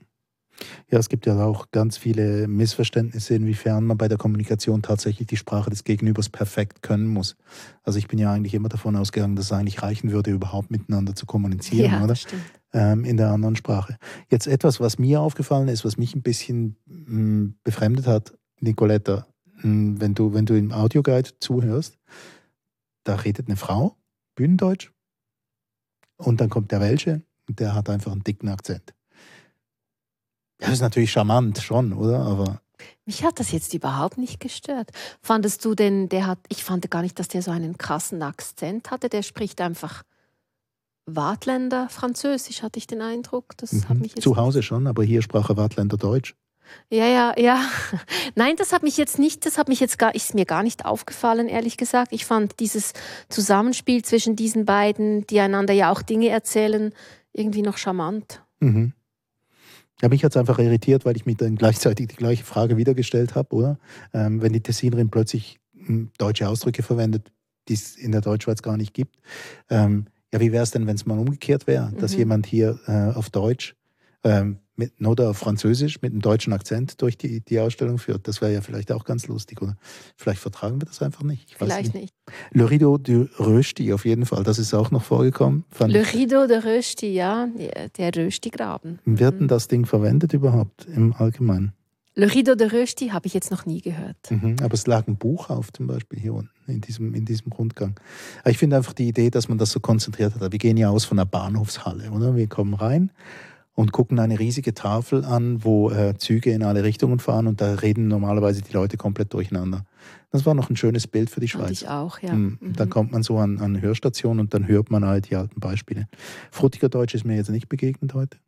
Ja, 0.90 0.98
es 0.98 1.08
gibt 1.08 1.28
ja 1.28 1.40
auch 1.44 1.70
ganz 1.72 1.98
viele 1.98 2.48
Missverständnisse, 2.48 3.36
inwiefern 3.36 3.84
man 3.84 3.96
bei 3.96 4.08
der 4.08 4.18
Kommunikation 4.18 4.82
tatsächlich 4.82 5.28
die 5.28 5.38
Sprache 5.38 5.70
des 5.70 5.84
Gegenübers 5.84 6.30
perfekt 6.30 6.82
können 6.82 7.06
muss. 7.08 7.36
Also 7.84 8.00
ich 8.00 8.08
bin 8.08 8.18
ja 8.18 8.34
eigentlich 8.34 8.56
immer 8.56 8.68
davon 8.70 8.96
ausgegangen, 8.96 9.36
dass 9.36 9.46
es 9.46 9.52
eigentlich 9.52 9.84
reichen 9.84 10.12
würde, 10.12 10.32
überhaupt 10.32 10.72
miteinander 10.72 11.14
zu 11.16 11.28
kommunizieren, 11.28 11.92
Ja, 11.92 12.04
oder? 12.04 12.16
stimmt. 12.16 12.42
ähm, 12.74 13.06
in 13.06 13.18
der 13.18 13.30
anderen 13.30 13.56
Sprache. 13.56 13.98
Jetzt 14.32 14.48
etwas, 14.48 14.80
was 14.80 14.98
mir 14.98 15.22
aufgefallen 15.22 15.68
ist, 15.68 15.86
was 15.86 15.98
mich 15.98 16.16
ein 16.16 16.24
bisschen 16.24 16.76
mh, 16.88 17.54
befremdet 17.64 18.08
hat, 18.08 18.34
Nicoletta, 18.60 19.28
mh, 19.62 20.00
wenn 20.02 20.16
du, 20.16 20.34
wenn 20.34 20.48
du 20.48 20.56
im 20.58 20.72
Audioguide 20.72 21.30
zuhörst, 21.40 22.00
da 23.08 23.16
redet 23.16 23.48
eine 23.48 23.58
Frau, 23.58 23.96
Bühnendeutsch, 24.36 24.92
und 26.18 26.42
dann 26.42 26.50
kommt 26.50 26.72
der 26.72 26.82
Welche 26.82 27.22
und 27.48 27.60
der 27.60 27.74
hat 27.76 27.90
einfach 27.90 28.12
einen 28.12 28.24
dicken 28.24 28.50
Akzent. 28.50 28.94
Das 30.58 30.72
ist 30.72 30.82
natürlich 30.82 31.12
charmant 31.12 31.60
schon, 31.60 31.94
oder? 31.94 32.20
Aber 32.20 32.62
Mich 33.06 33.24
hat 33.24 33.40
das 33.40 33.52
jetzt 33.52 33.74
überhaupt 33.74 34.18
nicht 34.18 34.40
gestört. 34.40 34.90
Fandest 35.22 35.64
du 35.64 35.76
denn, 35.76 36.10
der 36.10 36.26
hat, 36.26 36.40
ich 36.50 36.64
fand 36.64 36.90
gar 36.90 37.04
nicht, 37.04 37.20
dass 37.20 37.28
der 37.28 37.44
so 37.44 37.52
einen 37.52 37.78
krassen 37.78 38.24
Akzent 38.24 38.90
hatte. 38.90 39.10
Der 39.10 39.22
spricht 39.22 39.62
einfach 39.62 40.04
Wartländer 41.06 41.88
Französisch, 41.90 42.64
hatte 42.64 42.80
ich 42.80 42.88
den 42.88 43.02
Eindruck. 43.02 43.56
Das 43.58 43.88
hat 43.88 43.96
mhm, 43.96 44.02
mich 44.02 44.16
jetzt 44.16 44.24
zu 44.24 44.36
Hause 44.36 44.64
schon, 44.64 44.88
aber 44.88 45.04
hier 45.04 45.22
sprach 45.22 45.50
er 45.50 45.58
Wartländer 45.58 45.98
Deutsch. 45.98 46.36
Ja, 46.90 47.06
ja, 47.06 47.34
ja. 47.38 47.62
Nein, 48.36 48.56
das 48.58 48.72
hat 48.74 48.84
mich 48.84 48.98
jetzt 48.98 49.20
nicht, 49.20 49.46
das 49.46 49.58
hat 49.58 49.68
mich 49.68 49.80
jetzt 49.80 49.98
gar, 50.00 50.16
ist 50.16 50.34
mir 50.36 50.46
gar 50.46 50.64
nicht 50.64 50.86
aufgefallen, 50.86 51.48
ehrlich 51.48 51.78
gesagt. 51.78 52.14
Ich 52.14 52.26
fand 52.26 52.60
dieses 52.60 52.94
Zusammenspiel 53.30 54.04
zwischen 54.04 54.36
diesen 54.36 54.66
beiden, 54.66 55.26
die 55.28 55.40
einander 55.40 55.74
ja 55.74 55.92
auch 55.92 56.02
Dinge 56.02 56.30
erzählen, 56.30 56.94
irgendwie 57.34 57.62
noch 57.62 57.78
charmant. 57.78 58.42
Mhm. 58.60 58.94
Ja, 60.02 60.10
mich 60.10 60.24
hat 60.24 60.32
es 60.32 60.38
einfach 60.38 60.60
irritiert, 60.60 61.06
weil 61.06 61.16
ich 61.16 61.26
mir 61.26 61.36
dann 61.36 61.56
gleichzeitig 61.56 62.08
die 62.08 62.16
gleiche 62.16 62.44
Frage 62.44 62.78
wieder 62.78 62.94
gestellt 62.94 63.34
habe, 63.36 63.56
oder? 63.56 63.80
Ähm, 64.14 64.42
wenn 64.42 64.54
die 64.54 64.62
Tessinerin 64.62 65.10
plötzlich 65.10 65.60
m, 65.74 66.12
deutsche 66.20 66.48
Ausdrücke 66.48 66.84
verwendet, 66.84 67.32
die 67.68 67.74
es 67.74 67.96
in 67.96 68.12
der 68.12 68.22
Deutschschweiz 68.22 68.62
gar 68.62 68.78
nicht 68.78 68.94
gibt. 68.94 69.18
Ähm, 69.70 70.06
ja, 70.32 70.40
wie 70.40 70.52
wäre 70.52 70.64
es 70.64 70.72
denn, 70.72 70.86
wenn 70.88 70.96
es 70.96 71.06
mal 71.06 71.18
umgekehrt 71.18 71.68
wäre, 71.68 71.92
dass 71.98 72.14
Mhm. 72.14 72.18
jemand 72.20 72.46
hier 72.46 72.80
äh, 72.86 73.18
auf 73.18 73.30
Deutsch 73.30 73.76
ähm, 74.24 74.60
mit, 74.78 74.94
oder 75.06 75.30
auf 75.32 75.38
Französisch 75.38 76.02
mit 76.02 76.12
einem 76.14 76.22
deutschen 76.22 76.54
Akzent 76.54 77.02
durch 77.02 77.18
die, 77.18 77.42
die 77.42 77.60
Ausstellung 77.60 77.98
führt? 77.98 78.28
Das 78.28 78.42
wäre 78.42 78.54
ja 78.54 78.62
vielleicht 78.62 78.92
auch 78.92 79.04
ganz 79.04 79.28
lustig, 79.28 79.62
oder? 79.62 79.76
Vielleicht 80.16 80.40
vertragen 80.40 80.80
wir 80.82 80.86
das 80.86 81.02
einfach 81.02 81.24
nicht. 81.24 81.56
Vielleicht 81.58 81.94
nicht. 81.94 81.96
nicht. 81.96 82.14
Le 82.52 82.70
Rideau 82.70 82.98
du 82.98 83.28
Rösti 83.40 83.92
auf 83.94 84.06
jeden 84.06 84.26
Fall, 84.26 84.44
das 84.44 84.60
ist 84.60 84.74
auch 84.74 84.92
noch 84.92 85.04
vorgekommen. 85.04 85.66
Le. 85.80 86.06
Rideau 86.14 86.48
de 86.48 86.58
Rösti, 86.58 87.08
ja, 87.14 87.48
der 87.98 88.16
Rösti-Graben. 88.16 89.00
Wird 89.06 89.36
denn 89.36 89.44
Mhm. 89.44 89.48
das 89.48 89.68
Ding 89.68 89.86
verwendet 89.86 90.34
überhaupt 90.34 90.86
im 90.86 91.14
Allgemeinen? 91.14 91.74
Le 92.16 92.34
Rideau 92.34 92.56
de 92.56 92.68
Rösti 92.72 93.10
habe 93.10 93.28
ich 93.28 93.36
jetzt 93.36 93.52
noch 93.52 93.68
nie 93.68 93.80
gehört. 93.80 94.18
Mhm, 94.32 94.56
aber 94.64 94.74
es 94.74 94.88
lag 94.88 95.08
ein 95.08 95.18
Buch 95.18 95.52
auf, 95.52 95.72
zum 95.72 95.86
Beispiel 95.86 96.20
hier 96.20 96.34
unten, 96.34 96.50
in 96.66 96.82
diesem, 96.82 97.14
in 97.14 97.26
diesem 97.26 97.52
Rundgang. 97.52 98.00
Aber 98.42 98.50
ich 98.50 98.58
finde 98.58 98.76
einfach 98.76 98.94
die 98.94 99.08
Idee, 99.08 99.30
dass 99.30 99.50
man 99.50 99.60
das 99.60 99.70
so 99.72 99.80
konzentriert 99.80 100.34
hat. 100.34 100.52
Wir 100.52 100.58
gehen 100.58 100.78
ja 100.78 100.90
aus 100.90 101.06
von 101.06 101.18
der 101.18 101.26
Bahnhofshalle, 101.26 102.10
oder? 102.10 102.36
Wir 102.36 102.48
kommen 102.48 102.74
rein 102.74 103.12
und 103.78 103.92
gucken 103.92 104.18
eine 104.18 104.40
riesige 104.40 104.74
Tafel 104.74 105.24
an, 105.24 105.64
wo 105.64 105.92
äh, 105.92 106.18
Züge 106.18 106.52
in 106.52 106.64
alle 106.64 106.84
Richtungen 106.84 107.20
fahren 107.20 107.46
und 107.46 107.62
da 107.62 107.76
reden 107.76 108.08
normalerweise 108.08 108.64
die 108.64 108.74
Leute 108.74 108.98
komplett 108.98 109.36
durcheinander. 109.36 109.86
Das 110.32 110.48
war 110.48 110.56
noch 110.56 110.72
ein 110.72 110.76
schönes 110.76 111.06
Bild 111.06 111.30
für 111.30 111.42
die 111.42 111.48
Schweiz. 111.48 111.84
ich 111.84 111.88
auch, 111.88 112.18
ja. 112.20 112.34
Mhm. 112.34 112.58
Mhm. 112.60 112.74
Da 112.74 112.88
kommt 112.88 113.12
man 113.12 113.22
so 113.22 113.38
an, 113.38 113.60
an 113.60 113.80
Hörstationen 113.80 114.40
und 114.40 114.54
dann 114.56 114.68
hört 114.68 114.90
man 114.90 115.06
halt 115.06 115.30
die 115.30 115.36
alten 115.36 115.60
Beispiele. 115.60 116.08
Frutiger 116.50 116.90
Deutsch 116.90 117.14
ist 117.14 117.24
mir 117.24 117.36
jetzt 117.36 117.52
nicht 117.52 117.70
begegnet 117.70 118.16
heute. 118.16 118.40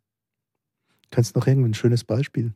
Kannst 1.11 1.35
du 1.35 1.39
noch 1.39 1.45
irgendein 1.45 1.75
schönes 1.75 2.03
Beispiel 2.03 2.55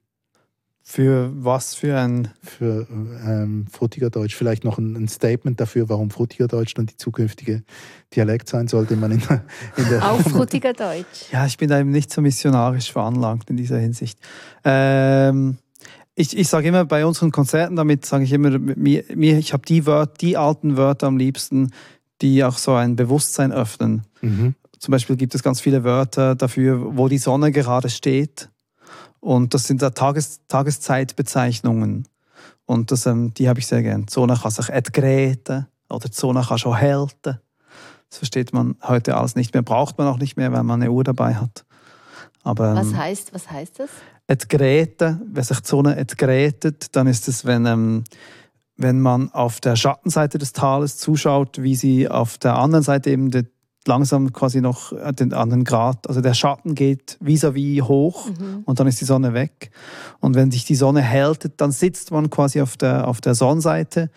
für 0.85 1.31
was 1.33 1.75
für 1.75 1.97
ein 1.97 2.27
für 2.41 2.85
ähm, 2.91 3.65
Frutiger 3.71 4.09
Deutsch? 4.09 4.35
Vielleicht 4.35 4.65
noch 4.65 4.77
ein, 4.77 4.95
ein 4.95 5.07
Statement 5.07 5.59
dafür, 5.59 5.87
warum 5.87 6.11
Frutiger 6.11 6.47
Deutsch 6.47 6.73
dann 6.73 6.87
die 6.87 6.97
zukünftige 6.97 7.63
Dialekt 8.13 8.49
sein 8.49 8.67
sollte, 8.67 8.97
man 8.97 9.11
in 9.11 9.21
der, 9.21 9.45
in 9.77 9.89
der 9.89 10.11
Aufrutiger 10.11 10.73
Deutsch. 10.73 11.31
Ja, 11.31 11.45
ich 11.45 11.57
bin 11.57 11.69
da 11.69 11.79
eben 11.79 11.91
nicht 11.91 12.11
so 12.11 12.21
missionarisch 12.21 12.91
veranlagt 12.91 13.49
in 13.49 13.55
dieser 13.55 13.77
Hinsicht. 13.77 14.19
Ähm, 14.65 15.57
ich 16.15 16.37
ich 16.37 16.49
sage 16.49 16.67
immer 16.67 16.83
bei 16.83 17.05
unseren 17.05 17.31
Konzerten, 17.31 17.77
damit 17.77 18.05
sage 18.05 18.25
ich 18.25 18.33
immer, 18.33 18.59
mir, 18.59 19.05
mir 19.15 19.37
ich 19.37 19.53
habe 19.53 19.65
die, 19.65 19.83
die 20.19 20.37
alten 20.37 20.75
Wörter 20.75 21.07
am 21.07 21.17
liebsten, 21.17 21.71
die 22.21 22.43
auch 22.43 22.57
so 22.57 22.73
ein 22.73 22.97
Bewusstsein 22.97 23.53
öffnen. 23.53 24.03
Mhm. 24.21 24.55
Zum 24.79 24.91
Beispiel 24.91 25.15
gibt 25.15 25.33
es 25.33 25.43
ganz 25.43 25.61
viele 25.61 25.85
Wörter 25.85 26.35
dafür, 26.35 26.97
wo 26.97 27.07
die 27.07 27.17
Sonne 27.17 27.53
gerade 27.53 27.89
steht. 27.89 28.49
Und 29.23 29.53
das 29.53 29.67
sind 29.67 29.81
da 29.81 29.89
Tages, 29.89 30.41
Tageszeitbezeichnungen. 30.49 32.09
Und 32.65 32.91
das, 32.91 33.05
ähm, 33.05 33.33
die 33.33 33.47
habe 33.47 33.59
ich 33.59 33.67
sehr 33.67 33.81
gern. 33.81 34.05
Sonne 34.09 34.37
kann 34.41 34.51
sich 34.51 34.67
etgreten 34.67 35.67
oder 35.89 36.09
Sonne 36.11 36.43
kann 36.45 36.57
schon 36.57 36.75
helten. 36.75 37.39
Das 38.09 38.17
versteht 38.17 38.51
man 38.51 38.75
heute 38.83 39.15
alles 39.15 39.35
nicht 39.35 39.53
mehr, 39.53 39.63
braucht 39.63 39.97
man 39.97 40.07
auch 40.07 40.17
nicht 40.17 40.35
mehr, 40.35 40.51
weil 40.51 40.63
man 40.63 40.81
eine 40.81 40.91
Uhr 40.91 41.05
dabei 41.05 41.35
hat. 41.35 41.65
Aber 42.43 42.75
Was 42.75 42.87
ähm, 42.87 42.97
heißt, 42.97 43.33
was 43.33 43.49
heißt 43.49 43.79
das? 43.79 43.89
etgreten, 44.27 45.21
wenn 45.33 45.43
sich 45.43 45.59
die 45.61 45.67
Sonne 45.67 45.95
etgretet, 45.95 46.95
dann 46.95 47.07
ist 47.07 47.27
es, 47.29 47.45
wenn, 47.45 47.65
ähm, 47.65 48.03
wenn 48.75 48.99
man 48.99 49.31
auf 49.31 49.61
der 49.61 49.77
Schattenseite 49.77 50.37
des 50.37 50.51
Tales 50.51 50.97
zuschaut, 50.97 51.61
wie 51.61 51.75
sie 51.75 52.09
auf 52.09 52.37
der 52.37 52.57
anderen 52.57 52.83
Seite 52.83 53.09
eben 53.09 53.31
de, 53.31 53.45
langsam 53.87 54.33
quasi 54.33 54.61
noch 54.61 54.93
den 55.13 55.33
anderen 55.33 55.63
Grad, 55.63 56.07
also 56.07 56.21
der 56.21 56.33
Schatten 56.33 56.75
geht 56.75 57.17
vis-à-vis 57.21 57.81
-vis 57.81 57.87
hoch 57.87 58.29
mhm. 58.29 58.63
und 58.65 58.79
dann 58.79 58.87
ist 58.87 59.01
die 59.01 59.05
Sonne 59.05 59.33
weg. 59.33 59.71
Und 60.19 60.35
wenn 60.35 60.51
sich 60.51 60.65
die 60.65 60.75
Sonne 60.75 61.01
hält, 61.01 61.51
dann 61.57 61.71
sitzt 61.71 62.11
man 62.11 62.29
quasi 62.29 62.61
auf 62.61 62.77
der, 62.77 63.07
auf 63.07 63.21
der 63.21 63.35
Sonnenseite 63.35 64.09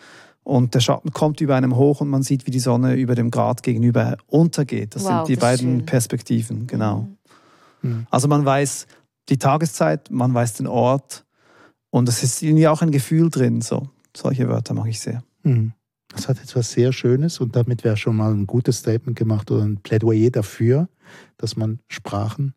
und 0.43 0.73
der 0.75 0.79
Schatten 0.79 1.11
kommt 1.11 1.41
über 1.41 1.55
einem 1.55 1.75
hoch 1.75 1.99
und 1.99 2.07
man 2.07 2.23
sieht, 2.23 2.47
wie 2.47 2.51
die 2.51 2.59
Sonne 2.59 2.95
über 2.95 3.15
dem 3.15 3.31
Grad 3.31 3.63
gegenüber 3.63 4.17
untergeht. 4.27 4.95
Das 4.95 5.03
wow, 5.03 5.09
sind 5.09 5.27
die 5.27 5.35
das 5.35 5.41
beiden 5.41 5.85
Perspektiven, 5.85 6.67
genau. 6.67 7.07
Mhm. 7.81 7.89
mhm. 7.89 8.07
Also 8.09 8.27
man 8.27 8.45
weiß 8.45 8.87
die 9.29 9.37
Tageszeit, 9.37 10.09
man 10.09 10.33
weiß 10.33 10.53
den 10.53 10.67
Ort 10.67 11.25
und 11.89 12.07
es 12.07 12.23
ist 12.23 12.41
irgendwie 12.41 12.67
auch 12.67 12.81
ein 12.81 12.91
Gefühl 12.91 13.29
drin. 13.29 13.61
So. 13.61 13.89
Solche 14.15 14.47
Wörter 14.47 14.73
mag 14.73 14.87
ich 14.87 14.99
sehr. 14.99 15.21
Mhm. 15.43 15.73
Das 16.09 16.27
hat 16.27 16.41
etwas 16.41 16.71
sehr 16.71 16.93
Schönes 16.93 17.39
und 17.39 17.55
damit 17.55 17.83
wäre 17.83 17.97
schon 17.97 18.15
mal 18.15 18.31
ein 18.31 18.47
gutes 18.47 18.79
Statement 18.79 19.17
gemacht 19.17 19.51
oder 19.51 19.63
ein 19.63 19.77
Plädoyer 19.77 20.31
dafür, 20.31 20.87
dass 21.37 21.55
man 21.55 21.79
Sprachen 21.87 22.53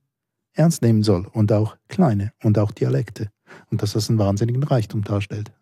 ernst 0.53 0.83
nehmen 0.83 1.03
soll 1.03 1.27
und 1.33 1.53
auch 1.53 1.77
kleine 1.89 2.33
und 2.43 2.59
auch 2.59 2.71
Dialekte 2.71 3.31
und 3.71 3.83
dass 3.83 3.93
das 3.93 4.09
einen 4.09 4.19
wahnsinnigen 4.19 4.63
Reichtum 4.63 5.03
darstellt 5.03 5.53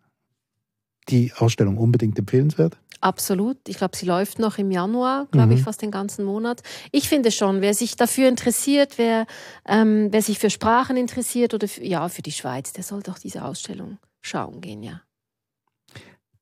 die 1.09 1.31
Ausstellung 1.37 1.77
unbedingt 1.77 2.17
empfehlenswert? 2.17 2.77
Absolut. 3.01 3.57
Ich 3.67 3.77
glaube, 3.77 3.95
sie 3.95 4.05
läuft 4.05 4.39
noch 4.39 4.57
im 4.57 4.71
Januar, 4.71 5.27
glaube 5.31 5.47
mhm. 5.47 5.53
ich, 5.53 5.63
fast 5.63 5.81
den 5.81 5.91
ganzen 5.91 6.25
Monat. 6.25 6.61
Ich 6.91 7.07
finde 7.07 7.31
schon, 7.31 7.61
wer 7.61 7.73
sich 7.73 7.95
dafür 7.95 8.27
interessiert, 8.27 8.97
wer, 8.97 9.25
ähm, 9.65 10.09
wer 10.11 10.21
sich 10.21 10.37
für 10.37 10.49
Sprachen 10.49 10.97
interessiert 10.97 11.53
oder 11.53 11.67
für, 11.67 11.83
ja, 11.83 12.09
für 12.09 12.21
die 12.21 12.33
Schweiz, 12.33 12.73
der 12.73 12.83
sollte 12.83 13.11
auch 13.11 13.19
diese 13.19 13.45
Ausstellung 13.45 13.99
schauen 14.21 14.59
gehen, 14.59 14.83
ja. 14.83 15.01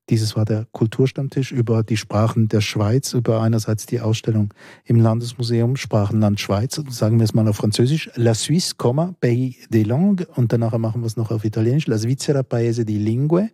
Dieses 0.10 0.38
war 0.38 0.46
der 0.46 0.68
Kulturstammtisch 0.72 1.52
über 1.52 1.84
die 1.84 1.98
Sprachen 1.98 2.48
der 2.48 2.62
Schweiz, 2.62 3.14
über 3.14 3.42
einerseits 3.42 3.86
die 3.86 4.00
Ausstellung 4.00 4.54
im 4.86 5.02
Landesmuseum 5.02 5.76
Sprachenland 5.76 6.40
Schweiz, 6.40 6.82
sagen 6.90 7.20
wir 7.20 7.26
es 7.26 7.34
mal 7.34 7.48
auf 7.48 7.58
Französisch, 7.58 8.10
La 8.16 8.34
Suisse, 8.34 8.74
Pays 9.20 9.68
des 9.70 9.86
Langues, 9.86 10.26
und 10.36 10.54
danach 10.54 10.78
machen 10.78 11.02
wir 11.02 11.08
es 11.08 11.18
noch 11.18 11.30
auf 11.30 11.44
Italienisch, 11.44 11.88
La 11.88 11.98
Svizzera 11.98 12.44
Paese 12.44 12.86
di 12.86 12.98
Lingue. 12.98 13.50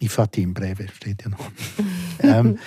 I 0.00 0.08
fatti 0.08 0.42
in 0.42 0.54
breve 0.54 0.86
steht 0.88 1.24
ja 1.24 1.30
noch. 1.30 1.50
ähm, 2.20 2.58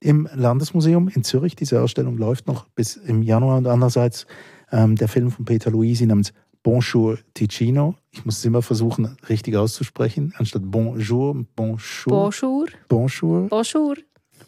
Im 0.00 0.28
Landesmuseum 0.32 1.08
in 1.08 1.24
Zürich, 1.24 1.56
diese 1.56 1.80
Ausstellung 1.80 2.18
läuft 2.18 2.46
noch 2.46 2.68
bis 2.68 2.96
im 2.96 3.22
Januar 3.22 3.56
und 3.56 3.66
andererseits 3.66 4.26
ähm, 4.70 4.94
der 4.94 5.08
Film 5.08 5.30
von 5.30 5.44
Peter 5.44 5.70
Luisi 5.70 6.06
namens 6.06 6.32
Bonjour 6.62 7.18
Ticino. 7.34 7.94
Ich 8.10 8.24
muss 8.24 8.38
es 8.38 8.44
immer 8.44 8.62
versuchen, 8.62 9.16
richtig 9.28 9.56
auszusprechen, 9.56 10.34
anstatt 10.36 10.62
Bonjour, 10.64 11.34
Bonjour. 11.54 12.06
Bonjour. 12.06 12.66
Bonjour. 12.88 13.48
Bonjour. 13.48 13.96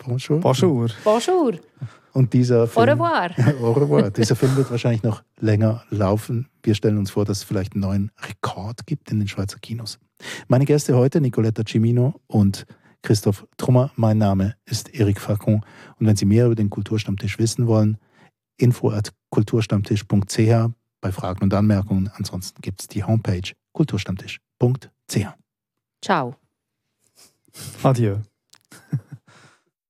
Bonjour. 0.05 0.41
Bonjour. 0.41 0.89
Bonjour. 1.05 1.53
Und 2.13 2.33
dieser 2.33 2.67
Film, 2.67 2.89
Au 2.89 2.93
revoir. 2.93 3.31
Au 3.63 3.73
revoir. 3.73 4.11
Dieser 4.11 4.35
Film 4.35 4.57
wird 4.57 4.71
wahrscheinlich 4.71 5.03
noch 5.03 5.23
länger 5.39 5.85
laufen. 5.91 6.49
Wir 6.63 6.75
stellen 6.75 6.99
uns 6.99 7.11
vor, 7.11 7.25
dass 7.25 7.39
es 7.39 7.45
vielleicht 7.45 7.75
einen 7.75 7.83
neuen 7.83 8.11
Rekord 8.29 8.87
gibt 8.87 9.11
in 9.11 9.21
den 9.21 9.29
Schweizer 9.29 9.59
Kinos. 9.59 9.99
Meine 10.49 10.65
Gäste 10.65 10.97
heute, 10.97 11.21
Nicoletta 11.21 11.63
Cimino 11.67 12.15
und 12.27 12.67
Christoph 13.03 13.47
Trummer. 13.57 13.93
Mein 13.97 14.19
Name 14.19 14.57
ist 14.67 14.93
Eric 14.95 15.21
Facon. 15.21 15.65
Und 15.99 16.07
wenn 16.07 16.17
Sie 16.17 16.27
mehr 16.27 16.47
über 16.47 16.55
den 16.55 16.71
Kulturstammtisch 16.71 17.39
wissen 17.39 17.67
wollen, 17.67 17.97
info 18.57 18.91
at 18.91 19.13
kulturstammtisch.ch 19.31 20.71
bei 21.01 21.13
Fragen 21.13 21.43
und 21.43 21.55
Anmerkungen. 21.55 22.11
Ansonsten 22.15 22.61
gibt 22.63 22.83
es 22.83 22.89
die 22.89 23.05
Homepage 23.05 23.53
kulturstammtisch.ch. 23.73 25.27
Ciao. 26.03 26.37
Adieu. 27.83 28.17